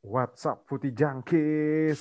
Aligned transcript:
What's 0.00 0.48
up 0.48 0.64
Putih 0.64 0.96
Jangkis? 0.96 2.00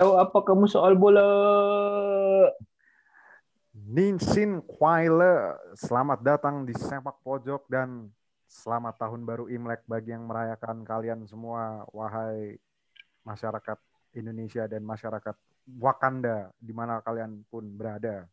Tahu 0.00 0.12
apa 0.16 0.38
kamu 0.40 0.64
soal 0.64 0.96
bola? 0.96 1.28
Ninsin 3.76 4.64
Kwaile, 4.64 5.60
selamat 5.76 6.24
datang 6.24 6.64
di 6.64 6.72
Sepak 6.72 7.20
Pojok 7.20 7.68
dan 7.68 8.08
selamat 8.48 8.96
tahun 8.96 9.28
baru 9.28 9.44
Imlek 9.52 9.84
bagi 9.84 10.16
yang 10.16 10.24
merayakan 10.24 10.88
kalian 10.88 11.28
semua, 11.28 11.84
wahai 11.92 12.56
masyarakat 13.28 13.76
Indonesia 14.16 14.64
dan 14.64 14.88
masyarakat 14.88 15.36
Wakanda, 15.76 16.48
di 16.56 16.72
mana 16.72 17.04
kalian 17.04 17.44
pun 17.52 17.68
berada. 17.76 18.24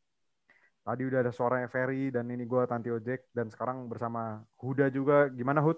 Tadi 0.82 1.02
udah 1.05 1.20
ada 1.21 1.29
suaranya 1.29 1.70
Ferry 1.70 2.09
dan 2.09 2.25
ini 2.34 2.41
gue 2.50 2.66
Tanti 2.66 2.89
Ojek 2.89 3.29
dan 3.38 3.54
sekarang 3.54 3.86
bersama 3.86 4.41
Huda 4.57 4.89
juga. 4.89 5.29
Gimana 5.29 5.61
Hud? 5.61 5.77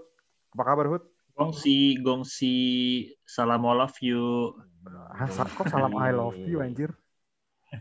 Apa 0.55 0.63
kabar 0.63 0.87
Hud? 0.87 1.03
Gongsi, 1.35 1.97
gongsi, 1.99 2.55
salam 3.25 3.65
all 3.67 3.83
of 3.83 3.91
you. 3.99 4.53
Ah, 4.87 5.27
kok 5.27 5.67
salam 5.67 5.91
I 5.99 6.13
love 6.13 6.37
you 6.39 6.61
anjir? 6.61 6.93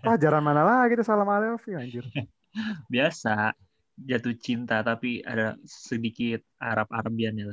Pelajaran 0.01 0.41
mana 0.41 0.65
lagi 0.65 0.97
tuh 0.97 1.05
salam 1.05 1.29
I 1.29 1.53
love 1.53 1.63
you 1.69 1.77
anjir? 1.79 2.03
Biasa 2.89 3.53
jatuh 4.03 4.35
cinta 4.41 4.81
tapi 4.81 5.21
ada 5.23 5.55
sedikit 5.69 6.43
Arab-Arabian 6.59 7.37
ya. 7.39 7.47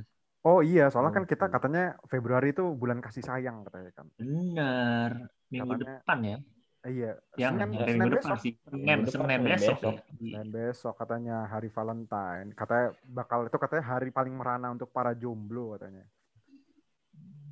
Oh 0.47 0.63
iya, 0.63 0.87
soalnya 0.87 1.11
kan 1.11 1.27
kita 1.27 1.51
katanya 1.51 1.99
Februari 2.07 2.55
itu 2.55 2.63
bulan 2.73 3.03
kasih 3.03 3.21
sayang 3.21 3.67
katanya 3.67 3.91
kan. 3.91 4.07
Benar. 4.15 5.29
Minggu 5.51 5.77
Katanya- 5.77 5.99
depan 5.99 6.19
ya. 6.23 6.37
Iya, 6.79 7.19
Yang 7.35 7.53
Senin, 7.59 7.69
Senin 7.83 8.07
besok. 8.07 8.37
sih. 8.39 8.53
Senin, 8.63 9.03
Senin 9.03 9.11
Senin 9.11 9.39
besok 9.43 9.77
besok. 9.83 9.93
ya. 9.99 10.31
Dan 10.39 10.45
besok 10.47 10.93
katanya 10.95 11.37
hari 11.51 11.67
Valentine. 11.67 12.47
Katanya 12.55 12.87
bakal 13.03 13.51
itu 13.51 13.57
katanya 13.59 13.83
hari 13.83 14.09
paling 14.15 14.31
merana 14.31 14.71
untuk 14.71 14.87
para 14.95 15.11
jomblo 15.11 15.75
katanya. 15.75 16.07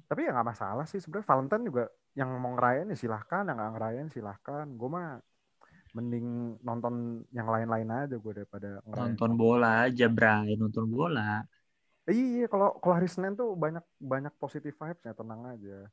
Tapi 0.07 0.23
ya 0.23 0.31
nggak 0.31 0.47
masalah 0.47 0.87
sih 0.87 1.03
sebenarnya 1.03 1.27
Valentine 1.27 1.63
juga 1.67 1.83
yang 2.15 2.31
mau 2.39 2.55
ngerayain 2.55 2.87
ya 2.87 2.95
silahkan, 2.95 3.43
yang 3.43 3.59
nggak 3.59 3.73
ngerayain 3.75 4.07
silahkan. 4.07 4.65
Gue 4.79 4.89
mah 4.89 5.19
mending 5.91 6.59
nonton 6.63 7.25
yang 7.35 7.51
lain-lain 7.51 8.07
aja 8.07 8.15
gue 8.15 8.31
daripada 8.31 8.79
ngerayain. 8.87 9.11
Nonton 9.11 9.31
bola 9.35 9.91
aja, 9.91 10.07
Bray. 10.07 10.55
Nonton 10.55 10.87
bola. 10.87 11.43
Iya, 12.07 12.47
kalau 12.47 12.79
kalau 12.79 12.95
hari 12.95 13.11
Senin 13.11 13.35
tuh 13.35 13.51
banyak 13.59 13.83
banyak 13.99 14.31
positive 14.39 14.71
vibes 14.71 15.03
ya, 15.03 15.11
tenang 15.11 15.43
aja. 15.51 15.91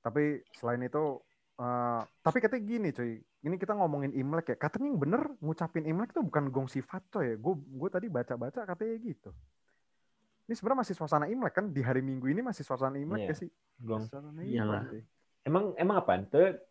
Tapi 0.00 0.40
selain 0.56 0.80
itu, 0.80 1.20
eh, 1.60 2.00
tapi 2.24 2.38
katanya 2.40 2.62
gini 2.64 2.88
cuy, 2.90 3.20
ini 3.20 3.56
kita 3.60 3.76
ngomongin 3.76 4.16
Imlek 4.16 4.52
ya, 4.52 4.56
katanya 4.56 4.88
yang 4.88 5.00
bener 5.00 5.22
ngucapin 5.44 5.84
Imlek 5.84 6.16
tuh 6.16 6.24
bukan 6.24 6.48
gong 6.48 6.68
sifat 6.72 7.04
coy 7.12 7.24
ya. 7.32 7.36
Gue 7.36 7.54
gue 7.60 7.88
tadi 7.92 8.06
baca-baca 8.08 8.64
katanya 8.64 8.96
gitu. 9.04 9.30
Ini 10.48 10.58
sebenarnya 10.58 10.82
masih 10.82 10.94
suasana 10.98 11.26
Imlek 11.30 11.54
kan 11.54 11.70
di 11.70 11.78
hari 11.84 12.02
Minggu 12.02 12.26
ini 12.26 12.42
masih 12.42 12.66
suasana 12.66 12.98
Imlek 12.98 13.22
Iya. 13.22 13.30
ya 13.30 13.34
sih. 13.36 13.50
Gong. 13.78 14.02
Suasana 14.08 14.40
Iyalah. 14.40 14.88
Emang 15.46 15.72
emang 15.80 15.96
apa? 16.04 16.20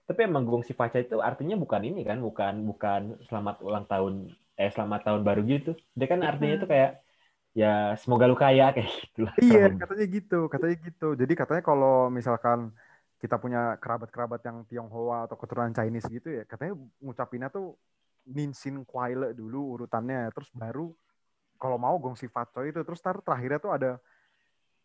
Tapi 0.05 0.19
emang 0.25 0.45
gong 0.45 0.61
si 0.61 0.77
Faca 0.77 0.99
itu 0.99 1.17
artinya 1.23 1.57
bukan 1.57 1.81
ini 1.81 2.05
kan, 2.05 2.21
bukan 2.21 2.67
bukan 2.69 3.01
selamat 3.25 3.65
ulang 3.65 3.85
tahun 3.89 4.29
eh 4.59 4.69
selamat 4.69 5.01
tahun 5.07 5.21
baru 5.23 5.41
gitu. 5.47 5.71
Dia 5.95 6.07
kan 6.11 6.21
artinya 6.21 6.59
itu 6.59 6.67
kayak 6.69 7.01
ya 7.57 7.97
semoga 7.97 8.29
lu 8.29 8.37
kaya 8.37 8.69
kayak 8.75 8.89
gitu 8.93 9.19
lah. 9.25 9.33
Iya, 9.41 9.73
katanya 9.73 10.05
gitu, 10.05 10.39
katanya 10.51 10.75
gitu. 10.85 11.07
Jadi 11.17 11.33
katanya 11.33 11.63
kalau 11.65 12.13
misalkan 12.13 12.69
kita 13.19 13.35
punya 13.35 13.75
kerabat-kerabat 13.77 14.41
yang 14.47 14.63
Tionghoa 14.63 15.27
atau 15.27 15.35
keturunan 15.35 15.75
Chinese 15.75 16.07
gitu 16.07 16.39
ya, 16.39 16.43
katanya 16.47 16.79
ngucapinnya 17.03 17.51
tuh 17.51 17.75
Ninsin 18.23 18.87
Kwaile 18.87 19.35
dulu 19.35 19.75
urutannya, 19.79 20.31
terus 20.31 20.47
baru 20.55 20.95
kalau 21.59 21.75
mau 21.75 21.99
Gong 21.99 22.15
Si 22.15 22.31
Fat 22.31 22.47
Choi 22.55 22.71
itu, 22.71 22.79
terus 22.87 23.03
tar 23.03 23.19
terakhirnya 23.19 23.59
tuh 23.59 23.71
ada 23.75 23.91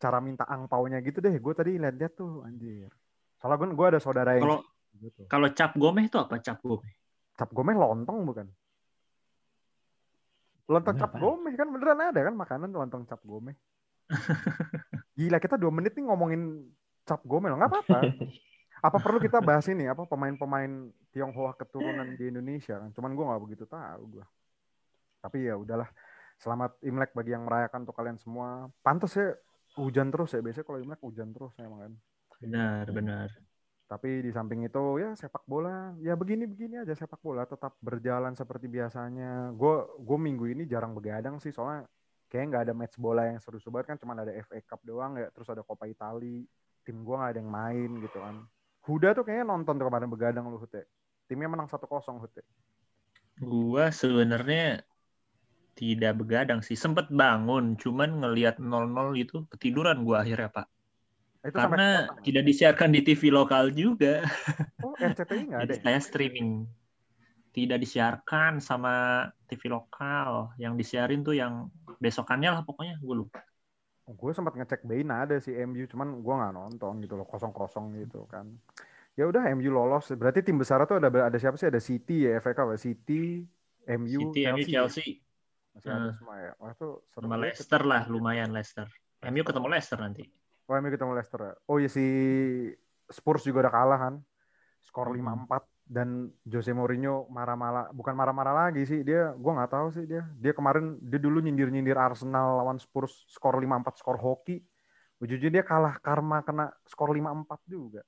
cara 0.03 0.19
minta 0.19 0.43
angpaunya 0.51 0.99
gitu 1.07 1.23
deh. 1.23 1.33
Gue 1.39 1.55
tadi 1.55 1.79
lihat-lihat 1.79 2.19
tuh, 2.19 2.43
anjir. 2.43 2.91
Soalnya 3.39 3.57
gue, 3.62 3.69
gue 3.79 3.87
ada 3.95 4.01
saudara 4.03 4.35
yang 4.35 4.51
Kalau 4.51 4.59
gitu. 4.99 5.23
kalau 5.31 5.49
cap 5.55 5.73
gomeh 5.78 6.11
itu 6.11 6.19
apa 6.19 6.43
cap 6.43 6.59
gomeh? 6.59 6.93
Cap 7.39 7.50
gomeh 7.55 7.75
lontong 7.78 8.19
bukan? 8.27 8.47
Lontong 10.67 10.97
cap 10.99 11.15
gomeh 11.15 11.55
kan 11.55 11.69
beneran 11.71 12.11
ada 12.11 12.21
kan 12.27 12.34
makanan 12.34 12.75
lontong 12.75 13.06
cap 13.06 13.23
gomeh. 13.23 13.55
Gila 15.19 15.39
kita 15.39 15.55
dua 15.55 15.71
menit 15.71 15.94
nih 15.94 16.11
ngomongin 16.11 16.67
cap 17.04 17.20
gomeh 17.22 17.53
loh 17.53 17.60
nggak 17.60 17.70
apa-apa. 17.70 18.00
Apa 18.84 19.00
perlu 19.00 19.16
kita 19.16 19.41
bahas 19.41 19.65
ini 19.72 19.88
apa 19.88 20.04
pemain-pemain 20.04 20.92
Tionghoa 21.09 21.56
keturunan 21.56 22.04
di 22.20 22.28
Indonesia 22.28 22.76
kan? 22.76 22.92
Cuman 22.92 23.16
gue 23.16 23.25
nggak 23.25 23.42
begitu 23.48 23.65
tahu 23.65 24.20
gue. 24.20 24.25
Tapi 25.25 25.48
ya 25.48 25.56
udahlah. 25.56 25.88
Selamat 26.37 26.76
Imlek 26.84 27.16
bagi 27.16 27.32
yang 27.32 27.48
merayakan 27.48 27.88
untuk 27.88 27.97
kalian 27.97 28.20
semua. 28.20 28.69
Pantas 28.84 29.16
ya 29.16 29.32
hujan 29.81 30.12
terus 30.12 30.37
ya. 30.37 30.44
Biasanya 30.44 30.69
kalau 30.69 30.84
Imlek 30.84 31.00
hujan 31.00 31.32
terus 31.32 31.56
emang 31.56 31.81
kan. 31.81 31.93
Benar, 32.44 32.84
benar. 32.93 33.28
Tapi 33.88 34.20
di 34.20 34.28
samping 34.37 34.69
itu 34.69 34.84
ya 35.00 35.16
sepak 35.16 35.48
bola 35.48 35.97
ya 36.04 36.12
begini-begini 36.12 36.84
aja 36.84 36.93
sepak 36.93 37.25
bola 37.25 37.48
tetap 37.48 37.81
berjalan 37.81 38.37
seperti 38.37 38.69
biasanya. 38.69 39.48
Gue 39.56 39.81
gue 39.97 40.19
minggu 40.20 40.44
ini 40.44 40.69
jarang 40.69 40.93
begadang 40.93 41.41
sih 41.41 41.56
soalnya 41.56 41.88
kayak 42.28 42.53
nggak 42.53 42.62
ada 42.69 42.75
match 42.76 43.00
bola 43.00 43.32
yang 43.32 43.41
seru-seru 43.41 43.81
banget 43.81 43.97
kan 43.97 43.98
cuma 44.04 44.12
ada 44.12 44.34
FA 44.44 44.60
Cup 44.60 44.84
doang 44.84 45.16
ya 45.16 45.32
terus 45.32 45.48
ada 45.48 45.64
Coppa 45.64 45.88
Italia. 45.88 46.44
Tim 46.84 47.00
gue 47.03 47.15
nggak 47.17 47.33
ada 47.34 47.41
yang 47.41 47.50
main 47.50 47.91
gitu 48.05 48.21
kan. 48.21 48.45
Huda 48.84 49.17
tuh 49.17 49.25
kayaknya 49.25 49.49
nonton 49.49 49.81
tuh 49.81 49.89
kemarin 49.89 50.12
begadang 50.12 50.45
lu 50.53 50.61
Hute. 50.61 50.84
Timnya 51.25 51.49
menang 51.49 51.69
1-0 51.72 51.89
Hute. 52.21 52.45
Gua 53.41 53.89
sebenarnya 53.89 54.84
tidak 55.73 56.21
begadang 56.21 56.61
sih. 56.61 56.77
Sempet 56.77 57.09
bangun, 57.09 57.81
cuman 57.81 58.21
ngelihat 58.21 58.61
0-0 58.61 59.17
gitu 59.17 59.49
ketiduran 59.49 60.05
gua 60.05 60.21
akhirnya, 60.21 60.53
Pak. 60.53 60.67
Itu 61.44 61.56
Karena 61.56 62.09
sampai 62.09 62.25
tidak 62.25 62.44
disiarkan 62.44 62.91
di 62.93 63.00
TV 63.05 63.23
lokal 63.33 63.73
juga. 63.73 64.25
Oh 64.84 64.93
RCTI 64.97 65.49
nggak 65.49 65.61
ada. 65.61 65.65
Jadi 65.65 65.75
ya? 65.77 65.83
saya 65.84 66.00
streaming. 66.00 66.69
Tidak 67.56 67.78
disiarkan 67.81 68.61
sama 68.61 69.27
TV 69.49 69.73
lokal. 69.73 70.56
Yang 70.61 70.73
disiarin 70.84 71.21
tuh 71.25 71.37
yang 71.37 71.69
besokannya 72.00 72.53
lah 72.53 72.62
pokoknya. 72.65 72.97
Gue 73.00 73.17
lupa. 73.25 73.44
Gue 74.06 74.31
sempat 74.31 74.53
ngecek 74.53 74.84
Bain 74.84 75.09
ada 75.09 75.41
sih 75.41 75.56
MU 75.65 75.84
cuman 75.84 76.20
gue 76.20 76.34
nggak 76.34 76.53
nonton 76.53 77.00
gitu 77.00 77.15
loh 77.15 77.25
kosong 77.25 77.50
kosong 77.50 77.97
gitu 77.97 78.28
kan 78.28 78.44
ya 79.15 79.25
udah 79.25 79.48
MU 79.54 79.70
lolos 79.70 80.12
berarti 80.12 80.44
tim 80.44 80.60
besar 80.60 80.84
tuh 80.84 81.00
ada 81.00 81.09
ada 81.09 81.38
siapa 81.38 81.56
sih 81.56 81.72
ada 81.72 81.81
City 81.81 82.28
ya 82.28 82.37
FA 82.38 82.53
Cup 82.53 82.69
ya 82.69 82.78
City 82.78 83.41
MU 83.87 84.20
City, 84.31 84.44
MU, 84.44 84.60
ya? 84.60 84.66
Chelsea. 84.66 85.25
masih 85.72 85.88
ada 85.88 86.06
Eh. 86.06 86.14
semua 86.14 86.37
ya 86.38 86.53
wah 86.56 86.70
itu 86.70 86.88
seru 87.09 87.25
Sama. 87.25 87.37
Leicester 87.37 87.82
lah, 87.82 88.03
lumayan 88.06 88.53
Leicester. 88.53 88.87
MU 89.25 89.41
ketemu 89.41 89.66
Leicester 89.66 89.98
nanti. 89.98 90.25
oh 90.64 90.75
MU 90.76 90.88
ketemu 90.88 91.12
Leicester 91.12 91.41
ya 91.41 91.53
oh 91.64 91.76
iya 91.78 91.88
si 91.88 92.04
Spurs 93.09 93.44
juga 93.44 93.64
udah 93.64 93.72
kalah 93.72 93.98
kan 94.00 94.14
skor 94.81 95.09
Hmm. 95.09 95.48
5-4 95.48 95.64
dan 95.84 96.33
Jose 96.49 96.72
Mourinho 96.72 97.28
marah-marah 97.28 97.93
bukan 97.93 98.17
marah-marah 98.17 98.55
lagi 98.69 98.89
sih 98.89 99.05
dia 99.05 99.37
gue 99.37 99.53
nggak 99.53 99.72
tahu 99.72 99.89
sih 99.93 100.09
dia. 100.09 100.25
Dia 100.41 100.56
kemarin 100.56 100.97
dia 101.05 101.21
dulu 101.21 101.45
nyindir-nyindir 101.45 102.00
Arsenal 102.00 102.56
lawan 102.65 102.81
Spurs 102.81 103.28
skor 103.28 103.61
5-4 103.61 104.00
skor 104.00 104.17
hoki. 104.17 104.65
Ujung-ujungnya 105.21 105.61
dia 105.61 105.65
kalah 105.65 106.00
karma 106.00 106.41
kena 106.41 106.73
skor 106.89 107.12
5-4 107.12 107.61
juga. 107.69 108.03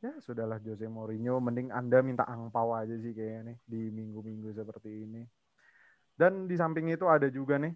Ya 0.00 0.16
sudahlah 0.24 0.56
Jose 0.64 0.88
Mourinho 0.88 1.36
mending 1.44 1.68
anda 1.68 2.00
minta 2.00 2.24
angpau 2.24 2.72
aja 2.72 2.96
sih 2.96 3.12
kayaknya 3.12 3.52
nih 3.52 3.58
di 3.68 3.80
minggu-minggu 3.92 4.56
seperti 4.56 5.04
ini. 5.04 5.22
Dan 6.16 6.48
di 6.48 6.56
samping 6.56 6.88
itu 6.88 7.04
ada 7.04 7.28
juga 7.28 7.60
nih 7.60 7.74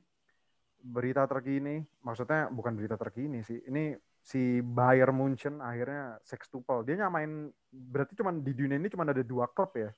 berita 0.82 1.28
terkini. 1.28 1.84
Maksudnya 2.00 2.48
bukan 2.48 2.72
berita 2.80 2.96
terkini 2.96 3.44
sih 3.44 3.60
ini 3.68 3.92
si 4.22 4.62
Bayern 4.62 5.18
Munchen 5.18 5.58
akhirnya 5.58 6.22
sextuple. 6.22 6.86
Dia 6.86 7.04
nyamain 7.04 7.50
berarti 7.68 8.14
cuman 8.14 8.38
di 8.40 8.54
dunia 8.54 8.78
ini 8.78 8.86
cuma 8.86 9.02
ada 9.02 9.18
dua 9.26 9.50
klub 9.50 9.74
ya 9.74 9.90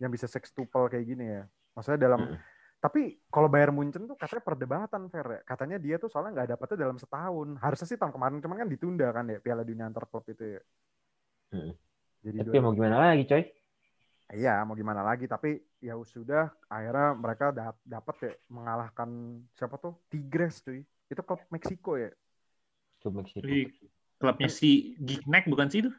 yang 0.00 0.08
bisa 0.08 0.24
sextuple 0.24 0.88
kayak 0.88 1.04
gini 1.04 1.24
ya. 1.28 1.44
Maksudnya 1.76 2.00
dalam 2.00 2.20
Mm. 2.24 2.36
tapi 2.80 3.20
kalau 3.28 3.52
Bayern 3.52 3.76
Munchen 3.76 4.08
tuh 4.08 4.16
katanya 4.16 4.40
perdebatan 4.40 5.12
fair 5.12 5.28
ya. 5.28 5.40
Katanya 5.44 5.76
dia 5.76 6.00
tuh 6.00 6.08
soalnya 6.08 6.40
nggak 6.40 6.48
dapetnya 6.56 6.88
dalam 6.88 6.96
setahun. 6.96 7.48
Harusnya 7.60 7.86
sih 7.86 8.00
tahun 8.00 8.16
kemarin 8.16 8.40
cuman 8.40 8.56
kan 8.64 8.68
ditunda 8.72 9.06
kan 9.12 9.28
ya 9.28 9.38
Piala 9.44 9.60
Dunia 9.60 9.84
antar 9.84 10.08
klub 10.08 10.24
itu 10.24 10.56
ya. 10.56 10.60
Mm. 11.52 11.72
Jadi 12.20 12.36
Tapi 12.40 12.48
dua- 12.56 12.64
mau 12.64 12.72
gimana 12.72 12.96
lagi, 12.96 13.24
coy? 13.28 13.44
Iya, 14.30 14.62
mau 14.62 14.78
gimana 14.78 15.02
lagi? 15.02 15.26
Tapi 15.26 15.58
ya 15.82 15.98
sudah, 16.06 16.54
akhirnya 16.70 17.18
mereka 17.18 17.50
dap- 17.50 17.82
dapat 17.82 18.16
ya 18.22 18.32
mengalahkan 18.46 19.10
siapa 19.58 19.74
tuh? 19.76 19.98
Tigres 20.06 20.62
cuy. 20.62 20.80
Itu 21.10 21.20
klub 21.26 21.42
Meksiko 21.50 21.98
ya. 21.98 22.14
Coba 23.00 23.24
ke 23.24 23.30
situ. 23.32 23.48
Klubnya 24.20 24.48
si 24.52 24.94
Gignac 25.00 25.48
bukan 25.48 25.72
sih 25.72 25.80
itu? 25.80 25.90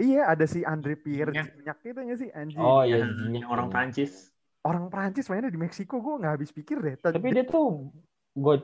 Iya, 0.00 0.32
ada 0.32 0.44
si 0.48 0.66
Andre 0.66 0.98
Pierre 0.98 1.30
Gignac. 1.30 1.54
Gignac 1.54 1.78
itu 1.86 2.00
nya 2.02 2.14
sih 2.18 2.28
anjing. 2.34 2.58
Oh 2.58 2.82
iya, 2.82 3.06
Gignac. 3.06 3.40
yang 3.40 3.50
orang 3.50 3.68
Prancis. 3.70 4.34
orang 4.60 4.92
Prancis 4.92 5.24
mainnya 5.32 5.48
di 5.48 5.56
Meksiko 5.56 6.04
gue 6.04 6.20
nggak 6.20 6.34
habis 6.36 6.50
pikir 6.52 6.84
deh. 6.84 6.92
Tadi- 7.00 7.16
Tapi 7.16 7.28
dia 7.32 7.46
tuh 7.48 7.88
gue 8.36 8.54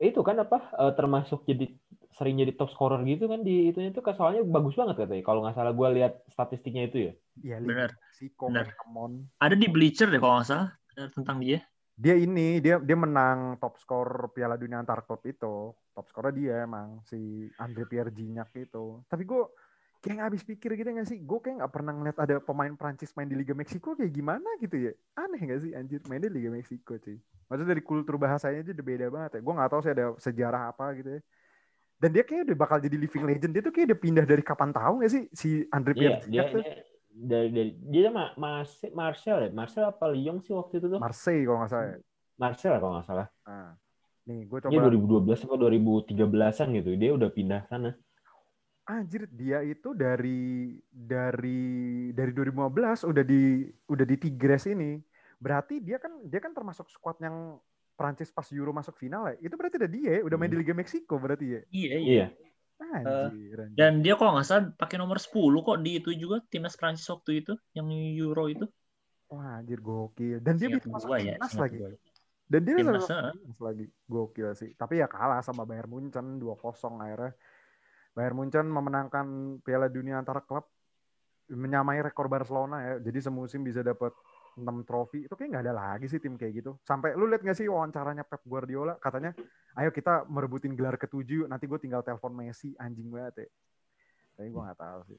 itu 0.00 0.20
kan 0.24 0.40
apa 0.40 0.58
eh, 0.80 0.92
termasuk 0.96 1.44
jadi 1.44 1.68
sering 2.16 2.40
jadi 2.40 2.52
top 2.56 2.72
scorer 2.72 3.04
gitu 3.04 3.28
kan 3.28 3.44
di 3.44 3.68
itunya 3.68 3.92
tuh 3.92 4.00
soalnya 4.16 4.46
bagus 4.48 4.78
banget 4.78 5.04
katanya. 5.04 5.24
Kalau 5.26 5.44
nggak 5.44 5.56
salah 5.58 5.72
gue 5.76 5.88
lihat 5.98 6.12
statistiknya 6.32 6.88
itu 6.88 6.98
ya. 7.10 7.12
Iya, 7.42 7.56
man, 7.60 8.66
come 8.78 8.96
on. 8.96 9.12
Ada 9.42 9.58
di 9.58 9.66
Bleacher 9.68 10.08
deh 10.08 10.20
kalau 10.22 10.40
nggak 10.40 10.48
salah 10.48 10.70
tentang 11.12 11.36
dia. 11.42 11.60
Dia 11.92 12.16
ini 12.16 12.58
dia 12.58 12.80
dia 12.80 12.96
menang 12.96 13.60
top 13.60 13.76
skor 13.76 14.32
Piala 14.32 14.56
Dunia 14.56 14.80
antar 14.80 15.04
klub 15.04 15.20
itu. 15.28 15.70
Top 15.92 16.08
skornya 16.08 16.32
dia 16.32 16.54
emang 16.64 17.04
si 17.04 17.48
Andre 17.60 17.84
Pierre 17.84 18.08
Gignac 18.08 18.48
itu. 18.56 19.04
Tapi 19.06 19.22
gue 19.28 19.42
kayak 20.00 20.14
nggak 20.18 20.28
habis 20.32 20.42
pikir 20.42 20.74
gitu 20.74 20.88
gak 20.88 21.06
sih? 21.06 21.20
Gue 21.20 21.38
kayak 21.38 21.62
nggak 21.62 21.72
pernah 21.72 21.92
ngeliat 21.94 22.18
ada 22.18 22.36
pemain 22.42 22.74
Prancis 22.74 23.12
main 23.14 23.28
di 23.28 23.36
Liga 23.36 23.52
Meksiko 23.54 23.94
kayak 23.94 24.10
gimana 24.10 24.48
gitu 24.58 24.88
ya? 24.88 24.92
Aneh 25.14 25.38
gak 25.44 25.60
sih 25.62 25.72
anjir 25.76 26.00
main 26.08 26.18
di 26.18 26.32
Liga 26.32 26.50
Meksiko 26.50 26.96
cuy. 26.98 27.20
Maksudnya 27.46 27.70
dari 27.76 27.82
kultur 27.84 28.16
bahasanya 28.16 28.64
aja 28.64 28.72
udah 28.72 28.86
beda 28.88 29.06
banget 29.12 29.30
ya. 29.36 29.40
Gue 29.44 29.54
nggak 29.54 29.70
tahu 29.70 29.80
sih 29.84 29.92
ada 29.92 30.04
sejarah 30.16 30.62
apa 30.72 30.86
gitu 30.96 31.10
ya. 31.16 31.20
Dan 32.02 32.10
dia 32.10 32.24
kayak 32.26 32.50
udah 32.50 32.56
bakal 32.58 32.78
jadi 32.82 32.96
living 32.98 33.22
legend. 33.22 33.52
Dia 33.54 33.62
tuh 33.62 33.70
kayak 33.70 33.86
udah 33.94 34.00
pindah 34.00 34.24
dari 34.26 34.42
kapan 34.42 34.70
tahu 34.74 35.04
gak 35.04 35.12
sih 35.12 35.22
si 35.30 35.48
Andre 35.70 35.92
Iya, 35.94 36.00
Pierre 36.00 36.16
dia, 36.24 36.24
Gignac 36.24 36.46
tuh? 36.50 36.64
dia 36.64 36.74
dari 37.12 37.48
dari 37.52 37.70
dia 37.92 38.08
ma 38.08 38.32
Mas 38.40 38.80
Marcel 38.96 39.46
ya 39.46 39.50
Marcel 39.52 39.84
apa 39.84 40.08
Lyon 40.08 40.40
sih 40.40 40.56
waktu 40.56 40.80
itu 40.80 40.86
tuh 40.88 40.98
Marseille 40.98 41.44
kalau 41.44 41.58
nggak 41.62 41.70
salah 41.70 41.86
ya. 41.92 41.98
Marcel 42.40 42.74
kalau 42.80 42.92
nggak 42.96 43.06
salah 43.06 43.28
Nah, 43.44 43.70
nih 44.24 44.40
gue 44.48 44.58
dia 44.58 44.68
coba 44.80 44.88
2012 44.88 45.44
atau 45.44 45.56
2013an 45.60 46.68
gitu 46.80 46.90
dia 46.96 47.10
udah 47.12 47.30
pindah 47.30 47.60
sana 47.68 47.92
Anjir, 48.82 49.30
dia 49.30 49.62
itu 49.62 49.94
dari 49.94 50.74
dari 50.90 52.10
dari 52.10 52.32
2015 52.34 53.06
udah 53.06 53.22
di 53.22 53.62
udah 53.86 54.02
di 54.02 54.16
Tigres 54.18 54.66
ini. 54.66 54.98
Berarti 55.38 55.78
dia 55.78 56.02
kan 56.02 56.10
dia 56.26 56.42
kan 56.42 56.50
termasuk 56.50 56.90
skuad 56.90 57.14
yang 57.22 57.62
Prancis 57.94 58.34
pas 58.34 58.50
Euro 58.50 58.74
masuk 58.74 58.98
final 58.98 59.30
ya. 59.30 59.36
Itu 59.38 59.54
berarti 59.54 59.78
udah 59.78 59.90
dia, 59.90 60.10
ya, 60.18 60.20
udah 60.26 60.34
main 60.34 60.50
di 60.50 60.58
Liga 60.58 60.74
Meksiko 60.74 61.14
berarti 61.14 61.46
ya. 61.46 61.60
Iya, 61.70 61.94
iya. 62.02 62.26
Iya 62.82 63.28
Anjir, 63.30 63.56
anjir. 63.62 63.76
Dan 63.78 63.92
dia 64.02 64.14
kalau 64.18 64.34
nggak 64.34 64.46
salah 64.46 64.64
pakai 64.74 64.96
nomor 64.98 65.18
10 65.22 65.32
kok 65.62 65.78
di 65.80 65.90
itu 66.02 66.10
juga 66.18 66.42
timnas 66.50 66.74
Prancis 66.74 67.06
waktu 67.06 67.44
itu 67.44 67.52
yang 67.72 67.86
Euro 67.90 68.50
itu. 68.50 68.66
Wah, 69.32 69.62
anjir 69.62 69.80
gokil. 69.80 70.44
Dan 70.44 70.60
dia 70.60 70.68
Seingat 70.68 70.84
bisa 70.84 70.92
masuk 70.92 71.10
ya, 71.16 71.34
timnas 71.40 71.54
lagi. 71.56 71.76
gua. 71.80 71.90
Dan 72.52 72.60
dia 72.68 72.74
bisa 72.76 72.90
masuk 72.92 73.16
ah. 73.16 73.32
timnas 73.32 73.60
lagi. 73.64 73.86
Gokil 74.04 74.48
sih. 74.52 74.70
Tapi 74.76 74.94
ya 75.00 75.06
kalah 75.08 75.40
sama 75.40 75.64
Bayern 75.64 75.88
Munchen 75.88 76.36
2-0 76.36 77.00
akhirnya. 77.00 77.32
Bayern 78.12 78.36
Munchen 78.36 78.66
memenangkan 78.68 79.26
Piala 79.64 79.88
Dunia 79.88 80.20
antara 80.20 80.44
klub 80.44 80.68
menyamai 81.48 82.04
rekor 82.04 82.28
Barcelona 82.28 82.76
ya. 82.84 82.94
Jadi 83.00 83.18
semusim 83.24 83.64
bisa 83.64 83.80
dapat 83.80 84.12
6 84.56 84.84
trofi. 84.88 85.24
Itu 85.24 85.34
kayak 85.38 85.48
nggak 85.52 85.64
ada 85.68 85.74
lagi 85.74 86.06
sih 86.08 86.20
tim 86.20 86.36
kayak 86.36 86.64
gitu. 86.64 86.76
Sampai 86.84 87.16
lu 87.16 87.28
lihat 87.28 87.40
nggak 87.40 87.56
sih 87.56 87.66
wawancaranya 87.68 88.24
Pep 88.26 88.42
Guardiola 88.44 88.96
katanya, 89.00 89.32
"Ayo 89.76 89.88
kita 89.92 90.28
merebutin 90.28 90.76
gelar 90.76 90.96
ketujuh, 91.00 91.48
nanti 91.48 91.64
gue 91.64 91.78
tinggal 91.80 92.04
telepon 92.04 92.32
Messi." 92.36 92.76
Anjing 92.76 93.08
banget 93.08 93.46
ya. 93.46 93.48
Tapi 94.36 94.48
gue 94.48 94.62
nggak 94.62 94.80
tahu 94.80 95.00
sih. 95.08 95.18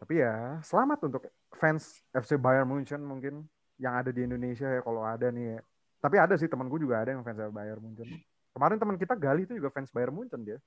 Tapi 0.00 0.14
ya 0.16 0.58
selamat 0.64 0.98
untuk 1.12 1.22
fans 1.60 2.00
FC 2.16 2.40
Bayern 2.40 2.64
Munchen 2.64 3.04
mungkin 3.04 3.44
yang 3.76 4.00
ada 4.00 4.08
di 4.08 4.24
Indonesia 4.24 4.64
ya 4.64 4.80
kalau 4.80 5.04
ada 5.04 5.28
nih 5.28 5.56
ya. 5.56 5.60
Tapi 6.00 6.16
ada 6.16 6.34
sih 6.40 6.48
teman 6.48 6.72
gue 6.72 6.80
juga 6.80 7.04
ada 7.04 7.12
yang 7.12 7.20
fans 7.20 7.36
Bayern 7.52 7.80
Munchen. 7.84 8.08
Kemarin 8.56 8.80
teman 8.80 8.96
kita 8.96 9.14
Gali 9.14 9.44
itu 9.44 9.60
juga 9.60 9.68
fans 9.68 9.92
Bayern 9.92 10.16
Munchen 10.16 10.40
dia. 10.40 10.58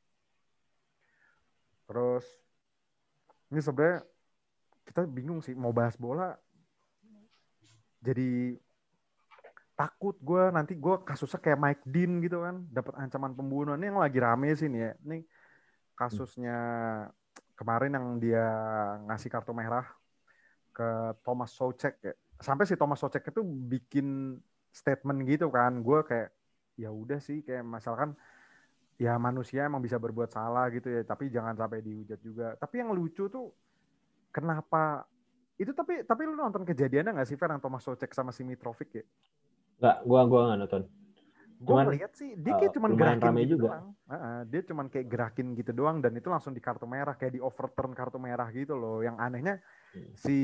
Terus 1.89 2.25
ini 3.49 3.59
sebenarnya 3.59 4.05
kita 4.85 5.01
bingung 5.09 5.39
sih 5.41 5.57
mau 5.57 5.73
bahas 5.73 5.97
bola. 5.97 6.37
Jadi 8.03 8.59
takut 9.73 10.13
gue 10.21 10.43
nanti 10.53 10.77
gue 10.77 10.95
kasusnya 11.01 11.41
kayak 11.41 11.59
Mike 11.59 11.83
Dean 11.89 12.21
gitu 12.21 12.45
kan 12.45 12.61
dapat 12.69 12.93
ancaman 12.99 13.33
pembunuhan. 13.33 13.79
Ini 13.79 13.89
yang 13.95 14.01
lagi 14.03 14.19
rame 14.19 14.53
sih 14.53 14.67
nih 14.69 14.81
ya. 14.83 14.91
Ini 15.07 15.17
kasusnya 15.95 16.57
kemarin 17.57 17.95
yang 17.95 18.07
dia 18.19 18.45
ngasih 19.07 19.31
kartu 19.31 19.55
merah 19.55 19.87
ke 20.75 21.17
Thomas 21.25 21.55
Socek 21.55 21.95
ya. 22.03 22.13
Sampai 22.43 22.67
si 22.67 22.75
Thomas 22.75 22.99
Socek 22.99 23.23
itu 23.31 23.41
bikin 23.41 24.37
statement 24.69 25.23
gitu 25.25 25.47
kan. 25.49 25.79
Gue 25.81 26.03
kayak 26.03 26.29
ya 26.75 26.91
udah 26.91 27.23
sih 27.23 27.41
kayak 27.41 27.63
misalkan 27.63 28.17
ya 28.97 29.17
manusia 29.17 29.65
emang 29.65 29.81
bisa 29.81 29.97
berbuat 29.97 30.33
salah 30.33 30.69
gitu 30.69 30.89
ya 30.89 31.01
tapi 31.01 31.29
jangan 31.33 31.57
sampai 31.57 31.81
dihujat 31.81 32.19
juga. 32.21 32.53
Tapi 32.59 32.83
yang 32.83 32.93
lucu 32.93 33.25
tuh 33.25 33.53
kenapa 34.29 35.05
itu 35.57 35.71
tapi 35.71 36.01
tapi 36.03 36.21
lu 36.25 36.33
nonton 36.33 36.65
kejadiannya 36.65 37.13
nggak 37.13 37.27
sih 37.29 37.37
Fer 37.37 37.53
yang 37.53 37.61
Thomas 37.61 37.85
Socek 37.85 38.09
sama 38.11 38.33
si 38.33 38.41
Mitrovic 38.41 38.89
ya 38.93 39.05
nggak 39.81 39.97
gua 40.05 40.21
gua 40.25 40.41
nggak 40.49 40.59
nonton 40.65 40.83
gue 41.63 41.71
Cuman, 41.71 41.85
ngeliat 41.87 42.11
sih 42.11 42.35
dia 42.35 42.53
uh, 42.53 42.57
kayak 42.59 42.73
cuman 42.75 42.89
lumayan 42.91 43.19
gerakin 43.23 43.33
gitu 43.39 43.53
juga. 43.55 43.67
doang. 43.71 43.87
Heeh, 44.11 44.39
dia 44.51 44.61
cuman 44.67 44.85
kayak 44.91 45.07
gerakin 45.07 45.47
gitu 45.55 45.71
doang 45.71 45.97
dan 46.03 46.11
itu 46.11 46.27
langsung 46.27 46.51
di 46.51 46.59
kartu 46.59 46.83
merah 46.83 47.15
kayak 47.15 47.39
di 47.39 47.41
overturn 47.41 47.95
kartu 47.95 48.19
merah 48.19 48.51
gitu 48.51 48.75
loh. 48.75 48.99
Yang 48.99 49.17
anehnya 49.23 49.55
Hmm. 49.93 50.09
si 50.17 50.37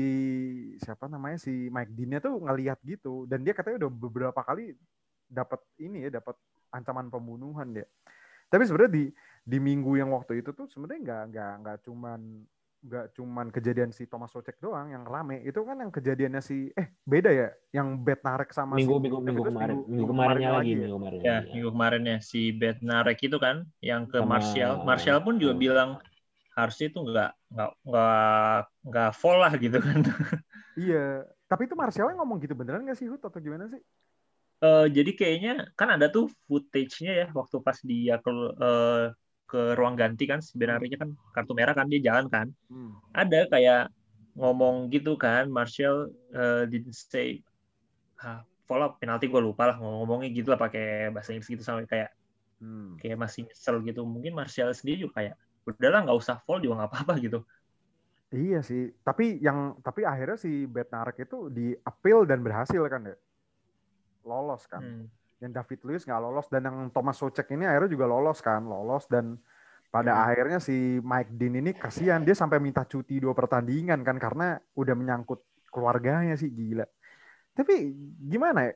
siapa 0.78 1.10
namanya 1.10 1.34
si 1.42 1.66
Mike 1.74 1.90
Dean 1.90 2.22
tuh 2.22 2.38
ngelihat 2.38 2.78
gitu 2.86 3.26
dan 3.26 3.42
dia 3.42 3.50
katanya 3.50 3.82
udah 3.82 3.90
beberapa 3.90 4.40
kali 4.46 4.78
dapat 5.26 5.58
ini 5.82 6.06
ya 6.06 6.22
dapat 6.22 6.38
ancaman 6.70 7.10
pembunuhan 7.10 7.74
dia. 7.74 7.86
Tapi 8.46 8.62
sebenarnya 8.62 8.94
di 8.94 9.04
di 9.42 9.58
minggu 9.58 9.98
yang 9.98 10.14
waktu 10.14 10.38
itu 10.38 10.54
tuh 10.54 10.70
sebenarnya 10.70 11.00
nggak 11.02 11.22
nggak 11.34 11.52
nggak 11.66 11.78
cuman 11.82 12.20
nggak 12.80 13.12
cuman 13.12 13.52
kejadian 13.52 13.92
si 13.92 14.08
Thomas 14.08 14.32
Socek 14.32 14.56
doang 14.56 14.88
yang 14.88 15.04
rame 15.04 15.44
itu 15.44 15.60
kan 15.60 15.76
yang 15.76 15.92
kejadiannya 15.92 16.40
si 16.40 16.72
eh 16.72 16.96
beda 17.04 17.28
ya 17.28 17.48
yang 17.76 18.00
Bednarek 18.00 18.56
sama 18.56 18.80
minggu 18.80 18.96
si 18.96 19.04
minggu 19.04 19.18
minggu 19.20 19.28
Davidoff 19.44 19.48
kemarin 19.52 19.76
minggu- 19.76 19.84
minggu 19.84 19.92
minggu 19.92 20.08
kemarinnya 20.08 20.48
kemarinnya 20.48 20.50
lagi 20.56 20.70
ya? 20.72 20.76
minggu 20.80 20.96
kemarin 20.96 21.18
Ya, 21.20 21.36
minggu 21.52 21.70
kemarin 21.76 22.02
ya 22.08 22.18
si 22.24 22.40
Bednarek 22.56 23.20
itu 23.20 23.36
kan 23.36 23.56
yang 23.84 24.02
ke 24.08 24.16
Sama- 24.16 24.30
Martial. 24.32 24.72
Martial 24.80 25.18
pun 25.20 25.34
juga 25.36 25.52
Hmm. 25.52 25.60
bilang 25.60 25.90
harusnya 26.56 26.86
itu 26.88 26.98
nggak 27.04 27.30
nggak 27.52 27.70
nggak 27.84 28.58
nggak 28.88 29.10
full 29.12 29.38
lah 29.38 29.52
gitu 29.60 29.78
kan. 29.78 30.00
Iya, 30.80 31.28
tapi 31.44 31.68
itu 31.68 31.76
Martial 31.76 32.08
yang 32.08 32.24
ngomong 32.24 32.40
gitu 32.40 32.56
beneran 32.56 32.88
gak 32.88 32.96
sih 32.96 33.10
Hut 33.10 33.20
atau 33.20 33.36
gimana 33.36 33.68
sih? 33.68 33.82
Eh, 34.60 34.86
jadi 34.88 35.10
kayaknya 35.12 35.52
kan 35.76 35.92
ada 35.92 36.08
tuh 36.08 36.32
footage-nya 36.48 37.12
ya 37.12 37.26
waktu 37.36 37.60
pas 37.60 37.76
dia 37.84 38.16
ke 38.16 38.30
eh, 38.56 39.04
ke 39.50 39.58
ruang 39.78 39.94
ganti 40.00 40.24
kan 40.32 40.40
sebenarnya 40.50 40.96
kan 41.02 41.10
kartu 41.34 41.52
merah 41.58 41.74
kan 41.78 41.86
dia 41.92 42.00
jalan 42.08 42.26
kan. 42.34 42.46
Hmm. 42.70 42.90
Ada 43.20 43.38
kayak 43.52 43.80
ngomong 44.38 44.76
gitu 44.94 45.10
kan 45.24 45.44
Martial 45.56 45.94
eh, 46.38 46.62
didn't 46.72 46.96
say 47.12 47.28
ah, 48.22 48.38
follow 48.68 48.86
up 48.88 48.92
penalti 49.00 49.26
gue 49.32 49.42
lupa 49.48 49.62
lah 49.68 49.76
ngomongnya 49.82 50.28
gitu 50.36 50.48
lah 50.52 50.60
pakai 50.64 50.82
bahasa 51.14 51.30
Inggris 51.34 51.50
gitu 51.54 51.64
sampai 51.70 51.86
kayak 51.92 52.10
Hmm. 52.60 53.00
kayak 53.00 53.16
masih 53.16 53.40
nyesel 53.48 53.76
gitu 53.88 54.00
mungkin 54.04 54.32
Martial 54.36 54.68
sendiri 54.76 55.08
juga 55.08 55.14
kayak 55.24 55.34
udahlah 55.64 55.98
nggak 56.04 56.18
usah 56.20 56.36
fall 56.44 56.60
juga 56.60 56.74
nggak 56.84 56.90
apa-apa 56.92 57.14
gitu 57.24 57.38
Iya 58.30 58.58
sih, 58.68 58.82
tapi 59.06 59.24
yang 59.46 59.58
tapi 59.86 60.00
akhirnya 60.12 60.36
si 60.44 60.50
Bednarek 60.74 61.16
itu 61.26 61.36
di 61.56 61.62
appeal 61.90 62.18
dan 62.30 62.38
berhasil 62.46 62.82
kan 62.92 63.02
ya, 63.10 63.14
lolos 64.24 64.64
kan. 64.72 64.82
Hmm. 64.82 65.10
Yang 65.40 65.52
David 65.56 65.80
Luiz 65.88 66.02
nggak 66.04 66.20
lolos 66.20 66.46
dan 66.52 66.62
yang 66.68 66.76
Thomas 66.92 67.16
Socek 67.16 67.48
ini 67.56 67.64
akhirnya 67.64 67.90
juga 67.90 68.06
lolos 68.06 68.38
kan, 68.44 68.60
lolos 68.60 69.08
dan 69.08 69.40
pada 69.90 70.14
Hmm. 70.14 70.24
akhirnya 70.30 70.58
si 70.62 71.02
Mike 71.02 71.34
Dean 71.34 71.58
ini 71.58 71.74
kasihan 71.74 72.22
dia 72.22 72.36
sampai 72.36 72.62
minta 72.62 72.86
cuti 72.86 73.18
dua 73.18 73.34
pertandingan 73.34 74.04
kan 74.06 74.20
karena 74.20 74.60
udah 74.78 74.94
menyangkut 74.94 75.42
keluarganya 75.72 76.38
sih 76.38 76.52
gila. 76.52 76.86
Tapi 77.56 77.90
gimana 78.30 78.70
ya? 78.70 78.74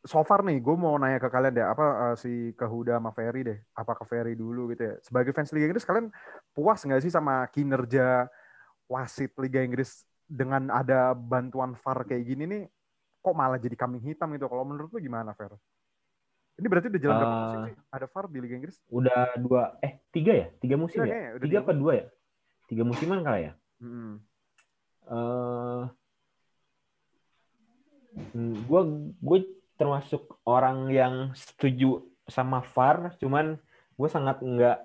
So 0.00 0.24
far 0.24 0.40
nih, 0.40 0.64
gue 0.64 0.76
mau 0.80 0.96
nanya 0.96 1.20
ke 1.20 1.28
kalian 1.28 1.52
deh, 1.52 1.66
apa 1.66 1.84
eh, 2.08 2.16
si 2.16 2.32
ke 2.56 2.64
Huda 2.64 2.96
sama 2.96 3.12
Ferry 3.12 3.44
deh, 3.44 3.58
apa 3.76 3.92
ke 3.92 4.04
Ferry 4.08 4.32
dulu 4.32 4.72
gitu 4.72 4.88
ya. 4.88 4.94
Sebagai 5.04 5.36
fans 5.36 5.52
Liga 5.52 5.68
Inggris, 5.68 5.84
kalian 5.84 6.08
puas 6.56 6.80
nggak 6.80 7.04
sih 7.04 7.12
sama 7.12 7.44
kinerja 7.52 8.24
wasit 8.88 9.36
Liga 9.36 9.60
Inggris 9.60 10.08
dengan 10.24 10.72
ada 10.72 11.12
bantuan 11.12 11.76
VAR 11.76 12.08
kayak 12.08 12.24
gini 12.24 12.48
nih? 12.48 12.62
Kok 13.20 13.36
malah 13.36 13.60
jadi 13.60 13.76
kambing 13.76 14.00
hitam 14.00 14.32
gitu? 14.32 14.48
Kalau 14.48 14.64
menurut 14.64 14.88
lu 14.88 15.04
gimana, 15.04 15.36
Fer? 15.36 15.52
Ini 16.60 16.68
berarti 16.68 16.92
udah 16.92 17.00
jalan 17.00 17.14
berapa 17.16 17.32
Eh, 17.32 17.40
musim 17.40 17.60
sih? 17.64 17.74
Ada 17.88 18.06
VAR 18.12 18.24
di 18.28 18.38
Liga 18.44 18.54
Inggris? 18.60 18.76
udah 18.92 19.22
dua 19.40 19.62
eh 19.80 19.92
tiga 20.12 20.32
ya 20.36 20.46
tiga 20.60 20.76
musim 20.76 21.00
Iya, 21.00 21.08
ya 21.08 21.12
kayaknya 21.16 21.30
udah 21.32 21.40
tiga 21.40 21.50
tiga 21.56 21.60
apa 21.64 21.72
dua 21.72 21.92
ya 21.96 22.04
tiga 22.68 22.82
musiman 22.84 23.18
kali 23.24 23.40
ya 23.48 23.52
Hmm. 23.80 24.12
eh 25.08 25.82
gue 28.68 28.82
gue 29.24 29.38
termasuk 29.80 30.36
orang 30.44 30.92
yang 30.92 31.14
setuju 31.32 32.04
sama 32.28 32.60
VAR 32.60 33.16
cuman 33.16 33.56
gue 33.96 34.08
sangat 34.12 34.44
nggak 34.44 34.78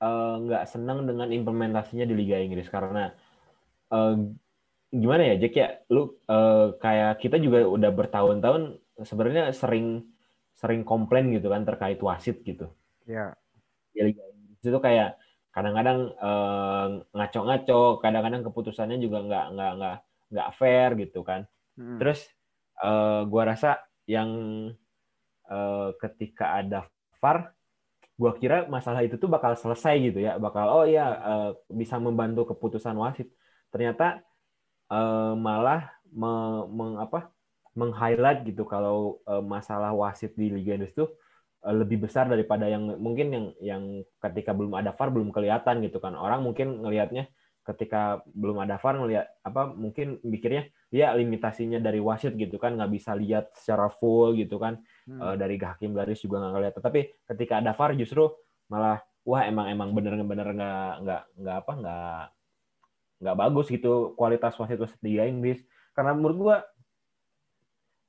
eh, 0.00 0.34
nggak 0.48 0.64
senang 0.66 1.04
dengan 1.04 1.28
implementasinya 1.28 2.08
di 2.08 2.14
Liga 2.16 2.40
Inggris 2.40 2.72
karena 2.72 3.12
eh, 3.92 4.14
gimana 4.92 5.22
ya 5.32 5.34
Jack 5.36 5.54
ya 5.54 5.68
lu 5.92 6.16
eh, 6.24 6.66
kayak 6.80 7.20
kita 7.20 7.36
juga 7.36 7.68
udah 7.68 7.90
bertahun-tahun 7.92 8.81
sebenarnya 9.00 9.52
sering 9.56 10.04
sering 10.52 10.84
komplain 10.84 11.32
gitu 11.32 11.48
kan 11.48 11.64
terkait 11.64 11.98
wasit 12.04 12.44
gitu 12.44 12.68
Ya. 13.08 13.34
di 13.92 14.00
Liga 14.12 14.22
Inggris 14.30 14.62
itu 14.62 14.78
kayak 14.78 15.18
kadang-kadang 15.52 15.98
eh, 16.16 16.86
ngaco-ngaco, 17.12 18.00
kadang-kadang 18.00 18.42
keputusannya 18.46 18.96
juga 19.02 19.20
nggak 19.26 19.44
nggak 19.52 19.70
nggak 19.78 19.96
nggak 20.32 20.48
fair 20.56 20.90
gitu 20.96 21.20
kan. 21.26 21.44
Hmm. 21.76 21.98
Terus 22.00 22.24
eh, 22.80 23.20
gua 23.28 23.42
rasa 23.52 23.80
yang 24.08 24.30
eh, 25.50 25.88
ketika 26.02 26.58
ada 26.62 26.86
VAR, 27.20 27.38
gua 28.20 28.32
kira 28.38 28.56
masalah 28.70 29.02
itu 29.06 29.16
tuh 29.20 29.28
bakal 29.30 29.52
selesai 29.58 29.94
gitu 30.12 30.18
ya, 30.22 30.38
bakal 30.40 30.66
oh 30.72 30.84
ya 30.88 31.06
eh, 31.30 31.50
bisa 31.72 31.96
membantu 32.00 32.54
keputusan 32.54 32.96
wasit. 32.98 33.28
Ternyata 33.72 34.22
eh, 34.92 35.34
malah 35.36 35.90
me- 36.12 36.66
meng- 36.70 37.00
apa 37.00 37.32
meng-highlight 37.72 38.44
gitu 38.44 38.68
kalau 38.68 39.22
uh, 39.24 39.40
masalah 39.40 39.96
wasit 39.96 40.36
di 40.36 40.52
Liga 40.52 40.76
Inggris 40.76 40.92
tuh 40.92 41.12
uh, 41.64 41.74
lebih 41.74 42.04
besar 42.04 42.28
daripada 42.28 42.68
yang 42.68 43.00
mungkin 43.00 43.32
yang 43.32 43.46
yang 43.60 43.82
ketika 44.20 44.52
belum 44.52 44.76
ada 44.76 44.92
VAR 44.92 45.08
belum 45.08 45.32
kelihatan 45.32 45.80
gitu 45.80 45.98
kan. 45.98 46.12
Orang 46.16 46.44
mungkin 46.44 46.84
ngelihatnya 46.84 47.32
ketika 47.62 48.20
belum 48.26 48.58
ada 48.58 48.76
VAR 48.76 48.98
ngelihat 48.98 49.26
apa 49.46 49.70
mungkin 49.70 50.18
mikirnya 50.26 50.66
ya 50.90 51.14
limitasinya 51.14 51.78
dari 51.78 52.02
wasit 52.02 52.34
gitu 52.34 52.58
kan 52.58 52.74
nggak 52.74 52.90
bisa 52.90 53.14
lihat 53.14 53.54
secara 53.54 53.86
full 53.86 54.34
gitu 54.34 54.58
kan 54.58 54.82
hmm. 55.06 55.20
uh, 55.22 55.34
dari 55.38 55.56
hakim 55.56 55.94
garis 55.94 56.20
juga 56.20 56.42
nggak 56.42 56.52
ngelihat 56.58 56.74
tapi 56.82 57.00
ketika 57.30 57.62
ada 57.62 57.70
VAR 57.72 57.94
justru 57.94 58.26
malah 58.66 58.98
wah 59.22 59.46
emang 59.46 59.70
emang 59.70 59.94
bener-bener 59.94 60.48
nggak 60.58 60.92
nggak 61.06 61.22
nggak 61.38 61.56
apa 61.62 61.72
nggak 61.78 62.22
nggak 63.22 63.36
bagus 63.38 63.66
gitu 63.70 64.18
kualitas 64.18 64.58
wasit 64.58 64.82
wasit 64.82 64.98
Liga 64.98 65.22
Inggris 65.30 65.62
karena 65.94 66.18
menurut 66.18 66.36
gua 66.36 66.56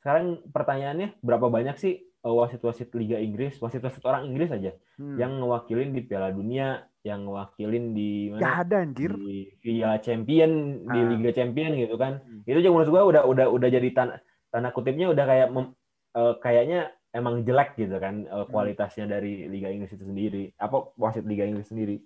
sekarang 0.04 0.44
pertanyaannya 0.52 1.16
berapa 1.24 1.48
banyak 1.48 1.80
sih 1.80 2.04
eh, 2.04 2.36
wasit-wasit 2.36 2.92
Liga 2.92 3.16
Inggris, 3.16 3.56
wasit-wasit 3.64 4.04
orang 4.04 4.28
Inggris 4.28 4.52
aja 4.52 4.76
hmm. 5.00 5.16
yang 5.16 5.40
ngewakilin 5.40 5.96
di 5.96 6.04
Piala 6.04 6.36
Dunia, 6.36 6.84
yang 7.08 7.24
ngewakilin 7.24 7.96
di 7.96 8.36
mana? 8.36 8.44
Gak 8.44 8.56
ada 8.68 8.76
anjir. 8.84 9.16
Di 9.16 9.48
Piala 9.64 10.04
Champion, 10.04 10.52
ah. 10.84 10.92
di 10.92 11.00
Liga 11.08 11.32
Champion 11.32 11.72
gitu 11.80 11.96
kan. 11.96 12.20
Hmm. 12.20 12.44
Itu 12.44 12.60
juga 12.60 12.76
menurut 12.76 12.92
gua 12.92 13.04
udah 13.16 13.24
udah 13.24 13.46
udah 13.48 13.70
jadi 13.72 13.90
tan 13.96 14.20
tanda 14.52 14.76
kutipnya 14.76 15.08
udah 15.08 15.24
kayak 15.24 15.48
mem, 15.56 15.72
uh, 16.20 16.36
kayaknya 16.44 16.92
emang 17.16 17.48
jelek 17.48 17.80
gitu 17.80 17.96
kan 17.96 18.28
uh, 18.28 18.44
kualitasnya 18.52 19.08
dari 19.08 19.48
Liga 19.48 19.72
Inggris 19.72 19.96
itu 19.96 20.04
sendiri. 20.04 20.52
Apa 20.60 20.92
wasit 21.00 21.24
Liga 21.24 21.48
Inggris 21.48 21.72
sendiri? 21.72 22.04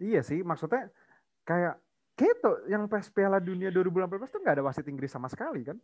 Iya 0.00 0.24
sih, 0.24 0.40
maksudnya 0.40 0.88
kayak 1.44 1.76
Keto 2.18 2.66
yang 2.66 2.90
pas 2.90 3.06
Piala 3.14 3.38
Dunia 3.38 3.70
2018 3.70 4.32
tuh 4.32 4.40
nggak 4.42 4.56
ada 4.58 4.64
wasit 4.66 4.88
Inggris 4.88 5.12
sama 5.12 5.28
sekali 5.30 5.62
kan? 5.62 5.76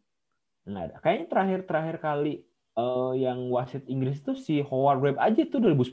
Nggak 0.64 0.83
ada. 0.90 0.94
Kayaknya 1.00 1.26
terakhir 1.28 1.61
terakhir 1.68 1.97
kali 2.00 2.35
uh, 2.80 3.12
yang 3.12 3.49
wasit 3.52 3.85
Inggris 3.87 4.21
itu 4.21 4.33
si 4.37 4.54
Howard 4.64 5.00
Webb 5.04 5.18
aja 5.21 5.42
tuh 5.49 5.61
2010 5.61 5.92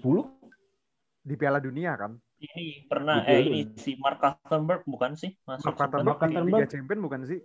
di 1.22 1.34
Piala 1.36 1.60
Dunia 1.60 1.94
kan. 2.00 2.16
Ini 2.42 2.90
pernah 2.90 3.22
eh 3.30 3.46
ini 3.46 3.70
si 3.78 3.94
Mark 4.02 4.18
Clattenburg 4.18 4.82
bukan 4.90 5.14
sih? 5.14 5.36
Masuk 5.46 5.78
Mark 5.78 5.78
Clattenburg 5.78 6.18
Liga 6.50 6.68
Champion 6.72 7.00
bukan 7.06 7.22
sih? 7.28 7.40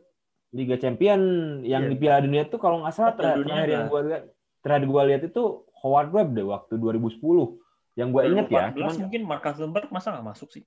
Liga 0.56 0.76
Champion 0.80 1.20
yang 1.66 1.84
yeah. 1.84 1.92
di 1.92 1.96
Piala 2.00 2.20
Dunia 2.24 2.48
itu 2.48 2.56
kalau 2.56 2.80
nggak 2.80 2.94
salah 2.96 3.12
terakhir, 3.12 3.44
terakhir 3.44 3.68
yang 3.68 3.84
gue 3.92 4.00
lihat 4.08 4.22
terakhir 4.64 4.84
gue 4.88 5.02
lihat 5.12 5.22
itu 5.28 5.42
Howard 5.84 6.10
Webb 6.14 6.30
deh 6.32 6.46
waktu 6.48 6.74
2010 6.80 7.20
yang 7.96 8.08
gue 8.14 8.22
inget 8.24 8.46
ya. 8.48 8.72
Cuman 8.72 8.96
mungkin 9.04 9.22
Mark 9.28 9.42
Clattenburg 9.44 9.88
masa 9.92 10.16
nggak 10.16 10.26
masuk 10.32 10.48
sih? 10.54 10.64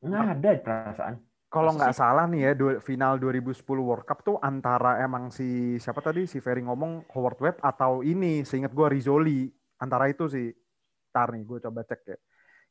Nggak 0.00 0.24
ada 0.40 0.50
perasaan 0.64 1.14
kalau 1.54 1.70
nggak 1.70 1.94
salah 1.94 2.26
nih 2.26 2.50
ya 2.50 2.52
final 2.82 3.14
2010 3.22 3.62
World 3.78 4.02
Cup 4.02 4.26
tuh 4.26 4.42
antara 4.42 4.98
emang 4.98 5.30
si 5.30 5.78
siapa 5.78 6.02
tadi 6.02 6.26
si 6.26 6.42
Ferry 6.42 6.66
ngomong 6.66 7.06
Howard 7.14 7.38
Webb 7.38 7.56
atau 7.62 8.02
ini 8.02 8.42
seingat 8.42 8.74
gue 8.74 8.86
Rizzoli. 8.90 9.46
Antara 9.78 10.10
itu 10.10 10.26
sih. 10.26 10.50
Tar 11.14 11.30
nih 11.30 11.46
gue 11.46 11.62
coba 11.62 11.86
cek 11.86 12.00
ya. 12.10 12.18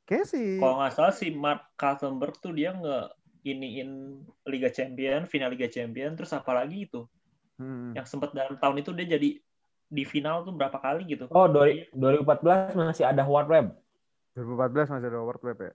Kayak 0.04 0.28
sih. 0.28 0.60
Kalau 0.60 0.84
nggak 0.84 0.94
salah 1.00 1.16
si 1.16 1.32
Mark 1.32 1.72
Kaltenberg 1.80 2.36
tuh 2.44 2.52
dia 2.52 2.76
nggak 2.76 3.08
iniin 3.48 4.20
Liga 4.52 4.68
Champion 4.68 5.24
final 5.32 5.56
Liga 5.56 5.72
Champion 5.72 6.20
terus 6.20 6.36
apalagi 6.36 6.92
itu? 6.92 7.08
Hmm. 7.54 7.94
yang 7.94 8.10
sempat 8.10 8.34
dalam 8.34 8.58
tahun 8.58 8.82
itu 8.82 8.92
dia 8.98 9.14
jadi 9.14 9.30
di 9.94 10.04
final 10.10 10.42
tuh 10.42 10.58
berapa 10.58 10.74
kali 10.82 11.06
gitu? 11.06 11.30
Oh 11.30 11.46
2014 11.46 12.74
masih 12.74 13.06
ada 13.06 13.22
Howard 13.24 13.48
Webb. 13.48 13.78
2014 14.34 14.90
masih 14.98 15.08
ada 15.08 15.20
Howard 15.22 15.42
Webb 15.46 15.60
ya 15.62 15.74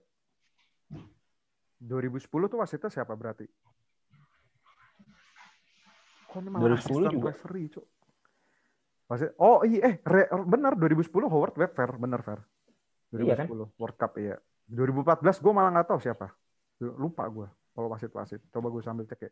2010 1.79 2.27
tuh 2.27 2.59
wasitnya 2.59 2.91
siapa 2.91 3.15
berarti? 3.15 3.47
Kok 6.29 6.39
ini 6.43 6.49
malah 6.51 6.77
2010 6.77 7.15
juga. 7.15 7.31
referee, 7.33 7.67
Cuk. 7.71 7.85
Wasit, 9.09 9.33
oh 9.41 9.65
iya, 9.65 9.79
eh 9.89 9.95
re, 10.05 10.29
benar 10.45 10.77
2010 10.77 11.09
Howard 11.25 11.57
Webb 11.57 11.73
fair, 11.73 11.91
benar 11.97 12.21
fair. 12.21 12.45
2010 13.09 13.25
iya 13.25 13.33
kan? 13.33 13.47
World 13.49 13.97
Cup 13.97 14.13
iya. 14.21 14.37
2014 14.69 15.41
gue 15.41 15.53
malah 15.55 15.71
nggak 15.73 15.87
tahu 15.89 15.99
siapa. 16.03 16.29
Lupa 16.77 17.25
gue 17.25 17.49
kalau 17.73 17.89
wasit-wasit. 17.89 18.45
Coba 18.53 18.69
gue 18.69 18.85
sambil 18.85 19.09
cek 19.09 19.25
ya. 19.25 19.31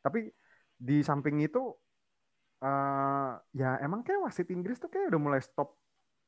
Tapi 0.00 0.32
di 0.78 1.04
samping 1.04 1.44
itu 1.44 1.60
uh, 2.64 3.32
ya 3.52 3.76
emang 3.84 4.00
kayak 4.00 4.24
wasit 4.24 4.48
Inggris 4.48 4.80
tuh 4.80 4.88
kayak 4.88 5.12
udah 5.12 5.20
mulai 5.20 5.40
stop 5.44 5.76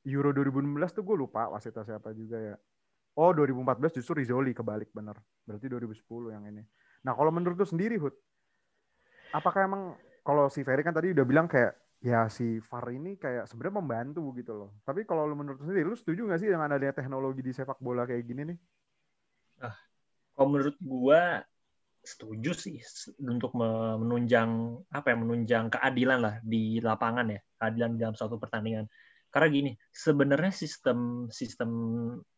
Euro 0.04 0.32
2016 0.36 0.96
tuh 1.00 1.04
gue 1.04 1.16
lupa 1.16 1.48
wasitnya 1.48 1.88
siapa 1.88 2.12
juga 2.12 2.36
ya. 2.36 2.56
Oh 3.20 3.36
2014 3.36 4.00
justru 4.00 4.24
Rizzoli 4.24 4.56
kebalik 4.56 4.88
bener. 4.96 5.20
Berarti 5.44 5.68
2010 5.68 6.32
yang 6.32 6.44
ini. 6.48 6.64
Nah 7.04 7.12
kalau 7.12 7.28
menurut 7.28 7.60
lu 7.60 7.68
sendiri 7.68 8.00
Hud, 8.00 8.16
apakah 9.36 9.68
emang 9.68 9.92
kalau 10.24 10.48
si 10.48 10.64
Ferry 10.64 10.80
kan 10.80 10.96
tadi 10.96 11.12
udah 11.12 11.26
bilang 11.28 11.44
kayak 11.44 11.76
ya 12.00 12.32
si 12.32 12.64
VAR 12.64 12.96
ini 12.96 13.20
kayak 13.20 13.44
sebenarnya 13.44 13.76
membantu 13.76 14.24
gitu 14.32 14.56
loh. 14.56 14.70
Tapi 14.88 15.04
kalau 15.04 15.28
lu 15.28 15.36
menurut 15.36 15.60
lu 15.60 15.68
sendiri, 15.68 15.84
lu 15.84 15.96
setuju 16.00 16.32
gak 16.32 16.40
sih 16.40 16.48
dengan 16.48 16.72
adanya 16.72 16.96
teknologi 16.96 17.44
di 17.44 17.52
sepak 17.52 17.76
bola 17.76 18.08
kayak 18.08 18.24
gini 18.24 18.42
nih? 18.48 18.58
Ah, 19.60 19.76
kalau 20.32 20.56
menurut 20.56 20.76
gua 20.80 21.44
setuju 22.00 22.56
sih 22.56 22.80
untuk 23.20 23.52
menunjang 23.52 24.48
apa 24.88 25.12
ya 25.12 25.16
menunjang 25.20 25.68
keadilan 25.68 26.18
lah 26.24 26.34
di 26.40 26.80
lapangan 26.80 27.28
ya 27.28 27.40
keadilan 27.60 28.00
dalam 28.00 28.16
suatu 28.16 28.40
pertandingan 28.40 28.88
karena 29.30 29.48
gini 29.48 29.70
sebenarnya 29.94 30.50
sistem 30.50 31.30
sistem 31.30 31.70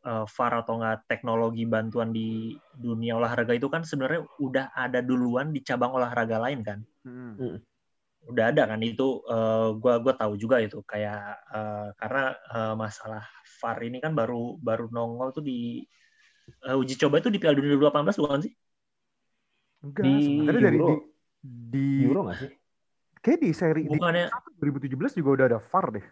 uh, 0.04 0.28
VAR 0.28 0.52
atau 0.60 0.76
enggak 0.76 1.08
teknologi 1.08 1.64
bantuan 1.64 2.12
di 2.12 2.52
dunia 2.76 3.16
olahraga 3.16 3.56
itu 3.56 3.72
kan 3.72 3.80
sebenarnya 3.80 4.28
udah 4.38 4.76
ada 4.76 5.00
duluan 5.00 5.56
di 5.56 5.64
cabang 5.64 5.96
olahraga 5.96 6.36
lain 6.36 6.60
kan 6.60 6.84
hmm. 7.08 7.32
hmm. 7.40 7.56
udah 8.28 8.44
ada 8.52 8.68
kan 8.68 8.80
itu 8.84 9.24
uh, 9.24 9.72
gua 9.80 10.04
gua 10.04 10.12
tahu 10.12 10.36
juga 10.36 10.60
itu 10.60 10.84
kayak 10.84 11.40
uh, 11.48 11.96
karena 11.96 12.36
uh, 12.52 12.74
masalah 12.76 13.24
VAR 13.60 13.80
ini 13.80 13.98
kan 14.04 14.12
baru 14.12 14.60
baru 14.60 14.92
nongol 14.92 15.32
tuh 15.32 15.44
di 15.44 15.80
uh, 16.68 16.76
uji 16.76 16.94
coba 17.00 17.24
itu 17.24 17.32
di 17.32 17.38
Piala 17.40 17.56
Dunia 17.56 17.78
2018 17.78 18.20
bukan 18.20 18.40
sih? 18.44 18.52
Enggak, 19.82 20.04
di 20.06 20.14
sebenarnya 20.22 20.62
dari 20.62 20.78
di, 20.78 20.94
di 21.42 21.86
Euro 22.06 22.20
nggak 22.28 22.38
sih? 22.38 22.50
Kayak 23.22 23.38
di 23.38 23.50
seri 23.54 23.82
Bukannya, 23.86 24.26
di 24.58 24.90
2017 24.90 25.18
juga 25.22 25.30
udah 25.30 25.46
ada 25.46 25.58
VAR 25.62 25.86
deh. 25.94 26.06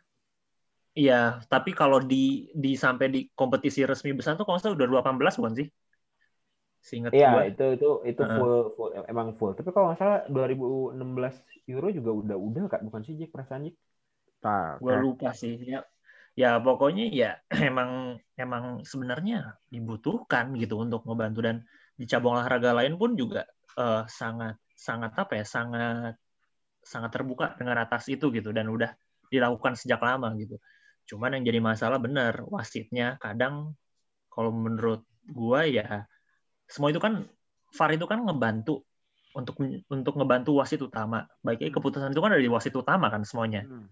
Iya, 0.90 1.38
tapi 1.46 1.70
kalau 1.70 2.02
di 2.02 2.50
di 2.50 2.74
sampai 2.74 3.06
di 3.14 3.20
kompetisi 3.30 3.86
resmi 3.86 4.10
besar 4.10 4.34
tuh 4.34 4.42
kalau 4.42 4.58
saya 4.58 4.74
udah 4.74 4.86
18 4.90 5.38
bukan 5.38 5.54
sih? 5.54 5.68
Seingat 6.82 7.12
Iya, 7.14 7.30
gue. 7.30 7.42
itu 7.54 7.64
itu 7.78 7.88
itu 8.10 8.22
full, 8.24 8.50
uh. 8.50 8.62
full 8.74 8.90
emang 9.06 9.28
full. 9.38 9.52
Tapi 9.54 9.70
kalau 9.70 9.92
nggak 9.92 10.00
salah 10.00 10.20
2016 10.26 11.34
Euro 11.70 11.88
juga 11.94 12.10
udah 12.10 12.36
udah 12.36 12.62
kak 12.72 12.82
bukan 12.82 13.02
sih 13.06 13.14
Jack 13.20 13.30
perasaan 13.30 13.70
Jack? 13.70 13.76
Nah, 14.42 14.80
gue 14.82 14.94
lupa 14.98 15.30
sih. 15.30 15.54
Ya, 15.62 15.86
ya 16.34 16.58
pokoknya 16.58 17.04
ya 17.12 17.30
emang 17.70 18.18
emang 18.34 18.82
sebenarnya 18.82 19.60
dibutuhkan 19.70 20.56
gitu 20.58 20.80
untuk 20.80 21.06
membantu 21.06 21.44
dan 21.44 21.62
di 21.94 22.08
cabang 22.08 22.40
olahraga 22.40 22.72
lain 22.72 22.96
pun 22.96 23.12
juga 23.14 23.44
uh, 23.76 24.08
sangat 24.08 24.56
sangat 24.72 25.12
apa 25.20 25.32
ya 25.36 25.44
sangat 25.44 26.16
sangat 26.80 27.10
terbuka 27.12 27.52
dengan 27.60 27.76
atas 27.84 28.08
itu 28.08 28.32
gitu 28.32 28.50
dan 28.56 28.66
udah 28.72 28.90
dilakukan 29.28 29.76
sejak 29.76 30.00
lama 30.00 30.32
gitu. 30.40 30.56
Cuman 31.08 31.38
yang 31.38 31.44
jadi 31.46 31.60
masalah 31.62 31.98
benar 32.02 32.42
wasitnya 32.48 33.20
kadang 33.22 33.76
kalau 34.30 34.50
menurut 34.50 35.04
gua 35.30 35.66
ya 35.66 36.04
semua 36.70 36.94
itu 36.94 37.02
kan 37.02 37.26
VAR 37.70 37.90
itu 37.94 38.06
kan 38.06 38.18
ngebantu 38.26 38.82
untuk 39.34 39.58
untuk 39.90 40.14
ngebantu 40.18 40.58
wasit 40.58 40.82
utama. 40.82 41.26
Baiknya 41.42 41.70
hmm. 41.70 41.76
keputusan 41.78 42.10
itu 42.10 42.20
kan 42.22 42.30
dari 42.34 42.50
wasit 42.50 42.74
utama 42.74 43.06
kan 43.10 43.22
semuanya. 43.22 43.62
Hmm. 43.62 43.86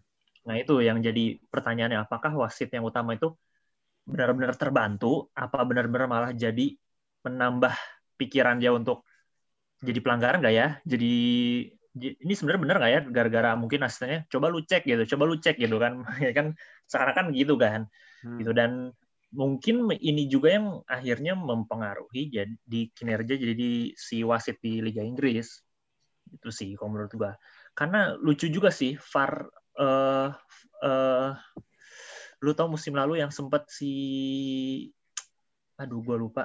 Nah 0.46 0.54
itu 0.58 0.82
yang 0.82 0.98
jadi 0.98 1.38
pertanyaannya 1.50 2.06
apakah 2.06 2.34
wasit 2.34 2.70
yang 2.74 2.86
utama 2.86 3.14
itu 3.14 3.30
benar-benar 4.08 4.56
terbantu 4.56 5.28
apa 5.36 5.60
benar-benar 5.68 6.08
malah 6.08 6.32
jadi 6.32 6.72
menambah 7.22 7.74
pikiran 8.16 8.56
dia 8.56 8.72
untuk 8.72 9.04
jadi 9.78 9.98
pelanggaran 10.02 10.42
nggak 10.42 10.54
ya? 10.54 10.68
Jadi 10.82 11.14
ini 11.96 12.32
sebenarnya 12.36 12.62
benar 12.62 12.76
nggak 12.78 12.92
ya 12.92 13.00
gara-gara 13.08 13.50
mungkin 13.56 13.80
asistennya 13.82 14.28
coba 14.28 14.52
lu 14.52 14.60
cek 14.60 14.84
gitu 14.84 15.16
coba 15.16 15.24
lu 15.24 15.36
cek 15.40 15.56
gitu 15.56 15.76
kan. 15.80 16.04
Ya 16.24 16.32
kan 16.36 16.52
sekarang 16.84 17.14
kan 17.14 17.26
gitu 17.32 17.54
kan 17.56 17.80
hmm. 18.24 18.38
gitu. 18.44 18.52
Dan 18.52 18.92
mungkin 19.32 19.88
ini 19.92 20.24
juga 20.28 20.56
yang 20.56 20.80
akhirnya 20.88 21.36
mempengaruhi 21.36 22.32
jadi 22.32 22.54
di 22.64 22.88
kinerja 22.92 23.36
jadi 23.36 23.92
si 23.92 24.24
wasit 24.24 24.60
di 24.60 24.80
Liga 24.84 25.04
Inggris. 25.04 25.60
Itu 26.28 26.52
sih 26.52 26.76
kalau 26.76 26.96
menurut 26.96 27.12
gua. 27.16 27.32
Karena 27.72 28.16
lucu 28.18 28.50
juga 28.50 28.68
sih 28.74 28.98
VAR 28.98 29.48
uh, 29.78 30.28
uh, 30.84 31.30
lu 32.38 32.52
tau 32.54 32.70
musim 32.70 32.94
lalu 32.94 33.22
yang 33.22 33.32
sempat 33.32 33.68
si 33.68 33.92
aduh 35.80 36.04
gua 36.04 36.16
lupa. 36.20 36.44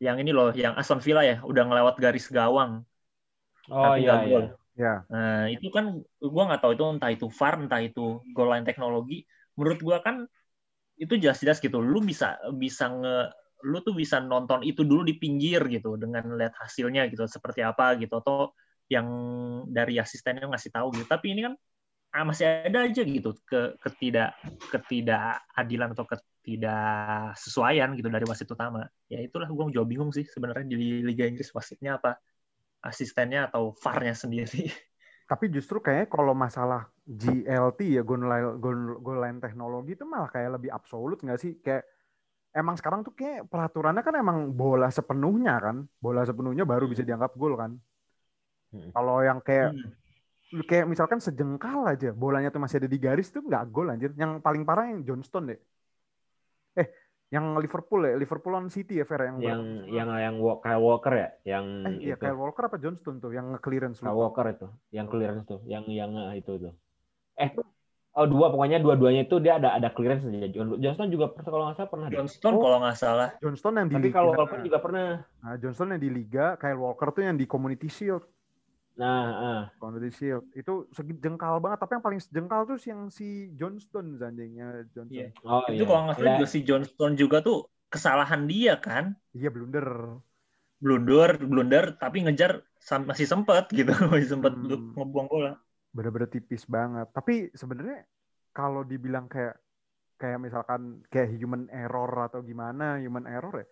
Yang 0.00 0.16
ini 0.24 0.30
loh 0.32 0.50
yang 0.56 0.72
Aston 0.80 1.04
Villa 1.04 1.20
ya 1.20 1.44
udah 1.44 1.64
ngelewat 1.68 1.96
garis 2.00 2.32
gawang 2.32 2.88
Oh 3.68 3.94
iya, 3.98 4.24
iya. 4.24 4.44
Ya. 4.78 5.04
Nah, 5.12 5.44
itu 5.52 5.68
kan 5.68 6.00
gue 6.00 6.42
nggak 6.48 6.60
tahu 6.64 6.72
itu 6.72 6.84
entah 6.88 7.10
itu 7.12 7.26
VAR, 7.28 7.54
entah 7.60 7.80
itu 7.84 8.24
goal 8.32 8.48
line 8.48 8.64
teknologi. 8.64 9.28
Menurut 9.58 9.80
gue 9.82 9.96
kan 10.00 10.24
itu 10.96 11.14
jelas-jelas 11.20 11.60
gitu. 11.60 11.84
Lu 11.84 12.00
bisa 12.00 12.40
bisa 12.56 12.88
nge 12.88 13.16
lu 13.60 13.84
tuh 13.84 13.92
bisa 13.92 14.24
nonton 14.24 14.64
itu 14.64 14.88
dulu 14.88 15.04
di 15.04 15.20
pinggir 15.20 15.60
gitu 15.68 16.00
dengan 16.00 16.32
lihat 16.40 16.56
hasilnya 16.56 17.12
gitu 17.12 17.28
seperti 17.28 17.60
apa 17.60 17.92
gitu 18.00 18.24
atau 18.24 18.56
yang 18.88 19.04
dari 19.68 20.00
asistennya 20.00 20.48
ngasih 20.48 20.72
tahu 20.72 20.96
gitu. 20.96 21.04
Tapi 21.04 21.26
ini 21.36 21.40
kan 21.44 21.54
ah, 22.16 22.24
masih 22.24 22.46
ada 22.48 22.88
aja 22.88 23.02
gitu 23.04 23.36
ke 23.44 23.76
ketidak 23.84 24.32
ketidakadilan 24.72 25.92
atau 25.92 26.08
ketidaksesuaian 26.08 27.92
gitu 28.00 28.08
dari 28.08 28.24
wasit 28.24 28.48
utama. 28.48 28.88
Ya 29.12 29.20
itulah 29.20 29.46
gue 29.46 29.76
juga 29.76 29.84
bingung 29.84 30.10
sih 30.10 30.24
sebenarnya 30.24 30.64
di 30.72 31.04
Liga 31.04 31.28
Inggris 31.28 31.52
wasitnya 31.52 32.00
apa 32.00 32.16
asistennya 32.80 33.52
atau 33.52 33.76
VAR-nya 33.76 34.16
sendiri. 34.16 34.68
Tapi 35.30 35.46
justru 35.46 35.78
kayaknya 35.78 36.08
kalau 36.10 36.34
masalah 36.34 36.90
GLT 37.06 37.80
ya 37.94 38.02
goal 38.02 38.26
line, 38.26 38.58
goal, 38.58 38.98
goal 38.98 39.18
line 39.22 39.38
teknologi 39.38 39.94
itu 39.94 40.02
malah 40.02 40.26
kayak 40.26 40.58
lebih 40.58 40.74
absolut 40.74 41.22
nggak 41.22 41.38
sih? 41.38 41.62
Kayak 41.62 41.86
emang 42.50 42.74
sekarang 42.74 43.06
tuh 43.06 43.14
kayak 43.14 43.46
peraturannya 43.46 44.02
kan 44.02 44.14
emang 44.18 44.50
bola 44.50 44.90
sepenuhnya 44.90 45.54
kan, 45.62 45.86
bola 46.02 46.26
sepenuhnya 46.26 46.66
baru 46.66 46.90
bisa 46.90 47.06
dianggap 47.06 47.38
gol 47.38 47.54
kan. 47.54 47.78
Hmm. 48.74 48.90
Kalau 48.90 49.22
yang 49.22 49.38
kayak 49.38 49.70
hmm. 49.70 50.66
kayak 50.66 50.90
misalkan 50.90 51.22
sejengkal 51.22 51.86
aja 51.86 52.10
bolanya 52.10 52.50
tuh 52.50 52.62
masih 52.62 52.82
ada 52.82 52.90
di 52.90 52.98
garis 52.98 53.30
tuh 53.30 53.46
nggak 53.46 53.70
gol 53.70 53.86
anjir. 53.86 54.10
Yang 54.18 54.42
paling 54.42 54.66
parah 54.66 54.90
yang 54.90 55.06
Johnston 55.06 55.54
deh. 55.54 55.60
Eh, 56.74 56.86
yang 57.30 57.54
Liverpool 57.62 58.02
ya, 58.02 58.18
Liverpool 58.18 58.58
on 58.58 58.66
City 58.74 58.98
ya 58.98 59.06
Fer 59.06 59.30
yang 59.30 59.38
yang 59.38 59.62
yang 59.86 60.08
yang 60.18 60.34
Kyle 60.58 60.82
Walker 60.82 61.14
ya, 61.14 61.28
yang 61.46 61.86
eh, 61.86 62.10
iya 62.10 62.16
Kyle 62.18 62.34
Walker 62.34 62.66
apa 62.66 62.76
Johnston 62.82 63.22
tuh 63.22 63.30
yang 63.30 63.54
clearance 63.62 64.02
Kyle 64.02 64.18
Walker 64.18 64.42
itu, 64.50 64.66
yang 64.90 65.06
clearance 65.06 65.46
tuh, 65.46 65.62
yang 65.62 65.86
yang 65.86 66.10
eh, 66.10 66.42
itu 66.42 66.58
tuh. 66.58 66.74
Eh, 67.38 67.54
oh 68.18 68.26
dua 68.26 68.50
pokoknya 68.50 68.82
dua-duanya 68.82 69.30
itu 69.30 69.38
dia 69.38 69.62
ada 69.62 69.78
ada 69.78 69.94
clearance 69.94 70.26
aja. 70.26 70.50
Johnston 70.50 71.14
juga 71.14 71.30
kalau 71.38 71.70
nggak 71.70 71.78
salah 71.78 71.90
pernah. 71.94 72.06
Johnston 72.10 72.52
oh, 72.58 72.62
kalau 72.66 72.78
nggak 72.82 72.98
salah. 72.98 73.28
Johnston 73.38 73.74
yang 73.78 73.86
di 73.86 73.94
Tapi 73.94 74.10
kalau 74.10 74.32
Walker 74.34 74.58
juga 74.66 74.78
pernah. 74.82 75.06
Nah, 75.22 75.54
Johnston 75.62 75.94
yang 75.94 76.02
di 76.02 76.10
Liga, 76.10 76.58
Kyle 76.58 76.82
Walker 76.82 77.14
tuh 77.14 77.22
yang 77.30 77.38
di 77.38 77.46
Community 77.46 77.86
Shield. 77.86 78.26
Nah, 79.00 79.24
uh. 79.32 79.62
Community 79.80 80.12
Shield 80.12 80.44
itu 80.52 80.84
segi 80.92 81.16
jengkal 81.16 81.56
banget, 81.64 81.80
tapi 81.80 81.96
yang 81.96 82.04
paling 82.04 82.20
jengkal 82.20 82.68
tuh 82.68 82.76
yang 82.84 83.08
si 83.08 83.48
Johnston 83.56 84.20
zandingnya 84.20 84.84
Johnston. 84.92 85.32
Yeah. 85.32 85.32
Oh, 85.40 85.64
itu 85.72 85.82
iya. 85.82 85.88
kalau 85.88 86.02
nggak 86.04 86.16
salah 86.20 86.32
juga 86.36 86.48
si 86.52 86.58
Johnston 86.60 87.12
juga 87.16 87.40
tuh 87.40 87.64
kesalahan 87.88 88.44
dia 88.44 88.76
kan? 88.76 89.16
Iya 89.32 89.48
blunder. 89.48 90.20
Blunder, 90.80 91.30
blunder, 91.40 91.84
tapi 91.96 92.24
ngejar 92.28 92.60
masih 93.08 93.24
sempat 93.24 93.72
gitu, 93.72 93.88
masih 94.12 94.36
sempat 94.36 94.52
hmm. 94.52 94.96
ngebuang 94.96 95.28
bola. 95.32 95.56
Bener-bener 95.96 96.28
tipis 96.28 96.68
banget. 96.68 97.08
Tapi 97.16 97.48
sebenarnya 97.56 98.04
kalau 98.52 98.84
dibilang 98.84 99.32
kayak 99.32 99.56
kayak 100.20 100.36
misalkan 100.36 101.00
kayak 101.08 101.32
human 101.40 101.72
error 101.72 102.12
atau 102.28 102.44
gimana, 102.44 103.00
human 103.00 103.24
error 103.24 103.64
ya, 103.64 103.68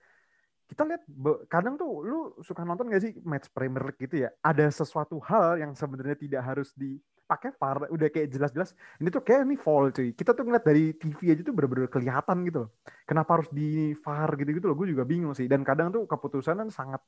kita 0.69 0.85
lihat 0.85 1.03
kadang 1.49 1.81
tuh 1.81 2.05
lu 2.05 2.19
suka 2.45 2.61
nonton 2.61 2.93
gak 2.93 3.01
sih 3.01 3.13
match 3.25 3.49
Premier 3.57 3.89
League 3.89 3.97
gitu 3.97 4.29
ya? 4.29 4.31
Ada 4.45 4.69
sesuatu 4.69 5.17
hal 5.25 5.57
yang 5.65 5.73
sebenarnya 5.73 6.21
tidak 6.21 6.43
harus 6.45 6.77
dipakai 6.77 7.57
VAR 7.57 7.89
udah 7.89 8.09
kayak 8.13 8.29
jelas-jelas. 8.29 8.77
Ini 9.01 9.09
tuh 9.09 9.25
kayak 9.25 9.49
ini 9.49 9.57
foul 9.57 9.89
cuy. 9.97 10.13
Kita 10.13 10.37
tuh 10.37 10.45
ngeliat 10.45 10.65
dari 10.69 10.93
TV 10.93 11.33
aja 11.33 11.41
tuh 11.41 11.57
bener-bener 11.57 11.89
kelihatan 11.89 12.45
gitu 12.45 12.69
loh. 12.69 12.71
Kenapa 13.09 13.41
harus 13.41 13.49
di 13.49 13.97
VAR 13.97 14.29
gitu-gitu 14.37 14.69
loh? 14.69 14.77
Gue 14.77 14.93
juga 14.93 15.09
bingung 15.09 15.33
sih. 15.33 15.49
Dan 15.49 15.65
kadang 15.65 15.89
tuh 15.89 16.05
keputusan 16.05 16.61
kan 16.61 16.69
sangat 16.69 17.01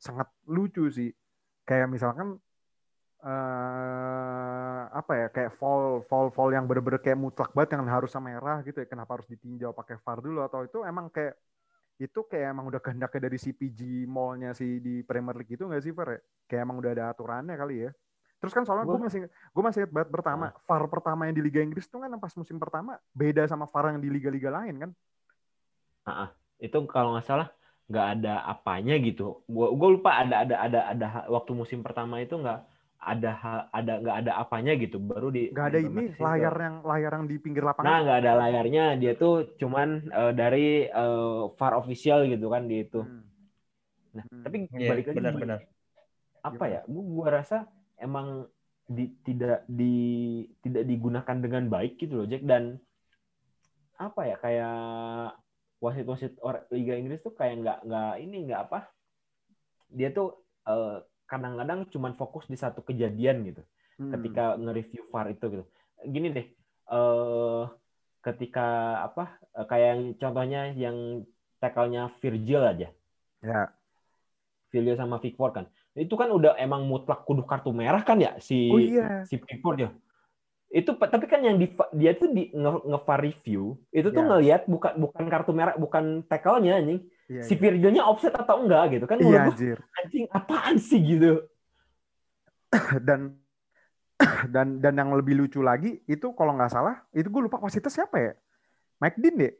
sangat 0.00 0.28
lucu 0.48 0.88
sih. 0.88 1.12
Kayak 1.68 1.92
misalkan 1.92 2.40
uh, 3.20 4.82
apa 4.96 5.12
ya 5.12 5.26
kayak 5.28 5.60
fall 5.60 6.00
fall 6.08 6.32
fall 6.32 6.48
yang 6.56 6.64
bener-bener 6.64 7.04
kayak 7.04 7.20
mutlak 7.20 7.52
banget 7.52 7.76
yang 7.76 7.84
harus 7.84 8.16
merah 8.16 8.64
gitu 8.64 8.80
ya. 8.80 8.88
Kenapa 8.88 9.20
harus 9.20 9.28
ditinjau 9.28 9.76
pakai 9.76 10.00
VAR 10.00 10.24
dulu? 10.24 10.40
Atau 10.40 10.64
itu 10.64 10.80
emang 10.88 11.12
kayak 11.12 11.36
itu 11.94 12.20
kayak 12.26 12.50
emang 12.50 12.66
udah 12.66 12.82
kehendaknya 12.82 13.30
dari 13.30 13.38
CPG 13.38 14.10
mallnya 14.10 14.50
sih 14.50 14.82
di 14.82 15.06
Premier 15.06 15.38
League 15.38 15.54
itu 15.54 15.62
nggak 15.62 15.82
sih 15.82 15.94
Fer? 15.94 16.18
Kayak 16.50 16.62
emang 16.66 16.76
udah 16.82 16.90
ada 16.90 17.04
aturannya 17.14 17.54
kali 17.54 17.86
ya. 17.86 17.90
Terus 18.42 18.52
kan 18.52 18.66
soalnya 18.66 18.84
gue 18.84 19.00
masih 19.00 19.20
gue 19.30 19.62
masih 19.62 19.78
ingat 19.86 19.92
banget 19.94 20.10
pertama 20.12 20.52
nah. 20.52 20.58
VAR 20.68 20.84
pertama 20.90 21.20
yang 21.30 21.34
di 21.38 21.42
Liga 21.46 21.60
Inggris 21.64 21.86
itu 21.88 21.96
kan 21.96 22.10
pas 22.20 22.34
musim 22.36 22.56
pertama 22.60 22.98
beda 23.14 23.46
sama 23.48 23.64
VAR 23.70 23.96
yang 23.96 24.02
di 24.02 24.10
liga-liga 24.10 24.50
lain 24.52 24.74
kan? 24.84 24.90
Ah, 26.04 26.28
itu 26.60 26.76
kalau 26.90 27.16
nggak 27.16 27.24
salah 27.24 27.48
nggak 27.88 28.06
ada 28.20 28.44
apanya 28.44 28.98
gitu. 29.00 29.40
Gue 29.48 29.72
gue 29.72 29.88
lupa 29.96 30.18
ada 30.20 30.44
ada 30.44 30.56
ada 30.60 30.80
ada 30.92 31.06
waktu 31.30 31.56
musim 31.56 31.80
pertama 31.80 32.20
itu 32.20 32.36
nggak 32.36 32.73
ada 33.04 33.30
ada 33.70 33.92
nggak 34.00 34.16
ada 34.24 34.32
apanya 34.40 34.72
gitu 34.80 34.96
baru 34.96 35.28
di 35.28 35.52
nggak 35.52 35.66
ada 35.70 35.78
ini 35.78 36.04
layar 36.16 36.54
yang 36.56 36.76
layar 36.82 37.12
yang 37.20 37.26
di 37.28 37.36
pinggir 37.38 37.62
lapangan 37.62 37.86
nah 37.86 37.98
nggak 38.02 38.18
ada 38.24 38.32
layarnya 38.40 38.84
dia 38.96 39.12
tuh 39.14 39.54
cuman 39.60 40.08
uh, 40.10 40.32
dari 40.32 40.88
uh, 40.88 41.52
far 41.60 41.76
official 41.76 42.24
gitu 42.26 42.48
kan 42.48 42.66
di 42.66 42.82
itu. 42.82 43.04
Hmm. 43.04 43.22
nah 44.14 44.24
hmm. 44.24 44.42
tapi 44.42 44.56
yeah, 44.72 44.90
balik 44.90 45.04
lagi 45.10 45.16
benar-benar 45.20 45.60
apa 46.44 46.64
ya 46.68 46.80
gua, 46.88 47.04
gua 47.04 47.28
rasa 47.40 47.68
emang 48.00 48.48
di, 48.84 49.08
tidak 49.24 49.64
di 49.64 49.94
tidak 50.60 50.84
digunakan 50.84 51.36
dengan 51.40 51.68
baik 51.72 51.96
gitu 51.96 52.20
loh 52.20 52.28
Jack. 52.28 52.44
Dan 52.44 52.76
apa 53.96 54.20
ya 54.26 54.36
kayak 54.42 54.78
wasit-wasit 55.78 56.36
Liga 56.72 56.94
Inggris 56.98 57.22
tuh 57.22 57.32
kayak 57.36 57.62
nggak 57.62 57.78
nggak 57.86 58.12
ini 58.20 58.36
nggak 58.50 58.60
apa 58.68 58.88
dia 59.92 60.10
tuh 60.10 60.42
uh, 60.66 60.98
kadang-kadang 61.24 61.88
cuma 61.90 62.12
fokus 62.14 62.44
di 62.46 62.56
satu 62.56 62.84
kejadian 62.84 63.44
gitu. 63.48 63.62
Hmm. 63.94 64.10
ketika 64.10 64.58
nge-review 64.58 65.06
VAR 65.14 65.30
itu 65.30 65.44
gitu. 65.54 65.64
Gini 66.02 66.34
deh 66.34 66.46
uh, 66.90 67.70
ketika 68.26 68.98
apa 69.06 69.38
uh, 69.54 69.66
kayak 69.70 69.86
yang 69.94 70.02
contohnya 70.18 70.60
yang 70.74 70.96
tackle-nya 71.62 72.10
Virgil 72.18 72.62
aja. 72.66 72.88
Ya. 73.38 73.70
Virgil 74.74 74.98
sama 74.98 75.22
Pickford 75.22 75.52
kan. 75.54 75.66
Itu 75.94 76.18
kan 76.18 76.26
udah 76.34 76.58
emang 76.58 76.90
mutlak 76.90 77.22
kudu 77.22 77.46
kartu 77.46 77.70
merah 77.70 78.02
kan 78.02 78.18
ya 78.18 78.34
si 78.42 78.66
oh, 78.66 78.82
iya. 78.82 79.22
si 79.30 79.38
Pickford 79.38 79.78
ya. 79.86 79.90
Itu 80.74 80.98
tapi 80.98 81.30
kan 81.30 81.46
yang 81.46 81.54
di, 81.54 81.70
dia 81.94 82.18
tuh 82.18 82.34
di 82.34 82.50
nge, 82.50 82.82
nge 82.90 83.00
review 83.22 83.78
itu 83.94 84.10
tuh 84.10 84.22
ya. 84.26 84.28
ngelihat 84.34 84.62
bukan 84.66 84.92
bukan 84.98 85.24
kartu 85.30 85.54
merah 85.54 85.78
bukan 85.78 86.26
tackle-nya 86.26 86.82
anjing 86.82 87.06
Iya, 87.24 87.42
si 87.48 87.56
iya. 87.56 87.60
Virgilnya 87.60 88.02
offset 88.04 88.36
atau 88.36 88.60
enggak 88.60 89.00
gitu 89.00 89.08
kan 89.08 89.16
iya, 89.16 89.48
anjir. 89.48 89.80
anjing 89.96 90.28
apaan 90.28 90.76
sih 90.76 91.00
gitu 91.00 91.40
dan 93.08 93.40
dan 94.54 94.78
dan 94.78 94.94
yang 94.94 95.10
lebih 95.16 95.40
lucu 95.40 95.64
lagi 95.64 96.04
itu 96.04 96.36
kalau 96.36 96.54
nggak 96.54 96.72
salah 96.72 97.00
itu 97.16 97.26
gue 97.26 97.42
lupa 97.48 97.58
wasitnya 97.64 97.90
siapa 97.90 98.16
ya 98.20 98.32
Mike 99.00 99.18
Dean 99.18 99.34
deh 99.40 99.54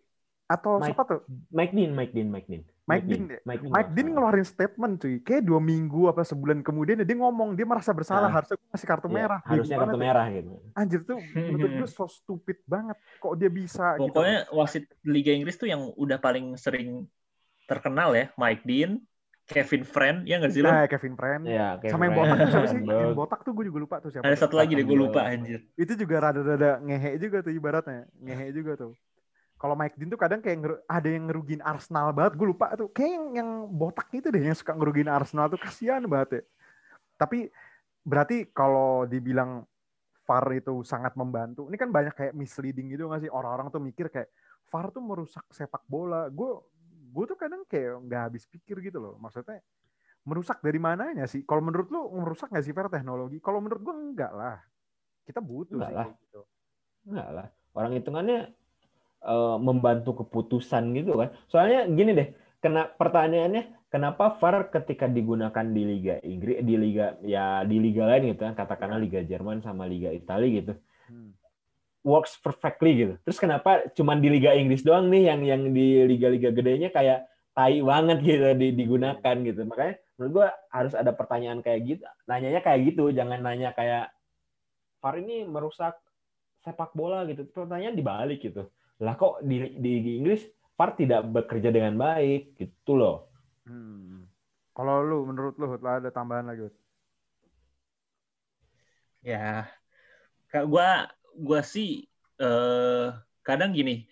atau 0.45 0.77
Mike, 0.77 0.93
siapa 0.93 1.03
tuh 1.09 1.21
Mike 1.49 1.73
Dean 1.73 1.91
Mike 1.97 2.13
Dean 2.13 2.29
Mike 2.29 2.49
Dean 2.53 2.63
Mike, 2.85 3.09
Dean, 3.09 3.23
deh. 3.33 3.41
Mike, 3.49 3.65
Mike 3.65 3.93
Dean 3.97 4.09
ngeluarin 4.13 4.45
statement 4.45 5.01
cuy 5.01 5.17
kayak 5.25 5.49
dua 5.49 5.57
minggu 5.57 6.13
apa 6.13 6.21
sebulan 6.21 6.61
kemudian 6.61 7.01
dia 7.01 7.17
ngomong 7.17 7.57
dia 7.57 7.65
merasa 7.65 7.97
bersalah 7.97 8.29
nah, 8.29 8.37
harusnya 8.37 8.61
gue 8.61 8.69
kasih 8.77 8.89
kartu 8.93 9.09
iya, 9.09 9.17
merah 9.25 9.41
harusnya 9.41 9.77
kartu 9.81 9.97
merah 9.97 10.27
gitu 10.29 10.53
anjir 10.77 11.01
tuh 11.09 11.19
menurut 11.33 11.73
gue 11.81 11.89
so 11.89 12.05
stupid 12.05 12.61
banget 12.69 13.01
kok 13.17 13.35
dia 13.41 13.49
bisa 13.49 13.97
gitu. 13.97 14.13
pokoknya 14.13 14.39
gitu. 14.45 14.53
wasit 14.61 14.85
Liga 15.01 15.33
Inggris 15.33 15.57
tuh 15.57 15.73
yang 15.73 15.97
udah 15.97 16.21
paling 16.21 16.61
sering 16.61 17.09
terkenal 17.65 18.13
ya 18.13 18.31
Mike 18.37 18.65
Dean 18.65 19.01
Kevin 19.45 19.85
Friend 19.85 20.19
ya 20.25 20.41
nggak 20.41 20.53
sih 20.57 20.63
lo? 20.65 20.73
Nah, 20.73 20.89
Kevin 20.89 21.15
Friend. 21.21 21.43
Ya, 21.45 21.77
Kevin 21.77 21.93
sama 21.93 22.03
yang 22.09 22.17
botak 22.17 22.37
tuh 22.41 22.49
siapa 22.49 22.69
sih? 22.73 22.81
yang 23.05 23.17
botak 23.17 23.41
tuh 23.45 23.53
gue 23.53 23.65
juga 23.69 23.79
lupa 23.85 23.97
tuh 24.01 24.11
siapa. 24.11 24.25
Ada 24.25 24.37
satu 24.49 24.55
lagi 24.57 24.73
deh 24.73 24.85
gue 24.85 24.97
lupa 24.97 25.21
anjir. 25.21 25.61
Itu 25.77 25.93
juga 26.01 26.17
rada-rada 26.25 26.81
ngehe 26.81 27.21
juga 27.21 27.45
tuh 27.45 27.53
ibaratnya. 27.53 28.09
Ngehe 28.17 28.47
juga 28.57 28.73
tuh. 28.81 28.93
Kalau 29.61 29.77
Mike 29.77 29.97
Dean 30.01 30.09
tuh 30.09 30.21
kadang 30.21 30.41
kayak 30.41 30.65
ada 30.89 31.09
yang 31.09 31.29
ngerugiin 31.29 31.61
Arsenal 31.61 32.17
banget. 32.17 32.41
Gue 32.41 32.49
lupa 32.57 32.73
tuh. 32.73 32.89
Kayak 32.89 33.21
yang, 33.21 33.27
yang 33.37 33.51
botak 33.69 34.09
itu 34.17 34.33
deh 34.33 34.41
yang 34.41 34.57
suka 34.57 34.73
ngerugiin 34.73 35.13
Arsenal 35.13 35.53
tuh 35.53 35.61
kasihan 35.61 36.01
banget 36.09 36.41
ya. 36.41 36.43
Tapi 37.21 37.53
berarti 38.01 38.49
kalau 38.49 39.05
dibilang 39.05 39.69
VAR 40.25 40.57
itu 40.57 40.81
sangat 40.89 41.13
membantu. 41.21 41.69
Ini 41.69 41.77
kan 41.77 41.93
banyak 41.93 42.17
kayak 42.17 42.33
misleading 42.33 42.97
gitu 42.97 43.13
nggak 43.13 43.29
sih? 43.29 43.31
Orang-orang 43.33 43.69
tuh 43.69 43.81
mikir 43.85 44.09
kayak 44.09 44.33
VAR 44.73 44.89
tuh 44.89 45.05
merusak 45.05 45.45
sepak 45.53 45.85
bola. 45.85 46.33
Gue 46.33 46.65
gue 47.15 47.25
tuh 47.31 47.39
kadang 47.39 47.63
kayak 47.71 48.03
nggak 48.03 48.23
habis 48.27 48.45
pikir 48.51 48.83
gitu 48.83 48.99
loh. 48.99 49.15
Maksudnya 49.23 49.63
merusak 50.27 50.59
dari 50.59 50.83
mananya 50.83 51.31
sih? 51.31 51.47
Kalau 51.47 51.63
menurut 51.63 51.89
lu 51.95 52.11
merusak 52.19 52.51
nggak 52.51 52.65
sih 52.67 52.75
fair 52.75 52.91
teknologi? 52.91 53.39
Kalau 53.39 53.63
menurut 53.63 53.83
gue 53.87 53.95
enggak 53.95 54.33
lah. 54.35 54.59
Kita 55.23 55.39
butuh 55.39 55.79
enggak 55.79 55.91
sih 55.91 55.97
lah. 55.97 56.09
gitu. 56.19 56.41
Enggak 57.07 57.29
lah. 57.31 57.47
Orang 57.75 57.93
hitungannya 57.95 58.39
uh, 59.23 59.57
membantu 59.63 60.27
keputusan 60.27 60.91
gitu 60.99 61.15
kan. 61.15 61.31
Soalnya 61.47 61.87
gini 61.87 62.11
deh 62.19 62.29
kena 62.65 62.89
pertanyaannya 62.97 63.93
kenapa 63.93 64.41
VAR 64.41 64.73
ketika 64.73 65.05
digunakan 65.05 65.67
di 65.69 65.83
Liga 65.85 66.17
Inggris 66.25 66.65
di 66.65 66.75
Liga 66.81 67.13
ya 67.21 67.61
di 67.69 67.77
liga 67.77 68.09
lain 68.09 68.33
gitu 68.33 68.41
kan 68.49 68.57
katakanlah 68.57 68.97
Liga 68.97 69.21
Jerman 69.21 69.61
sama 69.61 69.85
Liga 69.85 70.09
Italia 70.09 70.49
gitu 70.49 70.73
works 72.05 72.37
perfectly 72.39 72.93
gitu. 72.95 73.15
Terus 73.25 73.41
kenapa 73.41 73.89
cuman 73.97 74.21
di 74.21 74.29
Liga 74.29 74.53
Inggris 74.53 74.85
doang 74.85 75.09
nih 75.09 75.33
yang 75.33 75.41
yang 75.43 75.63
di 75.73 76.05
liga-liga 76.05 76.53
gedenya 76.53 76.93
kayak 76.93 77.25
tai 77.57 77.81
banget 77.81 78.21
gitu 78.21 78.45
digunakan 78.55 79.37
gitu. 79.41 79.61
Makanya 79.65 79.95
menurut 80.21 80.33
gua 80.37 80.49
harus 80.69 80.93
ada 80.93 81.11
pertanyaan 81.17 81.65
kayak 81.65 81.81
gitu. 81.89 82.05
Nanyanya 82.29 82.61
kayak 82.61 82.81
gitu, 82.93 83.09
jangan 83.11 83.41
nanya 83.41 83.73
kayak 83.73 84.13
VAR 85.01 85.17
ini 85.19 85.49
merusak 85.49 85.97
sepak 86.61 86.93
bola 86.93 87.25
gitu. 87.25 87.49
Pertanyaan 87.49 87.97
dibalik 87.97 88.45
gitu. 88.45 88.69
Lah 89.01 89.17
kok 89.17 89.41
di 89.41 89.81
di 89.81 90.21
Inggris 90.21 90.45
VAR 90.77 90.93
tidak 90.93 91.25
bekerja 91.25 91.73
dengan 91.73 91.97
baik 91.97 92.61
gitu 92.61 93.01
loh. 93.01 93.33
Hmm. 93.65 94.29
Kalau 94.77 95.01
lu 95.01 95.19
menurut 95.25 95.57
lu 95.57 95.73
lah 95.81 96.03
ada 96.03 96.11
tambahan 96.13 96.53
lagi? 96.53 96.69
Ya, 99.25 99.65
kayak 100.53 100.69
gue 100.69 100.91
gue 101.35 101.61
sih 101.67 102.07
eh, 102.39 103.09
kadang 103.45 103.71
gini, 103.75 104.07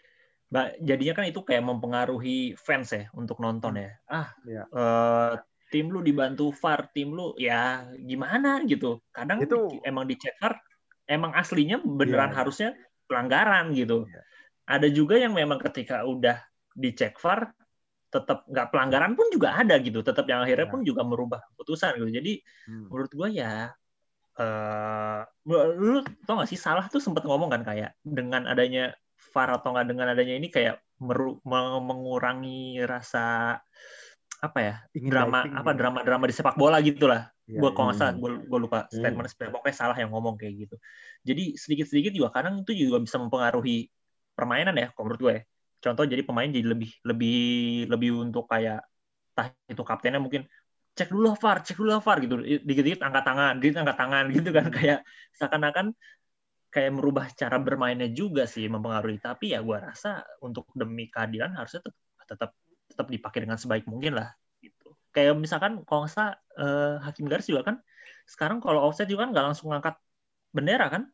jadinya 0.84 1.14
kan 1.16 1.24
itu 1.26 1.40
kayak 1.40 1.64
mempengaruhi 1.64 2.54
fans 2.58 2.92
ya 2.92 3.08
untuk 3.16 3.40
nonton 3.40 3.80
ya. 3.80 3.90
Ah, 4.10 4.28
ya. 4.44 4.62
eh, 4.68 5.34
tim 5.72 5.88
lu 5.88 6.04
dibantu 6.04 6.52
VAR, 6.52 6.92
tim 6.92 7.16
lu 7.16 7.32
ya 7.40 7.88
gimana 7.96 8.60
gitu. 8.68 9.00
Kadang 9.08 9.40
itu 9.40 9.80
emang 9.88 10.04
dicek 10.04 10.36
VAR, 10.36 10.60
emang 11.08 11.32
aslinya 11.32 11.80
beneran 11.80 12.30
ya, 12.30 12.36
harusnya 12.44 12.68
pelanggaran 13.08 13.72
gitu. 13.72 14.04
Ya. 14.04 14.22
Ada 14.68 14.92
juga 14.92 15.16
yang 15.16 15.32
memang 15.32 15.56
ketika 15.58 16.04
udah 16.04 16.36
dicek 16.76 17.16
VAR 17.16 17.48
tetap 18.12 18.44
nggak 18.44 18.68
pelanggaran 18.68 19.16
pun 19.16 19.24
juga 19.32 19.56
ada 19.56 19.80
gitu 19.80 20.04
tetap 20.04 20.28
yang 20.28 20.44
akhirnya 20.44 20.68
ya. 20.68 20.72
pun 20.72 20.84
juga 20.84 21.00
merubah 21.00 21.40
keputusan 21.48 21.96
gitu 21.96 22.12
jadi 22.12 22.32
hmm. 22.68 22.92
menurut 22.92 23.08
gue 23.08 23.28
ya 23.40 23.72
uh, 24.38 25.20
lu 25.48 26.00
tau 26.24 26.40
gak 26.40 26.48
sih 26.48 26.60
salah 26.60 26.86
tuh 26.88 27.02
sempat 27.02 27.26
ngomong 27.26 27.52
kan 27.52 27.62
kayak 27.66 27.98
dengan 28.00 28.48
adanya 28.48 28.94
VAR 29.32 29.48
atau 29.58 29.72
nggak 29.72 29.86
dengan 29.88 30.06
adanya 30.12 30.34
ini 30.36 30.48
kayak 30.52 30.82
meru 31.02 31.40
mengurangi 31.46 32.78
rasa 32.84 33.58
apa 34.42 34.58
ya 34.58 34.74
Ingin 34.98 35.10
drama 35.14 35.38
apa 35.46 35.70
ya. 35.70 35.76
drama 35.78 35.98
drama 36.02 36.24
di 36.26 36.34
sepak 36.34 36.58
bola 36.58 36.82
gitulah 36.82 37.30
ya, 37.46 37.62
gue 37.62 37.70
kalau 37.70 37.90
nggak 37.90 37.98
salah 37.98 38.14
gue, 38.18 38.30
gue 38.42 38.58
lupa 38.58 38.78
hmm. 38.86 38.98
statement 38.98 39.28
hmm. 39.30 39.52
pokoknya 39.54 39.76
salah 39.76 39.96
yang 39.96 40.10
ngomong 40.10 40.34
kayak 40.34 40.66
gitu 40.66 40.76
jadi 41.22 41.44
sedikit 41.54 41.86
sedikit 41.86 42.12
juga 42.14 42.34
kadang 42.34 42.66
itu 42.66 42.74
juga 42.74 42.98
bisa 42.98 43.22
mempengaruhi 43.22 43.86
permainan 44.34 44.74
ya 44.74 44.90
kalau 44.94 45.10
menurut 45.10 45.20
gue 45.22 45.32
ya 45.38 45.42
contoh 45.82 46.04
jadi 46.06 46.22
pemain 46.26 46.50
jadi 46.50 46.66
lebih 46.66 46.90
lebih 47.06 47.40
lebih 47.90 48.10
untuk 48.18 48.50
kayak 48.50 48.82
tah 49.32 49.50
itu 49.66 49.82
kaptennya 49.82 50.18
mungkin 50.18 50.46
cek 50.92 51.08
dulu 51.08 51.32
VAR, 51.36 51.64
cek 51.64 51.76
dulu 51.80 51.90
VAR 51.98 52.18
gitu. 52.20 52.34
Dikit-dikit 52.40 53.00
angkat 53.00 53.24
tangan, 53.24 53.54
dikit 53.58 53.76
angkat 53.80 53.96
tangan 53.96 54.24
gitu 54.36 54.50
kan 54.52 54.66
kayak 54.68 54.98
seakan-akan 55.36 55.86
kayak 56.72 56.90
merubah 56.96 57.28
cara 57.36 57.56
bermainnya 57.60 58.08
juga 58.12 58.44
sih 58.44 58.68
mempengaruhi. 58.68 59.20
Tapi 59.20 59.56
ya 59.56 59.60
gue 59.64 59.76
rasa 59.76 60.24
untuk 60.44 60.68
demi 60.76 61.08
keadilan 61.08 61.56
harusnya 61.56 61.84
tetap 61.84 61.96
tetap 62.28 62.50
tetap 62.88 63.06
dipakai 63.08 63.44
dengan 63.44 63.56
sebaik 63.56 63.88
mungkin 63.88 64.20
lah 64.20 64.32
gitu. 64.60 64.92
Kayak 65.12 65.36
misalkan 65.40 65.84
kalau 65.84 66.04
nggak 66.04 66.12
salah 66.12 66.36
eh, 66.60 66.96
Hakim 67.04 67.28
Garis 67.28 67.48
juga 67.48 67.64
kan 67.72 67.76
sekarang 68.28 68.60
kalau 68.60 68.84
offset 68.84 69.08
juga 69.08 69.28
kan 69.28 69.30
nggak 69.36 69.46
langsung 69.52 69.72
ngangkat 69.72 69.96
bendera 70.52 70.92
kan? 70.92 71.08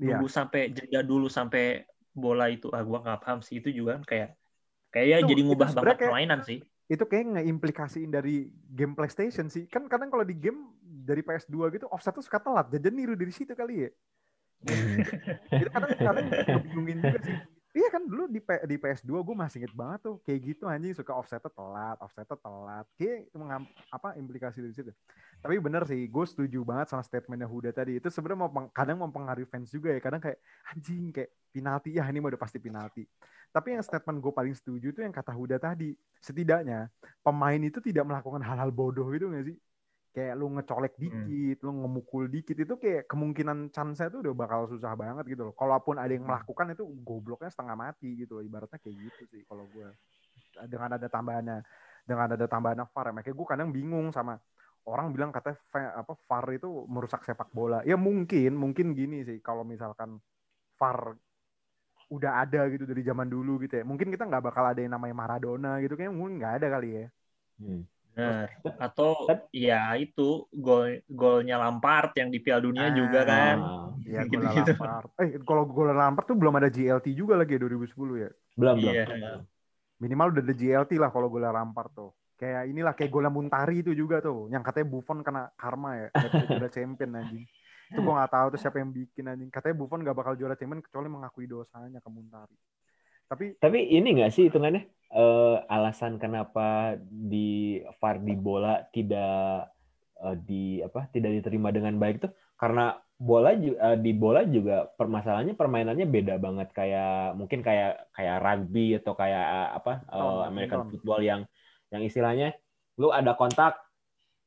Iya. 0.00 0.16
Nunggu 0.16 0.28
sampai 0.28 0.72
jeda 0.72 1.04
dulu 1.04 1.28
sampai 1.28 1.84
bola 2.12 2.52
itu 2.52 2.68
ah 2.72 2.84
gue 2.84 2.98
nggak 3.00 3.20
paham 3.24 3.40
sih 3.40 3.60
itu 3.60 3.72
juga 3.72 3.96
kan 3.96 4.04
kayak 4.04 4.28
kayak 4.92 5.06
ya 5.08 5.18
jadi 5.24 5.40
ngubah 5.48 5.72
banget 5.72 5.96
permainan 6.04 6.44
sih 6.44 6.60
itu 6.92 7.04
kayak 7.08 7.40
ngeimplikasiin 7.40 8.12
dari 8.12 8.52
game 8.68 8.92
PlayStation 8.92 9.48
sih 9.48 9.64
kan 9.64 9.88
kadang 9.88 10.12
kalau 10.12 10.28
di 10.28 10.36
game 10.36 10.76
dari 10.84 11.24
PS2 11.24 11.80
gitu 11.80 11.88
offset 11.88 12.12
tuh 12.12 12.20
suka 12.20 12.36
telat 12.36 12.68
jadi 12.68 12.92
niru 12.92 13.16
dari 13.16 13.32
situ 13.32 13.56
kali 13.56 13.88
ya 13.88 13.90
itu 15.64 15.70
kadang 15.72 15.90
kadang 15.96 16.26
bingungin 16.68 17.00
juga 17.00 17.20
sih 17.24 17.36
Iya 17.72 17.88
kan 17.88 18.04
dulu 18.04 18.28
di, 18.28 18.36
P, 18.36 18.52
di 18.68 18.76
PS2 18.76 19.24
gue 19.24 19.32
masih 19.32 19.64
inget 19.64 19.72
banget 19.72 20.04
tuh 20.04 20.20
kayak 20.28 20.40
gitu 20.44 20.68
anjing 20.68 20.92
suka 20.92 21.16
offsetnya 21.16 21.48
telat, 21.48 21.96
offsetnya 22.04 22.36
telat. 22.36 22.84
Kayak 23.00 23.32
mengam, 23.32 23.64
apa 23.88 24.12
implikasi 24.20 24.60
dari 24.60 24.76
situ. 24.76 24.92
Tapi 25.40 25.56
bener 25.56 25.88
sih, 25.88 26.04
gue 26.04 26.24
setuju 26.28 26.60
banget 26.68 26.92
sama 26.92 27.00
statementnya 27.00 27.48
Huda 27.48 27.72
tadi. 27.72 27.96
Itu 27.96 28.12
sebenarnya 28.12 28.44
mau 28.44 28.68
kadang 28.76 29.00
mempengaruhi 29.00 29.48
fans 29.48 29.72
juga 29.72 29.88
ya. 29.88 30.04
Kadang 30.04 30.20
kayak 30.20 30.36
anjing 30.68 31.16
kayak 31.16 31.32
penalti 31.48 31.96
ya 31.96 32.04
ini 32.12 32.20
udah 32.20 32.36
pasti 32.36 32.60
penalti. 32.60 33.08
Tapi 33.52 33.76
yang 33.76 33.84
statement 33.84 34.18
gue 34.24 34.32
paling 34.32 34.56
setuju 34.56 34.96
itu 34.96 35.00
yang 35.04 35.12
kata 35.12 35.30
Huda 35.36 35.60
tadi. 35.60 35.92
Setidaknya 36.18 36.88
pemain 37.20 37.60
itu 37.60 37.78
tidak 37.84 38.08
melakukan 38.08 38.40
hal-hal 38.40 38.72
bodoh 38.72 39.06
gitu 39.12 39.28
gak 39.28 39.46
sih? 39.52 39.56
kayak 40.12 40.34
lu 40.36 40.46
ngecolek 40.52 40.94
hmm. 40.94 41.02
dikit, 41.02 41.56
hmm. 41.58 41.64
lu 41.64 41.72
ngemukul 41.82 42.24
dikit 42.28 42.56
itu 42.60 42.74
kayak 42.76 43.08
kemungkinan 43.08 43.72
chance 43.72 44.04
tuh 44.12 44.20
udah 44.20 44.34
bakal 44.36 44.68
susah 44.68 44.92
banget 44.92 45.24
gitu 45.32 45.48
loh. 45.48 45.54
Kalaupun 45.56 45.96
ada 45.96 46.12
yang 46.12 46.28
hmm. 46.28 46.30
melakukan 46.36 46.76
itu 46.76 46.84
gobloknya 47.00 47.48
setengah 47.48 47.76
mati 47.76 48.12
gitu 48.20 48.38
loh. 48.38 48.44
Ibaratnya 48.44 48.76
kayak 48.78 48.96
gitu 49.08 49.22
sih 49.32 49.42
kalau 49.48 49.64
gue. 49.72 49.88
Dengan 50.68 51.00
ada 51.00 51.08
tambahannya, 51.08 51.64
dengan 52.04 52.28
ada 52.36 52.44
tambahan 52.44 52.84
VAR, 52.84 53.08
ya, 53.08 53.12
makanya 53.16 53.36
gue 53.40 53.46
kadang 53.48 53.68
bingung 53.72 54.12
sama 54.12 54.36
orang 54.84 55.14
bilang 55.16 55.32
katanya 55.32 55.56
apa 55.96 56.12
VAR 56.28 56.46
itu 56.52 56.68
merusak 56.92 57.24
sepak 57.24 57.48
bola. 57.56 57.80
Ya 57.88 57.96
mungkin, 57.96 58.52
mungkin 58.52 58.92
gini 58.92 59.24
sih 59.24 59.40
kalau 59.40 59.64
misalkan 59.64 60.20
VAR 60.76 61.16
udah 62.12 62.44
ada 62.44 62.68
gitu 62.68 62.84
dari 62.84 63.00
zaman 63.00 63.24
dulu 63.24 63.56
gitu 63.64 63.80
ya. 63.80 63.84
Mungkin 63.88 64.12
kita 64.12 64.28
nggak 64.28 64.44
bakal 64.52 64.68
ada 64.68 64.80
yang 64.84 64.92
namanya 64.92 65.16
Maradona 65.16 65.80
gitu 65.80 65.96
kayaknya 65.96 66.12
mungkin 66.12 66.34
nggak 66.36 66.54
ada 66.60 66.66
kali 66.68 66.88
ya. 66.92 67.06
Hmm. 67.56 67.82
Nah, 68.12 68.44
atau 68.76 69.24
ya 69.56 69.96
itu 69.96 70.44
gol 70.52 71.00
golnya 71.08 71.56
Lampard 71.56 72.12
yang 72.20 72.28
di 72.28 72.44
Piala 72.44 72.60
Dunia 72.60 72.92
ah, 72.92 72.96
juga 72.96 73.20
kan. 73.24 73.56
Iya, 74.04 74.28
gitu, 74.28 74.44
gitu. 74.44 74.72
Lampard. 74.76 75.08
Eh, 75.16 75.40
kalau 75.48 75.64
gol 75.64 75.88
Lampard 75.96 76.28
tuh 76.28 76.36
belum 76.36 76.60
ada 76.60 76.68
GLT 76.68 77.16
juga 77.16 77.40
lagi 77.40 77.56
ya 77.56 77.64
2010 77.64 78.28
ya? 78.28 78.30
Belum, 78.52 78.76
iya. 78.84 79.08
belum. 79.08 79.40
Minimal 80.04 80.28
udah 80.36 80.42
ada 80.44 80.54
GLT 80.54 80.92
lah 81.00 81.08
kalau 81.08 81.32
gol 81.32 81.48
Lampard 81.48 81.90
tuh. 81.96 82.12
Kayak 82.36 82.68
inilah 82.68 82.92
kayak 82.92 83.08
gol 83.08 83.24
Muntari 83.32 83.80
itu 83.80 83.96
juga 83.96 84.20
tuh, 84.20 84.50
yang 84.52 84.60
katanya 84.60 84.92
Buffon 84.92 85.22
kena 85.22 85.48
karma 85.54 85.94
ya, 85.94 86.08
udah 86.58 86.70
champion 86.74 87.14
anjing. 87.14 87.46
Itu 87.92 88.00
gua 88.00 88.24
nggak 88.24 88.32
tahu 88.32 88.46
tuh 88.56 88.60
siapa 88.64 88.80
yang 88.80 88.90
bikin 88.90 89.28
anjing. 89.28 89.52
Katanya 89.52 89.76
Buffon 89.76 90.00
gak 90.00 90.16
bakal 90.16 90.32
juara 90.40 90.56
champion 90.56 90.80
kecuali 90.80 91.12
mengakui 91.12 91.44
dosanya 91.44 92.00
ke 92.00 92.08
Muntari. 92.08 92.56
Tapi 93.28 93.44
tapi 93.60 93.78
ini 93.92 94.16
nggak 94.16 94.32
sih 94.32 94.48
hitungannya? 94.48 94.88
Uh, 95.12 95.60
alasan 95.68 96.16
kenapa 96.16 96.96
di 97.04 97.76
VAR 98.00 98.16
di 98.24 98.32
bola 98.32 98.80
tidak 98.96 99.68
uh, 100.24 100.36
di 100.40 100.80
apa 100.80 101.04
tidak 101.12 101.36
diterima 101.36 101.68
dengan 101.68 102.00
baik 102.00 102.24
tuh? 102.24 102.32
Karena 102.56 102.96
bola 103.20 103.52
uh, 103.52 103.96
di 104.00 104.12
bola 104.16 104.40
juga 104.48 104.88
permasalahannya 104.88 105.52
permainannya 105.52 106.08
beda 106.08 106.40
banget. 106.40 106.72
Kayak 106.72 107.36
mungkin 107.36 107.60
kayak 107.60 108.08
kayak 108.16 108.40
rugby 108.40 108.96
atau 108.96 109.12
kayak 109.12 109.44
apa 109.84 109.92
uh, 110.08 110.48
American 110.48 110.88
football 110.88 111.20
yang 111.20 111.44
yang 111.92 112.00
istilahnya 112.00 112.56
lu 112.96 113.12
ada 113.12 113.36
kontak 113.36 113.76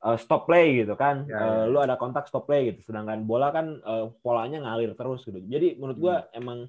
uh, 0.06 0.18
stop 0.22 0.46
play 0.46 0.86
gitu 0.86 0.94
kan 0.94 1.26
ya, 1.26 1.34
ya. 1.34 1.40
Uh, 1.42 1.66
lu 1.74 1.82
ada 1.82 1.98
kontak 1.98 2.30
stop 2.30 2.46
play 2.46 2.70
gitu 2.70 2.94
sedangkan 2.94 3.26
bola 3.26 3.50
kan 3.50 3.82
uh, 3.82 4.14
polanya 4.22 4.62
ngalir 4.62 4.94
terus 4.94 5.26
gitu 5.26 5.42
jadi 5.42 5.76
menurut 5.82 5.98
gua 5.98 6.16
hmm. 6.30 6.40
emang 6.40 6.60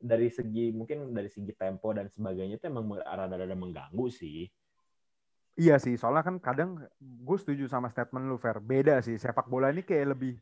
dari 0.00 0.32
segi 0.32 0.72
mungkin 0.72 1.12
dari 1.12 1.28
segi 1.28 1.52
tempo 1.52 1.92
dan 1.92 2.08
sebagainya 2.08 2.56
itu 2.56 2.66
emang 2.72 2.88
rada-rada 2.96 3.52
mengganggu 3.52 4.08
sih. 4.08 4.48
Iya 5.60 5.76
sih, 5.76 6.00
soalnya 6.00 6.24
kan 6.24 6.40
kadang 6.40 6.80
gue 6.96 7.36
setuju 7.36 7.68
sama 7.68 7.92
statement 7.92 8.24
lu, 8.24 8.40
Fer. 8.40 8.64
Beda 8.64 8.96
sih, 9.04 9.20
sepak 9.20 9.44
bola 9.44 9.68
ini 9.68 9.84
kayak 9.84 10.16
lebih 10.16 10.40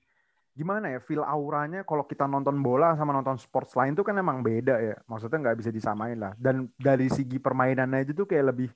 gimana 0.55 0.95
ya, 0.95 1.03
feel 1.03 1.27
auranya 1.27 1.83
kalau 1.83 2.07
kita 2.07 2.31
nonton 2.31 2.63
bola 2.63 2.95
sama 2.95 3.11
nonton 3.11 3.35
sports 3.35 3.75
lain 3.75 3.99
tuh 3.99 4.07
kan 4.07 4.15
emang 4.15 4.47
beda 4.47 4.79
ya. 4.79 4.95
Maksudnya 5.11 5.43
nggak 5.43 5.59
bisa 5.59 5.71
disamain 5.75 6.15
lah. 6.15 6.39
Dan 6.39 6.71
dari 6.79 7.11
segi 7.11 7.43
permainan 7.43 7.99
aja 7.99 8.15
tuh 8.15 8.31
kayak 8.31 8.55
lebih, 8.55 8.71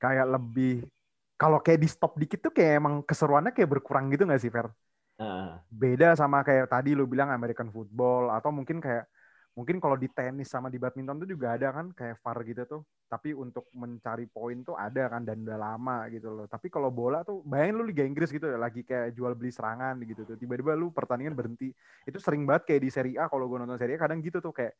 kayak 0.00 0.26
lebih, 0.32 0.88
kalau 1.36 1.60
kayak 1.60 1.80
di 1.84 1.88
stop 1.88 2.16
dikit 2.16 2.40
tuh 2.48 2.52
kayak 2.52 2.80
emang 2.80 3.04
keseruannya 3.04 3.52
kayak 3.52 3.70
berkurang 3.78 4.08
gitu 4.12 4.24
nggak 4.24 4.40
sih, 4.40 4.52
Fer? 4.52 4.68
Uh. 5.16 5.56
Beda 5.68 6.12
sama 6.16 6.44
kayak 6.44 6.68
tadi 6.68 6.92
lu 6.92 7.08
bilang 7.08 7.32
American 7.32 7.72
football, 7.72 8.32
atau 8.32 8.52
mungkin 8.52 8.80
kayak 8.80 9.08
mungkin 9.56 9.80
kalau 9.80 9.96
di 9.96 10.12
tenis 10.12 10.52
sama 10.52 10.68
di 10.68 10.76
badminton 10.76 11.24
tuh 11.24 11.28
juga 11.32 11.56
ada 11.56 11.72
kan 11.72 11.88
kayak 11.96 12.20
VAR 12.20 12.38
gitu 12.44 12.62
tuh 12.68 12.82
tapi 13.08 13.32
untuk 13.32 13.72
mencari 13.72 14.28
poin 14.28 14.60
tuh 14.60 14.76
ada 14.76 15.08
kan 15.08 15.24
dan 15.24 15.40
udah 15.48 15.56
lama 15.56 16.04
gitu 16.12 16.28
loh 16.28 16.44
tapi 16.44 16.68
kalau 16.68 16.92
bola 16.92 17.24
tuh 17.24 17.40
bayangin 17.40 17.80
lu 17.80 17.88
Liga 17.88 18.04
Inggris 18.04 18.28
gitu 18.28 18.52
ya 18.52 18.60
lagi 18.60 18.84
kayak 18.84 19.16
jual 19.16 19.32
beli 19.32 19.48
serangan 19.48 19.96
gitu 20.04 20.28
tuh 20.28 20.36
tiba-tiba 20.36 20.76
lu 20.76 20.92
pertandingan 20.92 21.32
berhenti 21.32 21.72
itu 22.04 22.18
sering 22.20 22.44
banget 22.44 22.68
kayak 22.68 22.80
di 22.84 22.90
Serie 22.92 23.16
A 23.16 23.32
kalau 23.32 23.48
gue 23.48 23.56
nonton 23.56 23.80
Serie 23.80 23.96
A 23.96 24.04
kadang 24.04 24.20
gitu 24.20 24.44
tuh 24.44 24.52
kayak 24.52 24.76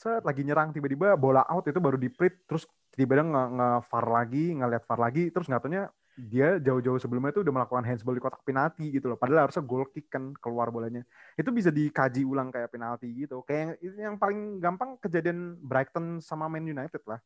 set 0.00 0.24
lagi 0.24 0.40
nyerang 0.40 0.72
tiba-tiba 0.72 1.12
bola 1.20 1.44
out 1.44 1.68
itu 1.68 1.76
baru 1.76 2.00
di 2.00 2.08
terus 2.48 2.64
tiba-tiba 2.96 3.20
nge-VAR 3.52 4.06
lagi 4.08 4.56
ngeliat 4.56 4.88
VAR 4.88 5.00
lagi 5.04 5.28
terus 5.28 5.44
nggak 5.44 5.92
dia 6.20 6.60
jauh-jauh 6.60 7.00
sebelumnya 7.00 7.32
itu 7.32 7.40
udah 7.40 7.54
melakukan 7.54 7.84
handsball 7.86 8.12
di 8.12 8.20
kotak 8.20 8.44
penalti 8.44 8.92
gitu 8.92 9.08
loh. 9.08 9.16
Padahal 9.16 9.48
harusnya 9.48 9.64
goal 9.64 9.88
kick 9.88 10.12
kan 10.12 10.36
keluar 10.36 10.68
bolanya. 10.68 11.00
Itu 11.38 11.48
bisa 11.48 11.72
dikaji 11.72 12.28
ulang 12.28 12.52
kayak 12.52 12.68
penalti 12.68 13.08
gitu. 13.14 13.40
Kayak 13.48 13.80
yang, 13.80 13.96
yang 13.96 14.16
paling 14.20 14.60
gampang 14.60 15.00
kejadian 15.00 15.56
Brighton 15.56 16.20
sama 16.20 16.50
Man 16.50 16.68
United 16.68 17.00
lah. 17.08 17.22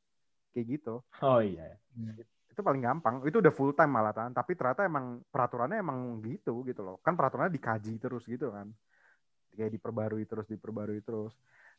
Kayak 0.54 0.78
gitu. 0.78 1.02
Oh 1.24 1.40
iya. 1.42 1.74
Itu 2.46 2.62
paling 2.62 2.84
gampang. 2.84 3.24
Itu 3.26 3.42
udah 3.42 3.50
full 3.50 3.74
time 3.74 3.90
malah 3.90 4.14
kan. 4.14 4.30
Tapi 4.30 4.54
ternyata 4.54 4.86
emang 4.86 5.18
peraturannya 5.26 5.82
emang 5.82 6.22
gitu 6.22 6.62
gitu 6.62 6.86
loh. 6.86 6.96
Kan 7.02 7.18
peraturannya 7.18 7.50
dikaji 7.50 7.98
terus 7.98 8.22
gitu 8.30 8.54
kan. 8.54 8.70
Kayak 9.54 9.74
diperbarui 9.74 10.22
terus, 10.26 10.46
diperbarui 10.46 11.02
terus. 11.02 11.34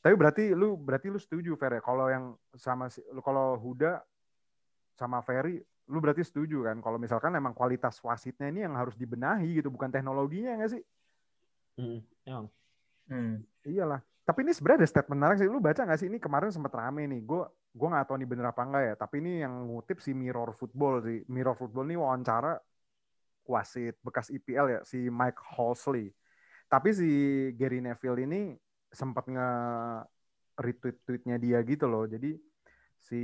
Tapi 0.06 0.13
berarti 0.13 0.54
lu 0.54 0.78
berarti 0.78 1.10
lu 1.10 1.18
setuju 1.18 1.58
Fer 1.58 1.82
ya 1.82 1.82
kalau 1.82 2.06
yang 2.13 2.38
sama 2.54 2.94
si 2.94 3.02
kalau 3.26 3.58
Huda 3.58 4.06
sama 4.94 5.26
Ferry 5.26 5.58
lu 5.89 5.98
berarti 5.98 6.22
setuju 6.22 6.62
kan 6.62 6.78
kalau 6.78 7.02
misalkan 7.02 7.34
emang 7.34 7.58
kualitas 7.58 7.98
wasitnya 8.06 8.54
ini 8.54 8.62
yang 8.70 8.78
harus 8.78 8.94
dibenahi 8.94 9.58
gitu 9.58 9.74
bukan 9.74 9.89
teknologinya 9.89 10.62
nggak 10.62 10.78
sih? 10.78 10.84
Hmm, 11.82 12.06
emang. 12.22 12.46
Hmm. 13.10 13.41
Iyalah. 13.65 14.06
Tapi 14.26 14.46
ini 14.46 14.54
sebenarnya 14.54 14.86
ada 14.86 14.89
statement 14.94 15.20
menarik 15.22 15.38
sih. 15.41 15.50
Lu 15.50 15.58
baca 15.58 15.82
nggak 15.82 16.00
sih 16.02 16.10
ini 16.10 16.22
kemarin 16.22 16.54
sempat 16.54 16.74
rame 16.78 17.10
nih. 17.10 17.22
Gue 17.26 17.41
gue 17.74 17.88
nggak 17.89 18.06
tahu 18.06 18.18
nih 18.22 18.30
bener 18.30 18.46
apa 18.54 18.62
enggak 18.62 18.84
ya. 18.86 18.94
Tapi 18.98 19.15
ini 19.26 19.41
yang 19.41 19.54
ngutip 19.70 20.06
si 20.06 20.13
Mirror 20.13 20.54
Football 20.54 21.02
sih. 21.02 21.26
Mirror 21.26 21.58
Football 21.58 21.89
ini 21.89 21.98
wawancara 21.98 22.62
wasit 23.46 23.98
bekas 24.06 24.30
IPL 24.30 24.68
ya 24.70 24.80
si 24.86 25.10
Mike 25.10 25.41
Halsley. 25.41 26.13
Tapi 26.65 26.89
si 26.94 27.10
Gary 27.54 27.82
Neville 27.82 28.22
ini 28.26 28.41
sempat 28.91 29.26
nge 29.30 29.50
retweet 30.60 30.98
tweetnya 31.04 31.38
dia 31.38 31.60
gitu 31.63 31.86
loh. 31.86 32.08
Jadi 32.08 32.36
si 33.00 33.21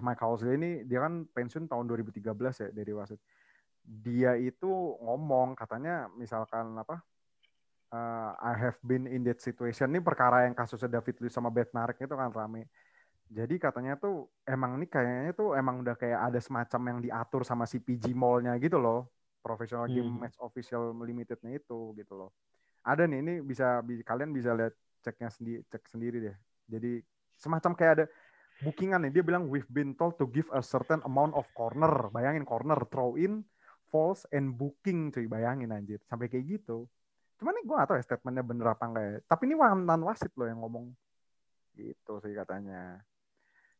Mike 0.00 0.22
Housley 0.22 0.58
ini 0.58 0.70
dia 0.88 1.04
kan 1.04 1.22
pensiun 1.30 1.70
tahun 1.70 1.84
2013 1.86 2.26
ya 2.34 2.68
dari 2.74 2.92
wasit. 2.96 3.20
Dia 3.82 4.38
itu 4.38 4.98
ngomong 5.02 5.54
katanya 5.58 6.10
misalkan 6.14 6.74
apa 6.78 7.02
uh, 7.92 8.32
I 8.40 8.52
have 8.56 8.78
been 8.82 9.06
in 9.06 9.22
that 9.28 9.38
situation 9.38 9.92
ini 9.92 10.00
perkara 10.00 10.48
yang 10.48 10.56
kasusnya 10.56 10.88
David 10.98 11.20
Luiz 11.20 11.34
sama 11.36 11.52
Bednarik 11.52 12.00
itu 12.00 12.14
kan 12.16 12.32
rame. 12.32 12.66
Jadi 13.32 13.56
katanya 13.56 13.96
tuh 13.96 14.28
emang 14.44 14.76
ini 14.76 14.84
kayaknya 14.90 15.32
tuh 15.32 15.56
emang 15.56 15.80
udah 15.80 15.96
kayak 15.96 16.20
ada 16.32 16.40
semacam 16.42 16.80
yang 16.92 16.98
diatur 17.00 17.48
sama 17.48 17.64
si 17.64 17.80
PG 17.80 18.12
Mall-nya 18.12 18.52
gitu 18.60 18.76
loh. 18.76 19.08
Professional 19.40 19.88
Game 19.88 20.06
hmm. 20.06 20.20
Match 20.20 20.38
Official 20.38 20.92
Limited-nya 20.92 21.56
itu 21.56 21.96
gitu 21.96 22.12
loh. 22.14 22.30
Ada 22.82 23.06
nih 23.06 23.18
ini 23.22 23.34
bisa 23.42 23.82
kalian 23.82 24.34
bisa 24.34 24.54
lihat 24.54 24.74
ceknya 25.02 25.30
sendiri 25.30 25.60
cek 25.70 25.84
sendiri 25.86 26.18
deh. 26.18 26.36
Jadi 26.66 27.02
semacam 27.38 27.72
kayak 27.74 27.92
ada 27.98 28.06
bookingan 28.62 29.06
nih 29.08 29.12
dia 29.18 29.22
bilang 29.26 29.50
we've 29.50 29.68
been 29.70 29.94
told 29.94 30.14
to 30.18 30.26
give 30.30 30.46
a 30.54 30.62
certain 30.62 31.02
amount 31.06 31.34
of 31.38 31.46
corner. 31.54 32.10
Bayangin 32.10 32.46
corner 32.46 32.78
throw 32.90 33.14
in, 33.14 33.42
false 33.90 34.26
and 34.34 34.54
booking 34.54 35.14
cuy 35.14 35.26
bayangin 35.26 35.74
anjir. 35.74 36.02
Sampai 36.06 36.30
kayak 36.30 36.58
gitu. 36.58 36.86
Cuman 37.38 37.58
nih 37.58 37.64
gue 37.66 37.74
gak 37.74 37.88
tau 37.90 37.96
ya 37.98 38.04
statementnya 38.06 38.44
bener 38.46 38.66
apa 38.70 38.84
enggak 38.86 39.04
ya. 39.06 39.16
Tapi 39.26 39.42
ini 39.50 39.54
mantan 39.58 40.02
wasit 40.06 40.32
loh 40.38 40.46
yang 40.46 40.62
ngomong. 40.62 40.86
Gitu 41.74 42.12
sih 42.22 42.34
katanya 42.34 43.02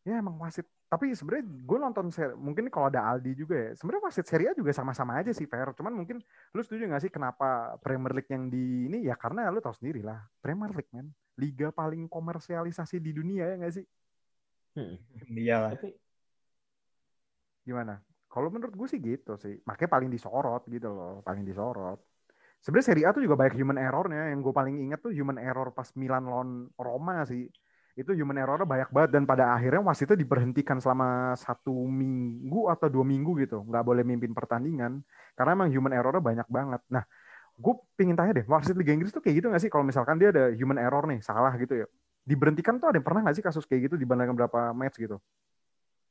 ya 0.02 0.18
emang 0.18 0.34
wasit 0.42 0.66
tapi 0.92 1.16
sebenarnya 1.16 1.48
gue 1.48 1.78
nonton 1.80 2.12
seri, 2.12 2.36
mungkin 2.36 2.68
kalau 2.68 2.92
ada 2.92 3.00
Aldi 3.00 3.32
juga 3.32 3.56
ya 3.56 3.72
sebenarnya 3.72 4.12
wasit 4.12 4.28
Serie 4.28 4.52
A 4.52 4.52
juga 4.52 4.76
sama-sama 4.76 5.16
aja 5.16 5.32
sih 5.32 5.48
fair 5.48 5.72
cuman 5.72 5.88
mungkin 5.88 6.20
lu 6.52 6.60
setuju 6.60 6.84
gak 6.84 7.08
sih 7.08 7.08
kenapa 7.08 7.80
Premier 7.80 8.12
League 8.12 8.28
yang 8.28 8.52
di 8.52 8.92
ini? 8.92 9.08
Ya 9.08 9.16
karena 9.16 9.48
lu 9.48 9.64
tahu 9.64 9.72
sendiri 9.72 10.04
lah 10.04 10.20
Premier 10.44 10.68
League 10.76 10.92
man 10.92 11.08
liga 11.40 11.72
paling 11.72 12.12
komersialisasi 12.12 13.00
di 13.00 13.16
dunia 13.16 13.48
ya 13.48 13.54
gak 13.64 13.72
sih? 13.80 13.86
Hmm. 14.76 15.00
iya 15.32 15.72
tapi 15.72 15.96
gimana? 17.64 18.04
Kalau 18.28 18.52
menurut 18.52 18.76
gue 18.76 18.88
sih 18.92 19.00
gitu 19.00 19.40
sih. 19.40 19.64
Makanya 19.64 19.96
paling 19.96 20.12
disorot 20.12 20.68
gitu 20.68 20.92
loh 20.92 21.24
paling 21.24 21.48
disorot. 21.48 22.04
Sebenarnya 22.60 22.86
Serie 22.92 23.04
A 23.08 23.16
tuh 23.16 23.24
juga 23.24 23.40
banyak 23.40 23.56
human 23.56 23.80
errornya. 23.80 24.28
Yang 24.28 24.44
gue 24.44 24.54
paling 24.60 24.76
inget 24.76 25.00
tuh 25.00 25.16
human 25.16 25.40
error 25.40 25.72
pas 25.72 25.88
Milan 25.96 26.28
lawan 26.28 26.68
Roma 26.76 27.24
sih 27.24 27.48
itu 27.92 28.10
human 28.16 28.40
errornya 28.40 28.64
banyak 28.64 28.88
banget 28.88 29.10
dan 29.12 29.28
pada 29.28 29.52
akhirnya 29.52 29.84
wasit 29.84 30.08
itu 30.08 30.16
diberhentikan 30.16 30.80
selama 30.80 31.36
satu 31.36 31.72
minggu 31.84 32.72
atau 32.72 32.88
dua 32.88 33.04
minggu 33.04 33.36
gitu. 33.44 33.60
Nggak 33.68 33.84
boleh 33.84 34.02
mimpin 34.02 34.32
pertandingan 34.32 35.04
karena 35.36 35.50
emang 35.52 35.68
human 35.68 35.92
errornya 35.92 36.24
banyak 36.24 36.48
banget. 36.48 36.80
Nah 36.88 37.04
gue 37.52 37.74
pingin 38.00 38.16
tanya 38.16 38.40
deh 38.40 38.46
wasit 38.48 38.72
Liga 38.72 38.96
Inggris 38.96 39.12
tuh 39.12 39.20
kayak 39.20 39.44
gitu 39.44 39.46
nggak 39.52 39.62
sih? 39.62 39.70
Kalau 39.70 39.84
misalkan 39.84 40.16
dia 40.16 40.32
ada 40.32 40.48
human 40.56 40.80
error 40.80 41.04
nih 41.04 41.20
salah 41.20 41.52
gitu 41.60 41.84
ya. 41.84 41.86
Diberhentikan 42.24 42.80
tuh 42.80 42.88
ada 42.88 42.96
yang 42.96 43.04
pernah 43.04 43.28
nggak 43.28 43.36
sih 43.36 43.44
kasus 43.44 43.68
kayak 43.68 43.92
gitu 43.92 44.00
dibandingkan 44.00 44.40
berapa 44.40 44.72
match 44.72 44.96
gitu? 44.96 45.20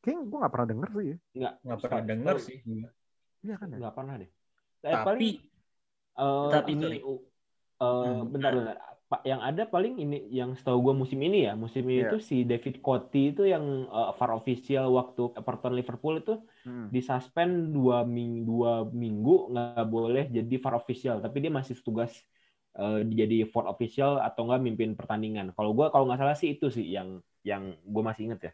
Kayaknya 0.06 0.22
gue 0.30 0.38
nggak 0.38 0.54
pernah 0.54 0.68
denger 0.70 0.90
sih 0.94 1.06
ya. 1.06 1.18
Nggak, 1.34 1.54
nggak 1.66 1.80
pernah 1.82 2.02
denger 2.06 2.36
sih. 2.42 2.58
Iya 3.42 3.56
kan 3.58 3.68
ya? 3.74 3.78
Nggak 3.82 3.96
pernah 3.98 4.14
deh. 4.22 4.30
Eh, 4.82 4.94
tapi, 4.94 5.06
paling, 5.06 5.36
uh, 6.18 6.50
tapi 6.50 6.72
ini, 6.74 6.98
bentar-bentar 9.12 9.28
yang 9.28 9.42
ada 9.44 9.64
paling 9.68 10.00
ini 10.00 10.18
yang 10.32 10.56
setahu 10.56 10.92
gue 10.92 10.94
musim 11.04 11.20
ini 11.20 11.44
ya 11.52 11.54
musim 11.60 11.84
ini 11.84 12.08
yeah. 12.08 12.08
itu 12.08 12.18
si 12.24 12.48
David 12.48 12.80
Coty 12.80 13.36
itu 13.36 13.44
yang 13.44 13.88
uh, 13.92 14.16
VAR 14.16 14.32
official 14.32 14.88
waktu 14.96 15.36
Everton 15.36 15.76
Liverpool 15.76 16.24
itu 16.24 16.40
hmm. 16.64 16.88
disuspend 16.96 17.76
dua 17.76 18.08
minggu 18.08 18.48
dua 18.48 18.74
minggu 18.88 19.52
nggak 19.52 19.86
boleh 19.92 20.26
jadi 20.32 20.56
VAR 20.64 20.76
official 20.80 21.20
tapi 21.20 21.44
dia 21.44 21.52
masih 21.52 21.76
tugas 21.84 22.16
uh, 22.80 23.04
jadi 23.04 23.44
VAR 23.52 23.68
official 23.68 24.24
atau 24.24 24.48
enggak 24.48 24.62
mimpin 24.64 24.96
pertandingan 24.96 25.52
kalau 25.52 25.76
gue 25.76 25.92
kalau 25.92 26.08
nggak 26.08 26.20
salah 26.24 26.38
sih 26.40 26.56
itu 26.56 26.72
sih 26.72 26.88
yang 26.88 27.20
yang 27.44 27.76
gue 27.84 28.04
masih 28.04 28.32
inget 28.32 28.40
ya 28.48 28.52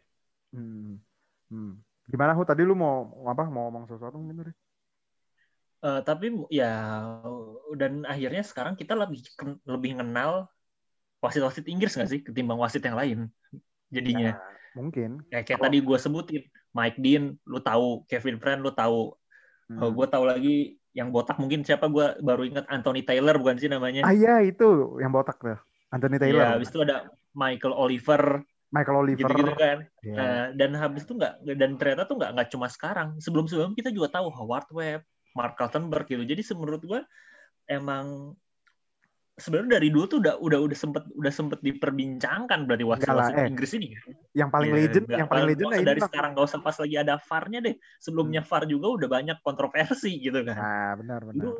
hmm. 0.58 0.98
Hmm. 1.54 1.72
gimana 2.10 2.34
Hu 2.34 2.42
tadi 2.42 2.66
lu 2.66 2.74
mau 2.74 3.06
apa 3.30 3.46
mau 3.46 3.70
ngomong 3.70 3.86
sesuatu 3.86 4.18
mungkin 4.18 4.50
Uh, 5.78 6.02
tapi 6.02 6.34
ya 6.50 6.74
dan 7.78 8.02
akhirnya 8.02 8.42
sekarang 8.42 8.74
kita 8.74 8.98
lebih 8.98 9.22
lebih 9.62 9.94
kenal 10.02 10.50
wasit-wasit 11.22 11.70
Inggris 11.70 11.94
nggak 11.94 12.10
sih 12.10 12.20
ketimbang 12.26 12.58
wasit 12.58 12.82
yang 12.82 12.98
lain 12.98 13.30
jadinya. 13.90 14.34
Ya, 14.34 14.74
mungkin. 14.74 15.10
Ya, 15.30 15.40
kayak 15.42 15.60
tadi 15.62 15.78
gue 15.82 15.98
sebutin 15.98 16.42
Mike 16.74 16.98
Dean, 17.00 17.38
lu 17.48 17.58
tahu 17.62 18.04
Kevin 18.06 18.38
Friend, 18.38 18.60
lu 18.62 18.72
tahu. 18.74 19.14
Hmm. 19.68 19.80
Oh, 19.84 19.90
gue 19.92 20.06
tahu 20.08 20.24
lagi 20.24 20.80
yang 20.96 21.12
botak 21.12 21.36
mungkin 21.38 21.62
siapa 21.62 21.86
gue 21.86 22.18
baru 22.24 22.42
ingat 22.48 22.66
Anthony 22.72 23.04
Taylor 23.04 23.36
bukan 23.36 23.60
sih 23.60 23.70
namanya? 23.70 24.02
Ah 24.02 24.14
iya 24.16 24.40
itu 24.42 24.98
yang 24.98 25.12
botak 25.12 25.38
tuh. 25.38 25.58
Anthony 25.92 26.16
Taylor. 26.18 26.42
Ya, 26.42 26.48
habis 26.56 26.68
itu 26.72 26.80
ada 26.82 27.08
Michael 27.36 27.76
Oliver. 27.76 28.42
Michael 28.68 28.96
Oliver. 29.00 29.28
Gitu, 29.30 29.40
-gitu 29.40 29.54
kan. 29.56 29.78
Yeah. 30.04 30.16
Nah, 30.16 30.42
dan 30.52 30.70
habis 30.76 31.06
itu 31.08 31.16
nggak 31.16 31.34
dan 31.56 31.70
ternyata 31.80 32.02
tuh 32.04 32.16
nggak 32.20 32.30
nggak 32.36 32.48
cuma 32.52 32.66
sekarang. 32.68 33.16
Sebelum-sebelum 33.22 33.72
kita 33.72 33.88
juga 33.92 34.20
tahu 34.20 34.28
Howard 34.28 34.68
Webb, 34.72 35.02
Mark 35.38 35.54
Kaltenberg 35.54 36.10
gitu. 36.10 36.26
Jadi 36.26 36.42
menurut 36.58 36.82
gue 36.82 37.00
emang 37.70 38.34
sebenarnya 39.38 39.78
dari 39.78 39.88
dulu 39.94 40.04
tuh 40.10 40.18
udah 40.18 40.34
udah 40.42 40.58
udah 40.66 40.76
sempet 40.76 41.06
udah 41.14 41.32
sempet 41.32 41.62
diperbincangkan 41.62 42.66
berarti 42.66 42.84
wasit-wasit 42.84 43.38
eh. 43.38 43.46
Inggris 43.46 43.72
ini 43.78 43.94
Yang 44.34 44.50
paling 44.50 44.70
yeah, 44.74 44.78
legend, 44.82 45.06
yang 45.06 45.28
paling 45.30 45.46
legend 45.46 45.68
ya 45.70 45.80
dari 45.86 46.00
sekarang 46.02 46.30
gak 46.34 46.46
usah 46.50 46.60
pas 46.60 46.74
lagi 46.74 46.96
ada 46.98 47.14
VAR-nya 47.22 47.60
deh. 47.62 47.74
Sebelumnya 48.02 48.42
hmm. 48.42 48.50
VAR 48.50 48.62
juga 48.66 48.86
udah 48.98 49.08
banyak 49.08 49.38
kontroversi 49.46 50.18
gitu 50.18 50.42
kan. 50.42 50.58
Nah, 50.58 50.92
benar 50.98 51.20
benar. 51.22 51.38
Itu 51.38 51.50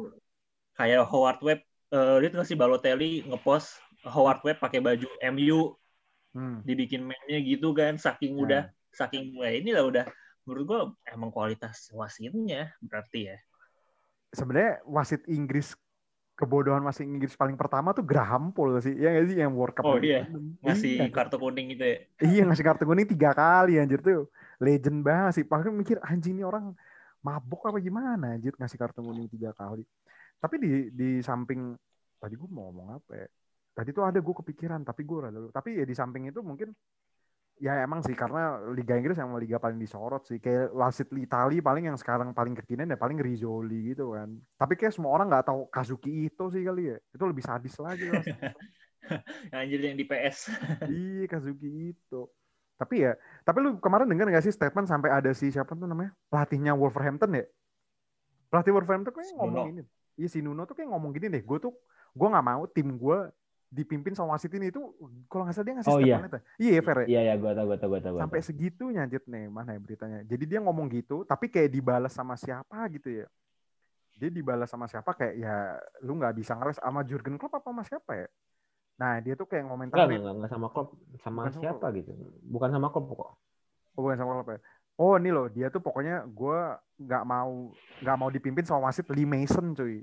kayak 0.74 1.06
Howard 1.06 1.40
Webb 1.46 1.60
uh, 1.94 2.18
dia 2.18 2.28
tuh 2.34 2.38
ngasih 2.42 2.56
Balotelli 2.58 3.22
ngepost 3.30 3.78
Howard 4.10 4.42
Webb 4.42 4.58
pakai 4.58 4.82
baju 4.82 5.08
MU. 5.38 5.78
Hmm. 6.34 6.60
Dibikin 6.66 7.06
meme-nya 7.06 7.40
gitu 7.40 7.72
kan 7.72 7.96
saking 7.96 8.36
nah. 8.36 8.42
udah 8.44 8.62
saking 8.92 9.38
wah 9.38 9.48
ini 9.48 9.70
lah 9.72 9.86
udah 9.86 10.04
menurut 10.44 10.64
gua 10.66 10.80
emang 11.08 11.30
kualitas 11.30 11.88
wasitnya 11.94 12.72
berarti 12.84 13.32
ya 13.32 13.38
sebenarnya 14.32 14.82
wasit 14.84 15.24
Inggris 15.28 15.72
kebodohan 16.38 16.86
wasit 16.86 17.02
Inggris 17.02 17.34
paling 17.34 17.58
pertama 17.58 17.90
tuh 17.90 18.06
Graham 18.06 18.54
Paul 18.54 18.78
sih. 18.78 18.94
Ya 18.94 19.10
nggak 19.10 19.26
sih? 19.26 19.36
Yang 19.42 19.52
World 19.58 19.74
Cup 19.74 19.84
oh 19.90 19.98
iya. 19.98 20.30
ngasih 20.62 20.94
iya. 21.02 21.10
kartu 21.10 21.36
kuning 21.36 21.74
itu 21.74 21.82
ya? 21.82 21.96
Iya 22.22 22.42
ngasih 22.46 22.64
kartu 22.64 22.84
kuning 22.86 23.06
tiga 23.10 23.34
kali 23.34 23.82
anjir 23.82 23.98
tuh. 23.98 24.30
Legend 24.62 25.02
banget 25.02 25.42
sih. 25.42 25.44
Paling 25.44 25.74
mikir 25.74 25.98
anjing 25.98 26.38
ini 26.38 26.46
orang 26.46 26.70
mabuk 27.26 27.66
apa 27.66 27.82
gimana? 27.82 28.38
Anjir 28.38 28.54
ngasih 28.54 28.78
kartu 28.78 29.02
kuning 29.02 29.26
tiga 29.26 29.50
kali. 29.50 29.82
Tapi 30.38 30.54
di 30.62 30.70
di 30.94 31.10
samping 31.18 31.74
tadi 32.22 32.34
gue 32.38 32.48
mau 32.54 32.70
ngomong 32.70 33.02
apa 33.02 33.12
ya? 33.18 33.26
Tadi 33.74 33.90
tuh 33.90 34.06
ada 34.06 34.18
gue 34.22 34.34
kepikiran 34.38 34.86
tapi 34.86 35.02
gue 35.02 35.18
rada 35.18 35.38
tapi 35.50 35.78
ya 35.78 35.84
di 35.86 35.94
samping 35.94 36.30
itu 36.30 36.38
mungkin 36.42 36.70
Ya 37.58 37.82
emang 37.82 38.06
sih 38.06 38.14
karena 38.14 38.62
Liga 38.70 38.94
Inggris 38.94 39.18
yang 39.18 39.34
liga 39.34 39.58
paling 39.58 39.82
disorot 39.82 40.22
sih. 40.30 40.38
Kayak 40.38 40.70
wasit 40.70 41.10
Itali 41.10 41.58
paling 41.58 41.90
yang 41.90 41.98
sekarang 41.98 42.30
paling 42.30 42.54
kekinian 42.54 42.94
ya 42.94 42.98
paling 42.98 43.18
Rizzoli 43.18 43.94
gitu 43.94 44.14
kan. 44.14 44.38
Tapi 44.54 44.78
kayak 44.78 44.94
semua 44.94 45.10
orang 45.18 45.26
nggak 45.26 45.50
tahu 45.50 45.66
Kazuki 45.66 46.30
itu 46.30 46.44
sih 46.54 46.62
kali 46.62 46.94
ya. 46.94 46.96
Itu 47.10 47.26
lebih 47.26 47.42
sadis 47.42 47.74
lagi. 47.82 48.06
Anjir 49.58 49.80
yang 49.82 49.98
di 49.98 50.06
PS. 50.06 50.54
iya 50.92 51.26
Kazuki 51.26 51.94
itu. 51.94 52.30
Tapi 52.78 53.02
ya, 53.02 53.18
tapi 53.42 53.58
lu 53.58 53.82
kemarin 53.82 54.06
dengar 54.06 54.30
nggak 54.30 54.46
sih 54.46 54.54
statement 54.54 54.86
sampai 54.86 55.10
ada 55.10 55.34
si 55.34 55.50
siapa 55.50 55.74
tuh 55.74 55.90
namanya? 55.90 56.14
Pelatihnya 56.30 56.78
Wolverhampton 56.78 57.42
ya? 57.42 57.44
Pelatih 58.54 58.70
Wolverhampton 58.70 59.10
kayak 59.10 59.34
ngomong 59.34 59.66
ini. 59.74 59.82
Iya 60.14 60.28
si 60.30 60.38
Nuno 60.42 60.62
tuh 60.62 60.78
kayak 60.78 60.90
ngomong 60.90 61.10
gini 61.10 61.26
deh, 61.26 61.42
gue 61.42 61.58
tuh 61.58 61.74
gue 62.14 62.28
nggak 62.30 62.46
mau 62.46 62.62
tim 62.70 62.94
gue 62.94 63.18
dipimpin 63.68 64.16
sama 64.16 64.32
wasit 64.32 64.48
ini 64.56 64.72
itu 64.72 64.80
kalau 65.28 65.44
nggak 65.44 65.54
salah 65.54 65.66
dia 65.68 65.74
ngasih 65.76 65.92
oh, 65.92 66.00
iya. 66.00 66.16
itu. 66.24 66.40
Iya, 66.56 66.72
ya, 66.72 66.82
Fer. 66.82 66.98
Iya, 67.04 67.20
iya, 67.28 67.34
gue 67.36 67.52
tau, 67.52 67.64
gue 67.68 67.76
tau, 67.76 67.88
gue 67.92 68.00
tau. 68.00 68.16
Sampai 68.16 68.40
segitunya 68.40 69.04
anjir 69.04 69.20
nih, 69.28 69.44
mana 69.52 69.76
ya 69.76 69.80
beritanya. 69.80 70.18
Jadi 70.24 70.44
dia 70.48 70.60
ngomong 70.64 70.88
gitu, 70.88 71.28
tapi 71.28 71.52
kayak 71.52 71.68
dibalas 71.68 72.12
sama 72.16 72.34
siapa 72.40 72.88
gitu 72.88 73.24
ya. 73.24 73.26
Dia 74.18 74.30
dibalas 74.32 74.72
sama 74.72 74.88
siapa 74.88 75.14
kayak 75.14 75.34
ya 75.38 75.78
lu 76.02 76.18
nggak 76.18 76.34
bisa 76.34 76.56
ngeles 76.56 76.80
sama 76.80 77.04
Jurgen 77.04 77.36
Klopp 77.36 77.60
apa 77.60 77.68
sama 77.70 77.84
siapa 77.84 78.12
ya? 78.16 78.28
Nah, 78.98 79.12
dia 79.22 79.38
tuh 79.38 79.46
kayak 79.46 79.62
ngomentar 79.70 79.94
Enggak, 79.94 80.18
enggak, 80.18 80.34
enggak 80.34 80.50
sama 80.50 80.68
Klopp, 80.72 80.88
sama 81.22 81.40
bukan 81.46 81.52
siapa 81.60 81.86
sama 81.86 81.96
gitu. 82.00 82.10
Bukan 82.48 82.68
sama 82.72 82.86
Klopp 82.90 83.08
kok. 83.14 83.30
Oh, 83.94 84.00
bukan 84.00 84.16
sama 84.16 84.32
Klopp 84.40 84.50
ya. 84.56 84.60
Oh, 84.98 85.14
ini 85.14 85.30
loh, 85.30 85.46
dia 85.46 85.70
tuh 85.70 85.78
pokoknya 85.78 86.26
gue 86.26 86.58
nggak 86.98 87.22
mau 87.22 87.70
nggak 88.02 88.16
mau 88.18 88.28
dipimpin 88.32 88.66
sama 88.66 88.90
wasit 88.90 89.06
Lee 89.14 89.28
Mason, 89.28 89.76
cuy 89.76 90.02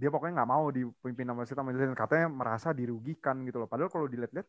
dia 0.00 0.08
pokoknya 0.08 0.40
nggak 0.40 0.50
mau 0.50 0.72
dipimpin 0.72 1.28
sama 1.28 1.44
City 1.44 1.60
dan 1.60 1.92
katanya 1.92 2.26
merasa 2.32 2.72
dirugikan 2.72 3.44
gitu 3.44 3.60
loh. 3.60 3.68
Padahal 3.68 3.92
kalau 3.92 4.08
dilihat-lihat 4.08 4.48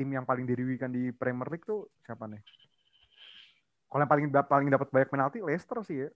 tim 0.00 0.08
yang 0.08 0.24
paling 0.24 0.48
dirugikan 0.48 0.88
di 0.88 1.12
Premier 1.12 1.44
League 1.52 1.68
tuh 1.68 1.92
siapa 2.00 2.24
nih? 2.24 2.40
Kalau 3.92 4.00
yang 4.00 4.08
paling 4.08 4.26
paling 4.32 4.68
dapat 4.72 4.88
banyak 4.88 5.08
penalti 5.12 5.38
Leicester 5.44 5.84
sih 5.84 6.08
ya. 6.08 6.10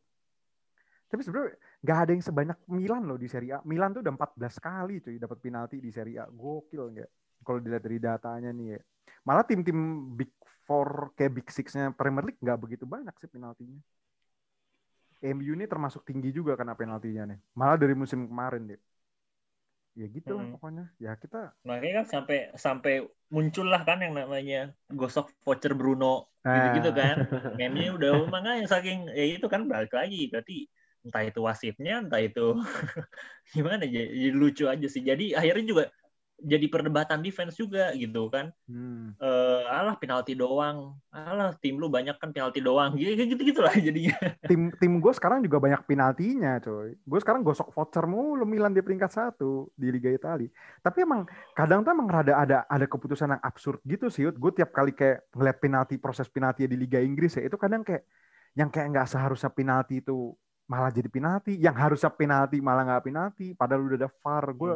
Tapi 1.06 1.20
sebenarnya 1.20 1.60
nggak 1.84 1.98
ada 2.00 2.10
yang 2.16 2.24
sebanyak 2.24 2.58
Milan 2.72 3.02
loh 3.04 3.20
di 3.20 3.28
Serie 3.28 3.52
A. 3.52 3.58
Milan 3.68 3.92
tuh 3.92 4.00
udah 4.00 4.14
14 4.16 4.56
kali 4.56 4.94
cuy 5.04 5.16
dapat 5.20 5.38
penalti 5.44 5.76
di 5.76 5.92
Serie 5.92 6.24
A. 6.24 6.24
Gokil 6.32 6.96
nggak? 6.96 7.10
Kalau 7.44 7.60
dilihat 7.60 7.84
dari 7.84 7.98
datanya 8.00 8.50
nih 8.56 8.66
ya. 8.74 8.80
Malah 9.28 9.44
tim-tim 9.44 9.76
Big 10.16 10.32
Four 10.64 11.12
kayak 11.12 11.32
Big 11.36 11.46
Six-nya 11.52 11.92
Premier 11.92 12.24
League 12.24 12.40
nggak 12.40 12.58
begitu 12.58 12.88
banyak 12.88 13.12
sih 13.20 13.28
penaltinya. 13.28 13.76
MU 15.22 15.52
ini 15.56 15.64
termasuk 15.72 16.02
tinggi 16.08 16.28
juga 16.38 16.52
karena 16.58 16.74
penaltinya 16.80 17.22
nih. 17.30 17.38
Malah 17.58 17.76
dari 17.82 17.94
musim 18.02 18.20
kemarin 18.30 18.62
deh. 18.70 18.80
ya 20.00 20.06
gitu 20.16 20.30
lah 20.38 20.46
Hmm. 20.46 20.52
pokoknya 20.52 20.84
ya 21.04 21.12
kita 21.22 21.38
Makanya 21.66 21.92
kan 22.02 22.06
sampai 22.14 22.36
sampai 22.64 22.92
muncullah 23.34 23.80
kan 23.88 23.98
yang 24.04 24.14
namanya 24.14 24.56
gosok 24.98 25.26
voucher 25.44 25.72
Bruno 25.78 26.30
Nah. 26.44 26.54
gitu-gitu 26.54 26.90
kan. 26.94 27.16
Meme-nya 27.58 27.90
udah 27.96 28.10
makanya 28.34 28.68
saking 28.72 28.98
ya 29.18 29.24
itu 29.34 29.46
kan 29.54 29.62
balik 29.72 29.90
lagi 29.98 30.30
berarti 30.30 30.54
entah 31.04 31.22
itu 31.28 31.40
wasitnya, 31.48 31.92
entah 32.04 32.20
itu 32.22 32.40
gimana 33.54 33.82
jadi, 33.94 34.08
jadi 34.22 34.30
lucu 34.40 34.64
aja 34.72 34.86
sih. 34.94 35.02
Jadi 35.10 35.24
akhirnya 35.38 35.64
juga 35.72 35.84
jadi 36.36 36.66
perdebatan 36.68 37.24
defense 37.24 37.56
juga 37.56 37.92
gitu 37.96 38.28
kan. 38.28 38.52
hmm, 38.68 39.16
Eh 39.20 39.62
alah 39.68 39.96
penalti 39.96 40.36
doang. 40.36 40.96
Alah 41.08 41.56
tim 41.58 41.80
lu 41.80 41.88
banyak 41.88 42.16
kan 42.20 42.30
penalti 42.32 42.60
doang. 42.60 42.94
Gitu 42.96 43.42
gitu 43.42 43.60
lah 43.64 43.74
jadinya. 43.76 44.16
tim 44.50 44.70
tim 44.76 44.92
gue 45.00 45.12
sekarang 45.16 45.42
juga 45.42 45.58
banyak 45.62 45.82
penaltinya 45.86 46.58
coy 46.62 46.94
gue 46.94 47.18
sekarang 47.22 47.42
gosok 47.42 47.70
voucher 47.72 48.04
mulu 48.06 48.44
Milan 48.46 48.74
di 48.74 48.82
peringkat 48.82 49.10
satu 49.10 49.70
di 49.74 49.90
Liga 49.90 50.10
Italia 50.10 50.50
tapi 50.82 51.02
emang 51.02 51.26
kadang 51.54 51.82
tuh 51.82 51.92
emang 51.94 52.08
rada 52.10 52.34
ada 52.38 52.58
ada 52.66 52.86
keputusan 52.86 53.36
yang 53.36 53.42
absurd 53.42 53.82
gitu 53.86 54.10
sih 54.10 54.26
gue 54.26 54.52
tiap 54.54 54.70
kali 54.70 54.94
kayak 54.94 55.26
ngeliat 55.34 55.58
penalti 55.58 55.94
proses 55.98 56.26
penalti 56.30 56.66
di 56.66 56.76
Liga 56.78 57.02
Inggris 57.02 57.38
ya 57.38 57.46
itu 57.46 57.56
kadang 57.58 57.82
kayak 57.86 58.06
yang 58.56 58.72
kayak 58.72 58.88
nggak 58.94 59.08
seharusnya 59.10 59.50
penalti 59.52 60.00
itu 60.00 60.32
malah 60.66 60.90
jadi 60.90 61.06
penalti 61.06 61.52
yang 61.60 61.76
harusnya 61.78 62.10
penalti 62.10 62.58
malah 62.58 62.82
nggak 62.82 63.04
penalti 63.06 63.46
padahal 63.54 63.86
udah 63.86 63.98
ada 64.06 64.10
VAR 64.10 64.46
gue 64.50 64.74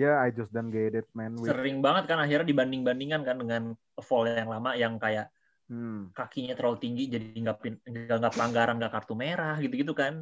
ya 0.00 0.20
I 0.24 0.28
just 0.32 0.50
don't 0.54 0.70
get 0.72 0.94
it 0.96 1.06
man 1.18 1.36
with 1.40 1.52
Sering 1.52 1.76
banget 1.84 2.04
kan 2.10 2.18
akhirnya 2.24 2.46
dibanding-bandingkan 2.46 3.22
kan 3.28 3.36
dengan 3.42 3.62
fall 4.08 4.24
yang 4.28 4.48
lama 4.54 4.70
yang 4.82 4.94
kayak 5.02 5.26
Hmm, 5.68 6.12
kakinya 6.18 6.52
terlalu 6.58 6.78
tinggi 6.84 7.02
jadi 7.14 7.26
nggak 7.42 7.56
nggak 8.20 8.32
pelanggaran 8.36 8.74
nggak 8.78 8.92
kartu 8.92 9.14
merah 9.16 9.56
gitu-gitu 9.64 9.92
kan 9.96 10.14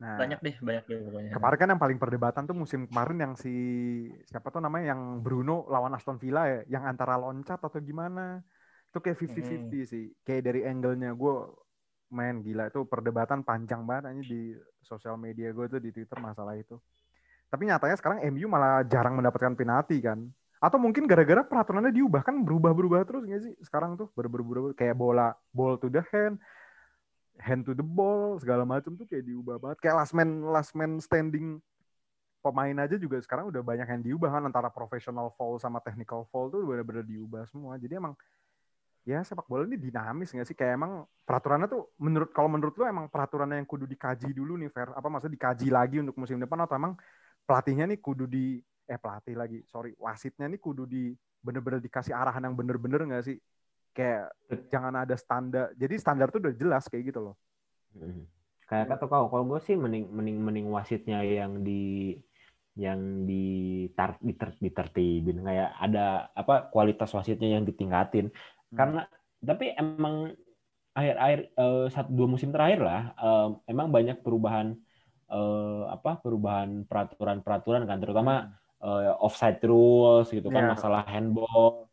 nah 0.00 0.18
banyak 0.20 0.38
deh 0.46 0.56
banyak 0.66 0.84
deh 0.90 0.98
pokoknya 1.06 1.36
Kemarin 1.36 1.58
kan 1.60 1.68
yang 1.74 1.82
paling 1.82 1.98
perdebatan 2.00 2.42
tuh 2.48 2.56
musim 2.56 2.80
kemarin 2.88 3.18
yang 3.20 3.32
si 3.36 3.50
siapa 4.30 4.48
tuh 4.54 4.62
namanya 4.64 4.94
yang 4.94 5.20
Bruno 5.20 5.66
lawan 5.68 5.92
Aston 5.98 6.16
Villa 6.22 6.48
ya, 6.48 6.60
yang 6.70 6.84
antara 6.88 7.18
loncat 7.20 7.60
atau 7.60 7.80
gimana. 7.82 8.40
Itu 8.88 8.98
kayak 9.04 9.18
50-50 9.20 9.84
sih. 9.84 10.04
Kayak 10.24 10.42
dari 10.48 10.60
angle-nya 10.64 11.12
gue 11.12 11.34
main 12.14 12.36
gila 12.40 12.70
itu 12.70 12.86
perdebatan 12.86 13.42
panjang 13.42 13.82
banget 13.84 14.04
aja 14.14 14.22
di 14.22 14.54
sosial 14.80 15.18
media 15.18 15.50
gue 15.50 15.66
tuh 15.66 15.80
di 15.82 15.90
Twitter 15.92 16.16
masalah 16.22 16.54
itu. 16.56 16.78
Tapi 17.46 17.62
nyatanya 17.70 17.96
sekarang 17.98 18.18
MU 18.34 18.46
malah 18.50 18.82
jarang 18.86 19.14
mendapatkan 19.14 19.54
penalti 19.54 20.02
kan. 20.02 20.26
Atau 20.56 20.80
mungkin 20.80 21.04
gara-gara 21.04 21.44
peraturannya 21.44 21.92
diubah 21.92 22.24
kan 22.24 22.40
berubah-berubah 22.42 23.04
terus 23.06 23.22
nggak 23.28 23.42
sih 23.44 23.54
sekarang 23.60 23.94
tuh 23.94 24.08
berubah-berubah 24.16 24.72
kayak 24.72 24.96
bola 24.96 25.36
ball 25.52 25.76
to 25.76 25.92
the 25.92 26.00
hand, 26.10 26.40
hand 27.38 27.62
to 27.62 27.76
the 27.76 27.84
ball 27.84 28.40
segala 28.40 28.64
macam 28.64 28.96
tuh 28.96 29.04
kayak 29.04 29.28
diubah 29.28 29.60
banget. 29.60 29.78
Kayak 29.84 29.96
last 30.02 30.12
man 30.16 30.30
last 30.48 30.72
man 30.72 30.98
standing 30.98 31.60
pemain 32.40 32.76
aja 32.78 32.96
juga 32.96 33.18
sekarang 33.18 33.50
udah 33.50 33.62
banyak 33.62 33.86
yang 33.90 34.02
diubah 34.06 34.38
kan 34.38 34.42
antara 34.46 34.72
professional 34.72 35.34
foul 35.34 35.58
sama 35.58 35.82
technical 35.82 36.24
foul 36.30 36.48
tuh 36.48 36.64
benar-benar 36.64 37.04
diubah 37.04 37.44
semua. 37.46 37.76
Jadi 37.76 38.00
emang 38.00 38.16
ya 39.06 39.22
sepak 39.22 39.46
bola 39.46 39.68
ini 39.68 39.78
dinamis 39.78 40.32
nggak 40.32 40.46
sih? 40.48 40.56
Kayak 40.56 40.80
emang 40.80 41.04
peraturannya 41.22 41.68
tuh 41.68 41.92
menurut 42.00 42.30
kalau 42.32 42.48
menurut 42.48 42.74
lu 42.74 42.88
emang 42.88 43.06
peraturannya 43.12 43.60
yang 43.60 43.68
kudu 43.68 43.84
dikaji 43.84 44.32
dulu 44.32 44.56
nih 44.56 44.72
Fer. 44.72 44.90
Apa 44.96 45.06
maksudnya 45.12 45.36
dikaji 45.36 45.68
lagi 45.68 46.00
untuk 46.00 46.16
musim 46.16 46.40
depan 46.40 46.64
atau 46.64 46.74
emang 46.80 46.96
pelatihnya 47.46 47.86
nih 47.88 47.98
kudu 48.02 48.26
di 48.26 48.60
eh 48.86 48.98
pelatih 48.98 49.34
lagi 49.34 49.62
sorry 49.66 49.94
wasitnya 49.98 50.46
nih 50.46 50.60
kudu 50.62 50.86
di 50.86 51.10
bener-bener 51.42 51.78
dikasih 51.78 52.14
arahan 52.14 52.42
yang 52.50 52.56
bener-bener 52.58 53.06
nggak 53.06 53.24
sih? 53.24 53.38
Kayak 53.96 54.34
jangan 54.68 54.94
ada 55.06 55.16
standar 55.16 55.72
jadi 55.78 55.94
standar 55.96 56.28
tuh 56.28 56.42
udah 56.42 56.54
jelas 56.58 56.84
kayak 56.90 57.14
gitu 57.14 57.32
loh. 57.32 57.34
Kayak 58.66 58.98
kata 58.98 59.06
kau, 59.06 59.30
kalau 59.30 59.44
gue 59.46 59.60
sih 59.62 59.78
mending 59.78 60.10
mending 60.10 60.38
mending 60.42 60.66
wasitnya 60.74 61.22
yang 61.22 61.62
di 61.62 62.18
yang 62.76 63.24
ditar, 63.24 64.20
diter, 64.20 64.52
ditertibin. 64.58 65.40
Kayak 65.40 65.70
ada 65.80 66.28
apa 66.34 66.68
kualitas 66.68 67.14
wasitnya 67.14 67.56
yang 67.56 67.64
ditingkatin. 67.64 68.28
Hmm. 68.66 68.76
karena 68.82 69.02
tapi 69.38 69.70
emang 69.78 70.34
akhir-akhir 70.96 71.40
eh, 71.54 71.86
satu 71.94 72.10
dua 72.10 72.26
musim 72.26 72.50
terakhir 72.50 72.82
lah 72.82 73.14
eh, 73.14 73.48
emang 73.70 73.94
banyak 73.94 74.20
perubahan 74.26 74.74
eh, 75.32 75.82
apa 75.96 76.10
perubahan 76.22 76.70
peraturan-peraturan 76.88 77.82
kan 77.88 77.98
terutama 78.02 78.32
eh, 78.84 79.12
offside 79.24 79.58
rules 79.70 80.26
gitu 80.36 80.48
kan 80.54 80.62
Ya. 80.62 80.72
masalah 80.72 81.02
handball 81.12 81.88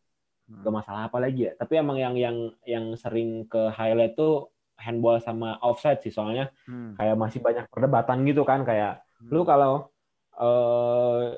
Hmm. 0.48 0.64
ke 0.64 0.68
masalah 0.72 1.08
apa 1.12 1.18
lagi 1.24 1.48
ya 1.48 1.52
tapi 1.60 1.76
emang 1.82 1.98
yang 2.00 2.14
yang 2.16 2.36
yang 2.64 2.86
sering 2.96 3.44
ke 3.52 3.68
highlight 3.76 4.16
tuh 4.16 4.48
handball 4.80 5.16
sama 5.20 5.60
offside 5.60 6.00
sih 6.04 6.12
soalnya 6.12 6.48
Hmm. 6.66 6.94
kayak 6.96 7.16
masih 7.20 7.40
banyak 7.44 7.64
perdebatan 7.72 8.24
gitu 8.28 8.42
kan 8.48 8.64
kayak 8.64 9.04
Hmm. 9.20 9.28
lu 9.34 9.44
kalau 9.44 9.92
eh 10.40 11.36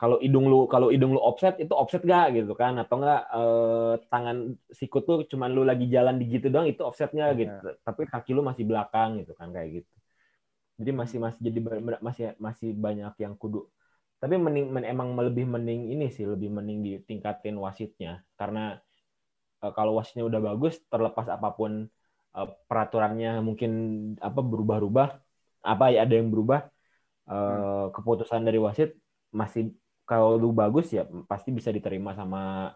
kalau 0.00 0.18
hidung 0.18 0.46
lu 0.50 0.66
kalau 0.66 0.88
hidung 0.90 1.14
lu 1.14 1.20
offset 1.22 1.54
itu 1.62 1.70
offset 1.72 2.02
gak 2.02 2.34
gitu 2.34 2.52
kan 2.58 2.74
atau 2.82 2.94
enggak 3.00 3.20
eh, 3.30 3.92
tangan 4.10 4.36
sikut 4.74 5.02
lu 5.08 5.14
cuman 5.30 5.50
lu 5.54 5.62
lagi 5.70 5.86
jalan 5.94 6.18
di 6.20 6.24
gitu 6.34 6.46
doang 6.52 6.66
itu 6.66 6.82
offsetnya 6.82 7.30
gitu 7.38 7.54
tapi 7.86 8.02
kaki 8.10 8.30
lu 8.36 8.42
masih 8.42 8.64
belakang 8.66 9.22
gitu 9.22 9.32
kan 9.38 9.48
kayak 9.54 9.82
gitu 9.82 9.90
jadi 10.78 10.90
masih 11.00 11.18
masih 11.24 11.40
jadi 11.48 11.58
masih 12.06 12.24
masih 12.46 12.68
banyak 12.84 13.14
yang 13.24 13.34
kudu 13.40 13.58
tapi 14.22 14.34
mending 14.44 14.66
men- 14.74 14.88
emang 14.94 15.08
lebih 15.18 15.44
mending 15.54 15.80
ini 15.92 16.06
sih 16.14 16.24
lebih 16.32 16.50
mending 16.56 16.78
ditingkatin 16.86 17.56
wasitnya 17.64 18.10
karena 18.40 18.60
eh, 19.64 19.72
kalau 19.76 19.92
wasitnya 19.98 20.24
udah 20.30 20.40
bagus 20.48 20.74
terlepas 20.92 21.26
apa 21.36 21.48
pun 21.58 21.72
eh, 22.36 22.48
peraturannya 22.68 23.30
mungkin 23.48 23.70
apa 24.28 24.40
berubah-ubah 24.50 25.08
apa 25.64 25.84
ya 25.94 25.98
ada 26.04 26.14
yang 26.18 26.28
berubah 26.34 26.60
eh, 27.30 27.84
keputusan 27.94 28.42
dari 28.48 28.58
wasit 28.66 28.90
masih 29.40 29.62
kalau 30.08 30.36
lu 30.42 30.50
bagus 30.52 30.86
ya 30.96 31.02
pasti 31.30 31.50
bisa 31.58 31.70
diterima 31.76 32.12
sama 32.20 32.72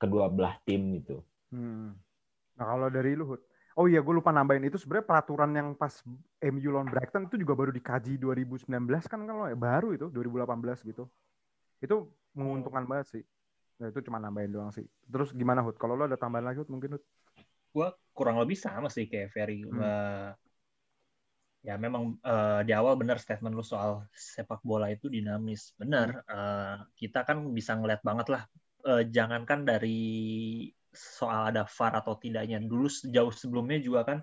kedua 0.00 0.26
belah 0.36 0.54
tim 0.66 0.80
gitu. 0.96 1.16
Hmm. 1.52 1.94
Nah 2.58 2.66
kalau 2.70 2.88
dari 2.96 3.12
Luhut, 3.20 3.42
oh 3.74 3.86
iya 3.90 4.00
gue 4.00 4.14
lupa 4.14 4.30
nambahin 4.30 4.66
itu 4.70 4.78
sebenarnya 4.78 5.06
peraturan 5.06 5.50
yang 5.54 5.68
pas 5.74 6.02
MU 6.42 6.68
lawan 6.70 6.88
Brighton 6.88 7.26
itu 7.26 7.36
juga 7.42 7.54
baru 7.58 7.70
dikaji 7.74 8.18
2019 8.18 8.70
kan 9.10 9.20
kalau 9.26 9.50
ya 9.50 9.56
baru 9.58 9.94
itu 9.94 10.06
2018 10.10 10.86
gitu. 10.86 11.04
Itu 11.82 12.10
menguntungkan 12.34 12.86
banget 12.86 13.06
sih. 13.18 13.24
Nah, 13.82 13.90
itu 13.90 14.00
cuma 14.06 14.22
nambahin 14.22 14.54
doang 14.54 14.70
sih. 14.70 14.86
Terus 15.10 15.34
gimana 15.34 15.60
Hut? 15.66 15.76
Kalau 15.78 15.98
lo 15.98 16.06
ada 16.06 16.18
tambahan 16.18 16.46
lagi 16.46 16.62
Hut 16.62 16.70
mungkin 16.70 16.98
Hut? 16.98 17.04
gue 17.74 17.88
kurang 18.14 18.38
lebih 18.38 18.54
sama 18.54 18.86
sih 18.86 19.10
kayak 19.10 19.34
Ferry 19.34 19.66
Hmm. 19.66 19.82
Eh, 19.82 20.30
ya 21.66 21.74
memang 21.74 22.14
eh, 22.22 22.60
di 22.62 22.72
awal 22.76 22.94
benar 22.94 23.18
statement 23.18 23.56
lu 23.58 23.64
soal 23.66 24.06
sepak 24.14 24.60
bola 24.62 24.86
itu 24.94 25.10
dinamis 25.10 25.74
benar 25.80 26.22
Eh, 26.30 26.76
kita 26.94 27.26
kan 27.26 27.42
bisa 27.50 27.74
ngeliat 27.74 28.00
banget 28.06 28.26
lah 28.30 28.42
Eh, 28.84 29.08
jangankan 29.08 29.64
dari 29.64 29.96
soal 30.96 31.50
ada 31.54 31.66
VAR 31.66 31.92
atau 31.98 32.14
tidaknya 32.16 32.62
dulu 32.62 32.88
jauh 32.88 33.32
sebelumnya 33.34 33.78
juga 33.82 34.00
kan 34.06 34.18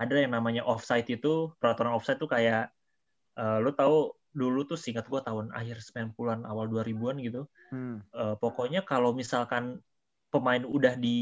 ada 0.00 0.14
yang 0.18 0.34
namanya 0.34 0.66
offside 0.66 1.06
itu 1.06 1.54
peraturan 1.62 1.94
offside 1.94 2.18
tuh 2.18 2.28
kayak 2.28 2.74
eh, 3.38 3.58
lu 3.62 3.70
tahu 3.72 4.10
dulu 4.34 4.66
tuh 4.66 4.74
singkat 4.74 5.06
gue 5.06 5.20
tahun 5.22 5.54
akhir 5.54 5.78
90-an 5.94 6.42
awal 6.42 6.66
2000-an 6.66 7.22
gitu 7.22 7.46
Hmm. 7.74 7.98
Eh, 8.14 8.36
pokoknya 8.38 8.86
kalau 8.86 9.10
misalkan 9.10 9.82
pemain 10.30 10.62
udah 10.62 10.94
di 10.94 11.18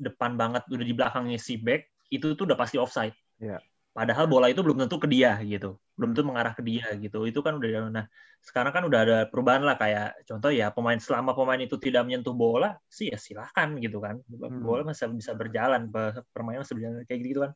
depan 0.00 0.40
banget, 0.40 0.64
udah 0.72 0.84
di 0.84 0.94
belakangnya 0.96 1.36
si 1.36 1.60
back, 1.60 2.08
itu 2.08 2.32
tuh 2.32 2.48
udah 2.48 2.56
pasti 2.56 2.80
offside. 2.80 3.12
Iya. 3.36 3.60
Padahal 3.94 4.26
bola 4.26 4.50
itu 4.50 4.58
belum 4.58 4.82
tentu 4.82 4.98
ke 4.98 5.06
dia 5.06 5.38
gitu, 5.46 5.78
belum 5.94 6.18
tentu 6.18 6.26
mengarah 6.26 6.50
ke 6.58 6.66
dia 6.66 6.82
gitu. 6.98 7.30
Itu 7.30 7.46
kan 7.46 7.54
udah 7.62 7.94
nah 7.94 8.06
sekarang 8.42 8.74
kan 8.74 8.82
udah 8.90 9.00
ada 9.06 9.16
perubahan 9.30 9.62
lah 9.62 9.78
kayak 9.78 10.26
contoh 10.26 10.50
ya 10.50 10.74
pemain 10.74 10.98
selama 10.98 11.30
pemain 11.32 11.62
itu 11.62 11.78
tidak 11.78 12.02
menyentuh 12.02 12.34
bola 12.34 12.74
sih 12.90 13.14
ya 13.14 13.16
silahkan 13.16 13.70
gitu 13.78 14.02
kan, 14.02 14.18
bola 14.60 14.82
masih 14.82 15.14
bisa 15.14 15.32
berjalan, 15.38 15.88
permainan 16.34 16.66
masih 16.66 16.74
berjalan 16.74 16.96
kayak 17.06 17.20
gitu 17.22 17.40
kan. 17.46 17.52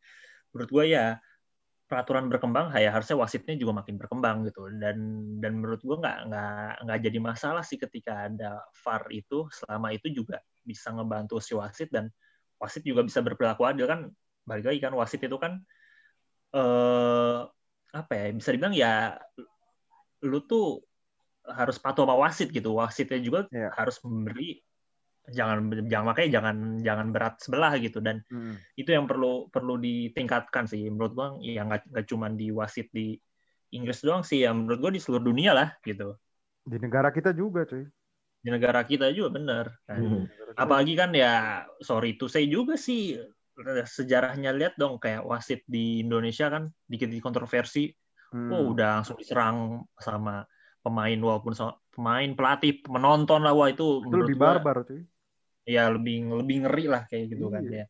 Menurut 0.55 0.71
gue 0.71 0.85
ya 0.95 1.07
peraturan 1.89 2.29
berkembang 2.29 2.69
ya 2.77 2.93
harusnya 2.93 3.17
wasitnya 3.17 3.57
juga 3.57 3.81
makin 3.83 3.97
berkembang 3.97 4.45
gitu. 4.47 4.69
Dan 4.79 4.97
dan 5.41 5.53
menurut 5.59 5.81
gua 5.83 5.97
nggak 6.05 6.19
nggak 6.29 6.71
nggak 6.85 6.99
jadi 7.09 7.19
masalah 7.19 7.65
sih 7.65 7.81
ketika 7.81 8.29
ada 8.29 8.61
VAR 8.85 9.03
itu 9.11 9.49
selama 9.51 9.91
itu 9.97 10.13
juga 10.13 10.39
bisa 10.63 10.93
ngebantu 10.93 11.41
si 11.41 11.57
wasit 11.57 11.89
dan 11.91 12.13
wasit 12.61 12.85
juga 12.85 13.03
bisa 13.03 13.25
berperilaku 13.25 13.65
adil 13.65 13.89
kan. 13.89 14.01
Balik 14.45 14.69
lagi 14.69 14.81
kan 14.85 14.93
wasit 14.95 15.25
itu 15.25 15.37
kan 15.41 15.65
eh 16.49 17.37
apa 17.91 18.13
ya 18.13 18.25
bisa 18.33 18.51
dibilang 18.53 18.73
ya 18.73 19.17
lu 20.23 20.39
tuh 20.43 20.85
harus 21.45 21.81
patuh 21.81 22.05
sama 22.05 22.15
wasit 22.19 22.53
gitu 22.53 22.77
wasitnya 22.77 23.19
juga 23.19 23.41
Iya. 23.49 23.73
harus 23.73 23.97
memberi 24.05 24.61
jangan 25.29 25.69
jangan 25.89 26.07
makanya 26.07 26.31
jangan 26.41 26.57
jangan 26.81 27.07
berat 27.13 27.35
sebelah 27.41 27.73
gitu 27.77 28.01
dan 28.01 28.25
Hmm. 28.29 28.57
itu 28.75 28.89
yang 28.89 29.05
perlu 29.05 29.49
perlu 29.49 29.77
ditingkatkan 29.77 30.65
sih 30.65 30.89
menurut 30.89 31.13
gua 31.13 31.29
ya 31.41 31.65
nggak 31.65 31.89
nggak 31.89 32.07
cuma 32.07 32.29
di 32.29 32.49
wasit 32.49 32.89
di 32.91 33.17
Inggris 33.69 34.01
doang 34.01 34.25
sih 34.25 34.45
ya 34.45 34.57
menurut 34.57 34.81
gua 34.81 34.93
di 34.93 35.01
seluruh 35.01 35.25
dunia 35.25 35.53
lah 35.53 35.77
gitu 35.85 36.17
Di 36.65 36.77
negara 36.77 37.09
kita 37.09 37.33
juga 37.33 37.65
cuy. 37.65 37.85
di 38.39 38.49
negara 38.49 38.81
kita 38.85 39.11
juga 39.11 39.35
bener 39.35 39.65
kan. 39.85 39.99
Hmm. 39.99 40.25
apalagi 40.55 40.95
kan 40.95 41.11
ya 41.13 41.65
sorry 41.81 42.17
to 42.17 42.25
say 42.25 42.45
juga 42.47 42.77
sih 42.77 43.17
sejarahnya 43.87 44.55
lihat 44.55 44.79
dong 44.79 45.03
kayak 45.03 45.27
wasit 45.27 45.67
di 45.67 46.03
Indonesia 46.03 46.47
kan 46.51 46.71
dikit-dikit 46.87 47.25
kontroversi. 47.25 47.91
Hmm. 48.29 48.53
oh 48.53 48.77
udah 48.77 49.01
langsung 49.01 49.17
diserang 49.17 49.89
sama 49.97 50.45
pemain 50.85 51.17
walaupun 51.17 51.57
so, 51.57 51.81
pemain 51.89 52.29
pelatih 52.37 52.85
penonton 52.85 53.41
lah. 53.41 53.57
Wah 53.57 53.73
itu, 53.73 54.05
itu 54.05 54.17
lebih 54.21 54.37
barbar 54.37 54.85
cuy. 54.85 55.03
Ya 55.65 55.89
lebih 55.89 56.29
lebih 56.33 56.65
ngeri 56.65 56.85
lah 56.93 57.09
kayak 57.09 57.25
gitu 57.33 57.49
kan, 57.49 57.65
iya. 57.65 57.69
kan 57.69 57.73
ya. 57.73 57.87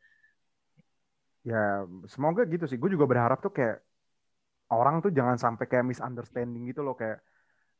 Ya 1.43 1.65
semoga 2.07 2.47
gitu 2.47 2.71
sih. 2.71 2.79
Gue 2.79 2.95
juga 2.95 3.11
berharap 3.11 3.43
tuh 3.43 3.51
kayak 3.51 3.83
orang 4.71 5.03
tuh 5.03 5.11
jangan 5.11 5.39
sampai 5.39 5.67
kayak 5.67 5.87
misunderstanding 5.91 6.71
gitu 6.71 6.87
loh. 6.87 6.95
Kayak 6.95 7.19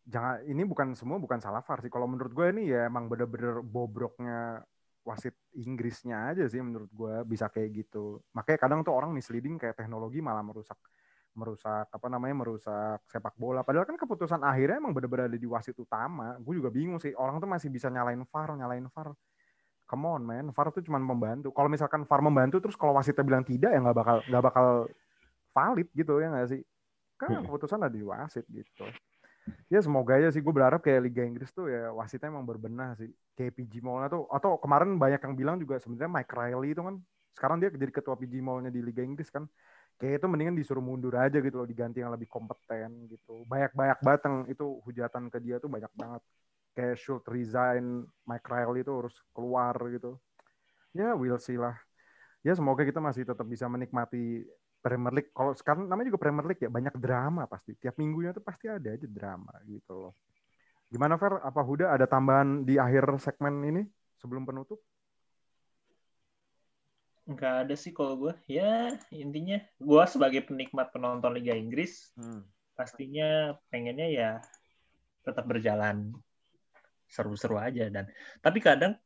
jangan 0.03 0.43
ini 0.43 0.63
bukan 0.67 0.99
semua 0.99 1.23
bukan 1.23 1.39
salah 1.39 1.63
VAR 1.63 1.79
sih. 1.83 1.93
Kalau 1.95 2.11
menurut 2.11 2.35
gue 2.35 2.47
ini 2.59 2.75
ya 2.75 2.91
emang 2.91 3.07
bener-bener 3.07 3.63
bobroknya 3.63 4.67
wasit 5.09 5.33
Inggrisnya 5.57 6.37
aja 6.37 6.45
sih 6.45 6.61
menurut 6.61 6.93
gue 6.93 7.15
bisa 7.25 7.49
kayak 7.49 7.71
gitu 7.73 8.21
makanya 8.37 8.59
kadang 8.61 8.81
tuh 8.85 8.93
orang 8.93 9.11
misleading 9.17 9.57
kayak 9.57 9.81
teknologi 9.81 10.21
malah 10.21 10.45
merusak 10.45 10.77
merusak 11.39 11.87
apa 11.87 12.07
namanya 12.11 12.35
merusak 12.43 12.99
sepak 13.07 13.39
bola. 13.39 13.63
Padahal 13.63 13.87
kan 13.87 13.95
keputusan 13.95 14.43
akhirnya 14.43 14.83
emang 14.83 14.91
benar-benar 14.91 15.31
ada 15.31 15.39
di 15.39 15.47
wasit 15.47 15.79
utama. 15.79 16.35
Gue 16.43 16.59
juga 16.59 16.75
bingung 16.75 16.99
sih 16.99 17.15
orang 17.15 17.39
tuh 17.39 17.47
masih 17.47 17.71
bisa 17.71 17.87
nyalain 17.87 18.19
VAR, 18.27 18.59
nyalain 18.59 18.87
VAR. 18.91 19.15
Come 19.89 20.05
on 20.11 20.23
man, 20.27 20.51
VAR 20.51 20.69
tuh 20.75 20.83
cuma 20.83 20.99
membantu. 20.99 21.55
Kalau 21.55 21.71
misalkan 21.71 22.03
VAR 22.03 22.21
membantu 22.21 22.59
terus 22.59 22.75
kalau 22.75 22.99
wasitnya 22.99 23.23
bilang 23.23 23.47
tidak 23.47 23.71
ya 23.71 23.79
nggak 23.79 23.97
bakal 23.97 24.17
nggak 24.27 24.45
bakal 24.45 24.67
valid 25.55 25.89
gitu 25.95 26.13
ya 26.19 26.27
nggak 26.35 26.49
sih? 26.51 26.61
Kan 27.15 27.39
keputusan 27.47 27.79
ada 27.87 27.95
di 27.95 28.03
wasit 28.03 28.45
gitu. 28.51 28.85
Ya 29.69 29.81
semoga 29.85 30.17
aja 30.17 30.33
sih. 30.33 30.41
Gue 30.41 30.55
berharap 30.55 30.81
kayak 30.81 31.05
Liga 31.05 31.23
Inggris 31.25 31.53
tuh 31.53 31.69
ya 31.69 31.93
wasitnya 31.93 32.33
emang 32.33 32.49
berbenah 32.49 32.97
sih. 32.97 33.13
Kayak 33.37 33.53
PG 33.61 33.85
Mallnya 33.85 34.09
tuh 34.09 34.25
atau 34.33 34.57
kemarin 34.57 34.97
banyak 34.97 35.21
yang 35.21 35.35
bilang 35.37 35.57
juga 35.61 35.77
sebenarnya 35.77 36.11
Mike 36.11 36.33
Riley 36.33 36.69
itu 36.73 36.83
kan 36.83 36.97
sekarang 37.37 37.57
dia 37.63 37.69
jadi 37.71 37.93
ketua 37.93 38.17
PG 38.17 38.35
Mallnya 38.41 38.71
di 38.73 38.81
Liga 38.81 39.05
Inggris 39.05 39.29
kan. 39.29 39.45
Kayak 39.99 40.23
itu 40.23 40.27
mendingan 40.31 40.55
disuruh 40.55 40.81
mundur 40.81 41.11
aja 41.19 41.43
gitu 41.43 41.59
loh 41.59 41.67
diganti 41.67 41.99
yang 42.01 42.15
lebih 42.15 42.31
kompeten 42.31 43.11
gitu. 43.11 43.43
Banyak 43.51 43.75
banyak 43.75 43.99
batang 44.01 44.47
itu 44.47 44.79
hujatan 44.87 45.27
ke 45.27 45.39
dia 45.43 45.59
tuh 45.59 45.67
banyak 45.67 45.91
banget. 45.99 46.23
Kayak 46.73 46.97
should 47.03 47.25
resign 47.27 48.07
Mike 48.23 48.47
Riley 48.47 48.87
itu 48.87 48.93
harus 48.95 49.15
keluar 49.35 49.75
gitu. 49.91 50.17
Ya 50.95 51.13
we'll 51.19 51.43
see 51.43 51.59
lah. 51.59 51.75
Ya 52.47 52.55
semoga 52.55 52.87
kita 52.87 53.03
masih 53.03 53.27
tetap 53.27 53.45
bisa 53.45 53.67
menikmati 53.67 54.47
Premier 54.79 55.13
League 55.13 55.31
kalau 55.35 55.53
sekarang 55.53 55.91
namanya 55.91 56.15
juga 56.15 56.23
Premier 56.23 56.47
League 56.47 56.63
ya 56.63 56.71
banyak 56.71 56.95
drama 56.97 57.45
pasti. 57.51 57.75
Tiap 57.75 57.99
minggunya 57.99 58.31
tuh 58.31 58.43
pasti 58.47 58.71
ada 58.71 58.95
aja 58.95 59.07
drama 59.11 59.53
gitu 59.67 59.93
loh. 60.09 60.15
Gimana 60.89 61.21
Fer? 61.21 61.43
Apa 61.45 61.61
Huda 61.61 61.93
ada 61.93 62.09
tambahan 62.09 62.65
di 62.65 62.81
akhir 62.81 63.21
segmen 63.21 63.61
ini 63.67 63.83
sebelum 64.17 64.49
penutup? 64.49 64.81
Enggak 67.29 67.69
ada 67.69 67.75
sih 67.77 67.93
kalau 67.93 68.17
gue. 68.17 68.35
Ya 68.49 68.97
intinya 69.13 69.61
gue 69.77 70.03
sebagai 70.09 70.49
penikmat 70.49 70.89
penonton 70.89 71.37
Liga 71.37 71.53
Inggris 71.53 72.17
hmm. 72.17 72.41
pastinya 72.73 73.53
pengennya 73.69 74.09
ya 74.09 74.31
tetap 75.27 75.45
berjalan. 75.45 76.17
Seru-seru 77.09 77.61
aja 77.61 77.89
dan 77.93 78.09
tapi 78.41 78.61
kadang 78.61 78.97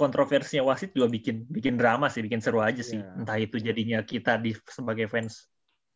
kontroversinya 0.00 0.64
wasit 0.64 0.96
juga 0.96 1.12
bikin 1.12 1.44
bikin 1.52 1.76
drama 1.76 2.08
sih, 2.08 2.24
bikin 2.24 2.40
seru 2.40 2.64
aja 2.64 2.80
sih. 2.80 2.96
Yeah. 2.96 3.20
Entah 3.20 3.36
itu 3.36 3.60
jadinya 3.60 4.00
kita 4.00 4.40
di 4.40 4.56
sebagai 4.64 5.12
fans 5.12 5.44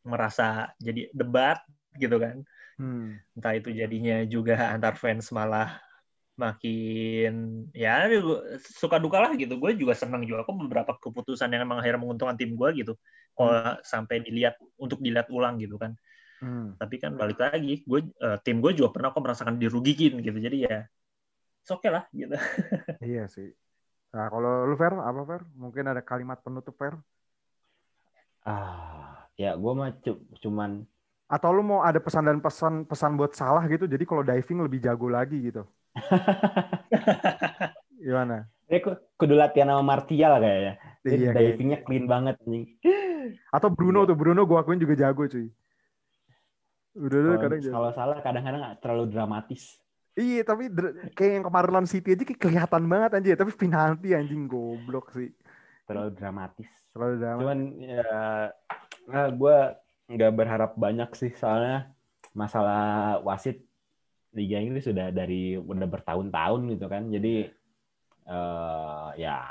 merasa 0.04 0.76
jadi 0.76 1.08
debat 1.16 1.64
gitu 1.96 2.20
kan. 2.20 2.44
Hmm. 2.76 3.16
Entah 3.32 3.56
itu 3.56 3.72
jadinya 3.72 4.20
juga 4.28 4.76
antar 4.76 5.00
fans 5.00 5.32
malah 5.32 5.80
makin 6.34 7.64
ya 7.70 8.10
suka 8.58 8.98
duka 8.98 9.22
lah 9.22 9.32
gitu 9.38 9.54
gue 9.54 9.70
juga 9.78 9.94
senang 9.94 10.26
juga 10.26 10.42
kok 10.42 10.58
beberapa 10.66 10.92
keputusan 10.98 11.46
yang 11.46 11.62
emang 11.62 11.78
akhirnya 11.78 12.02
menguntungkan 12.02 12.34
tim 12.34 12.58
gue 12.58 12.68
gitu 12.82 12.98
kalau 13.38 13.54
hmm. 13.54 13.78
sampai 13.86 14.18
dilihat 14.26 14.58
untuk 14.74 14.98
dilihat 14.98 15.30
ulang 15.30 15.62
gitu 15.62 15.78
kan 15.78 15.94
hmm. 16.42 16.74
tapi 16.82 16.98
kan 16.98 17.14
balik 17.14 17.38
lagi 17.38 17.86
gue 17.86 18.00
uh, 18.18 18.38
tim 18.42 18.58
gue 18.58 18.74
juga 18.74 18.90
pernah 18.90 19.14
kok 19.14 19.22
merasakan 19.22 19.62
dirugikin 19.62 20.18
gitu 20.26 20.38
jadi 20.42 20.56
ya 20.66 20.78
oke 21.70 21.86
okay 21.86 21.90
lah 21.94 22.04
gitu 22.10 22.34
iya 23.14 23.30
sih 23.30 23.54
nah 24.14 24.30
kalau 24.30 24.70
lu 24.70 24.74
Fer 24.78 24.94
apa 24.94 25.20
Fer 25.26 25.42
mungkin 25.58 25.84
ada 25.90 25.98
kalimat 25.98 26.38
penutup 26.38 26.78
Fer 26.78 26.94
ah 28.46 29.26
ya 29.34 29.58
gue 29.58 29.72
mah 29.74 29.90
cuman 30.38 30.86
atau 31.26 31.50
lu 31.50 31.66
mau 31.66 31.82
ada 31.82 31.98
pesan 31.98 32.30
dan 32.30 32.38
pesan 32.38 32.86
pesan 32.86 33.18
buat 33.18 33.34
salah 33.34 33.66
gitu 33.66 33.90
jadi 33.90 34.04
kalau 34.06 34.22
diving 34.22 34.62
lebih 34.62 34.78
jago 34.78 35.10
lagi 35.10 35.50
gitu 35.50 35.66
Gimana? 38.04 38.44
Ini 38.68 38.78
kudu 39.16 39.34
latihan 39.36 39.72
sama 39.72 39.84
Martial 39.84 40.36
kayaknya. 40.40 40.74
Iya, 41.04 41.30
divingnya 41.32 41.78
clean 41.84 42.04
banget 42.04 42.36
nih. 42.44 42.76
Atau 43.48 43.72
Bruno 43.72 44.04
iya. 44.04 44.08
tuh, 44.12 44.16
Bruno 44.16 44.44
gue 44.44 44.56
akuin 44.56 44.80
juga 44.80 44.96
jago 44.96 45.24
cuy. 45.24 45.48
Udah 46.94 47.18
oh, 47.34 47.40
kadang 47.40 47.60
kalau 47.60 47.90
salah 47.96 48.18
kadang-kadang 48.22 48.62
terlalu 48.78 49.10
dramatis. 49.10 49.80
Iya, 50.14 50.46
tapi 50.46 50.70
kayak 51.18 51.32
yang 51.42 51.44
kemarin 51.50 51.70
lawan 51.74 51.90
City 51.90 52.14
aja 52.14 52.22
kayak 52.22 52.38
kelihatan 52.38 52.82
banget 52.86 53.10
anjing, 53.18 53.34
tapi 53.34 53.52
penalti 53.58 54.14
anjing 54.14 54.46
goblok 54.46 55.10
sih. 55.10 55.34
Terlalu 55.90 56.14
dramatis. 56.14 56.70
Terlalu 56.94 57.14
dramatis. 57.18 57.42
Cuman 57.42 57.60
ya 57.82 58.06
nah, 59.10 59.28
gue 59.34 59.56
nggak 60.14 60.32
berharap 60.38 60.72
banyak 60.78 61.10
sih 61.18 61.34
soalnya 61.34 61.90
masalah 62.30 63.18
wasit 63.26 63.66
Liga 64.34 64.58
Inggris 64.62 64.86
sudah 64.86 65.10
dari 65.10 65.58
udah 65.58 65.88
bertahun-tahun 65.90 66.60
gitu 66.78 66.86
kan. 66.86 67.10
Jadi 67.10 67.50
uh, 68.30 69.10
ya 69.18 69.42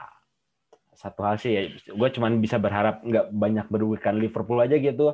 satu 0.95 1.27
hal 1.27 1.35
sih 1.35 1.51
ya, 1.51 1.61
gue 1.91 2.09
cuma 2.15 2.31
bisa 2.39 2.55
berharap 2.55 3.03
nggak 3.03 3.35
banyak 3.35 3.65
merugikan 3.67 4.15
Liverpool 4.15 4.63
aja 4.63 4.79
gitu. 4.79 5.11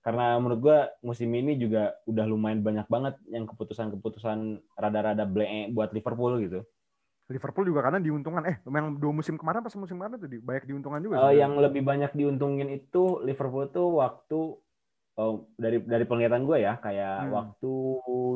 Karena 0.00 0.40
menurut 0.40 0.60
gue 0.64 0.78
musim 1.04 1.28
ini 1.36 1.60
juga 1.60 1.92
udah 2.08 2.24
lumayan 2.24 2.64
banyak 2.64 2.88
banget 2.88 3.14
yang 3.28 3.44
keputusan-keputusan 3.44 4.64
rada-rada 4.80 5.28
ble 5.28 5.68
buat 5.76 5.92
Liverpool 5.92 6.40
gitu. 6.40 6.64
Liverpool 7.30 7.68
juga 7.68 7.86
karena 7.86 8.02
diuntungkan 8.02 8.42
eh 8.48 8.56
yang 8.64 8.98
dua 8.98 9.12
musim 9.14 9.38
kemarin 9.38 9.62
pas 9.62 9.76
musim 9.78 10.00
kemarin 10.00 10.18
tuh 10.18 10.26
banyak 10.42 10.64
diuntungkan 10.66 11.00
juga. 11.04 11.30
Uh, 11.30 11.36
yang 11.36 11.54
lebih 11.60 11.84
banyak 11.84 12.10
diuntungin 12.16 12.72
itu 12.72 13.22
Liverpool 13.22 13.70
tuh 13.70 14.02
waktu 14.02 14.58
Oh, 15.20 15.52
dari 15.60 15.84
dari 15.84 16.08
penglihatan 16.08 16.48
gue 16.48 16.64
ya, 16.64 16.80
kayak 16.80 17.28
hmm. 17.28 17.32
waktu 17.36 17.72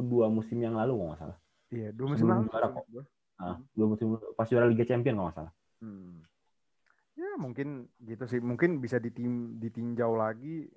dua 0.05 0.29
musim 0.29 0.61
yang 0.61 0.77
lalu 0.77 1.01
kalau 1.01 1.09
nggak 1.09 1.21
salah. 1.25 1.39
Iya, 1.73 1.89
dua 1.97 2.07
musim 2.13 2.27
lalu. 2.29 2.45
Juara 2.53 2.69
kok. 2.69 2.85
Ah, 3.41 3.57
dua 3.73 3.87
musim 3.89 4.07
pas 4.37 4.45
juara 4.45 4.69
Liga 4.69 4.85
Champion 4.85 5.17
kalau 5.17 5.27
nggak 5.33 5.39
salah. 5.41 5.53
Hmm. 5.81 6.29
Ya 7.17 7.41
mungkin 7.41 7.89
gitu 8.05 8.29
sih, 8.29 8.43
mungkin 8.45 8.85
bisa 8.85 9.01
ditim, 9.01 9.57
ditinjau 9.63 10.13
lagi. 10.13 10.69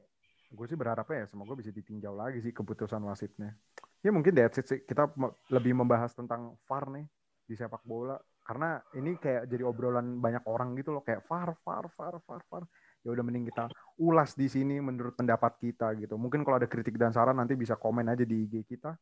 Gue 0.47 0.65
sih 0.65 0.79
berharapnya 0.79 1.23
ya 1.23 1.27
semoga 1.27 1.53
bisa 1.59 1.71
ditinjau 1.71 2.15
lagi 2.15 2.39
sih 2.39 2.55
keputusan 2.55 3.03
wasitnya. 3.03 3.55
Ya 3.99 4.11
mungkin 4.15 4.33
sih. 4.53 4.83
Kita 4.87 5.11
lebih 5.51 5.75
membahas 5.75 6.15
tentang 6.15 6.55
VAR 6.67 6.87
nih 6.93 7.05
di 7.47 7.55
sepak 7.55 7.83
bola 7.83 8.15
karena 8.47 8.79
ini 8.95 9.19
kayak 9.19 9.51
jadi 9.51 9.63
obrolan 9.67 10.23
banyak 10.23 10.47
orang 10.47 10.71
gitu 10.79 10.95
loh 10.95 11.03
kayak 11.03 11.27
VAR, 11.27 11.51
VAR, 11.67 11.91
VAR, 11.91 12.15
VAR, 12.23 12.41
VAR 12.47 12.63
ya 13.03 13.15
udah 13.15 13.23
mending 13.23 13.47
kita 13.47 13.71
ulas 14.03 14.35
di 14.35 14.51
sini 14.51 14.83
menurut 14.83 15.15
pendapat 15.15 15.55
kita 15.63 15.95
gitu. 15.95 16.19
Mungkin 16.19 16.43
kalau 16.43 16.59
ada 16.59 16.67
kritik 16.67 16.99
dan 16.99 17.15
saran 17.15 17.39
nanti 17.39 17.55
bisa 17.55 17.79
komen 17.79 18.07
aja 18.07 18.27
di 18.27 18.47
IG 18.47 18.67
kita. 18.67 18.95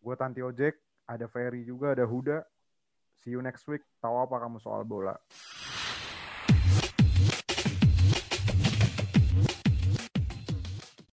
Gue 0.00 0.14
Tanti 0.20 0.44
Ojek, 0.44 0.76
ada 1.08 1.24
Ferry 1.26 1.64
juga, 1.64 1.96
ada 1.96 2.04
Huda. 2.04 2.44
See 3.24 3.32
you 3.32 3.40
next 3.40 3.64
week. 3.72 3.82
Tahu 4.04 4.14
apa 4.20 4.36
kamu 4.36 4.60
soal 4.60 4.84
bola? 4.84 5.16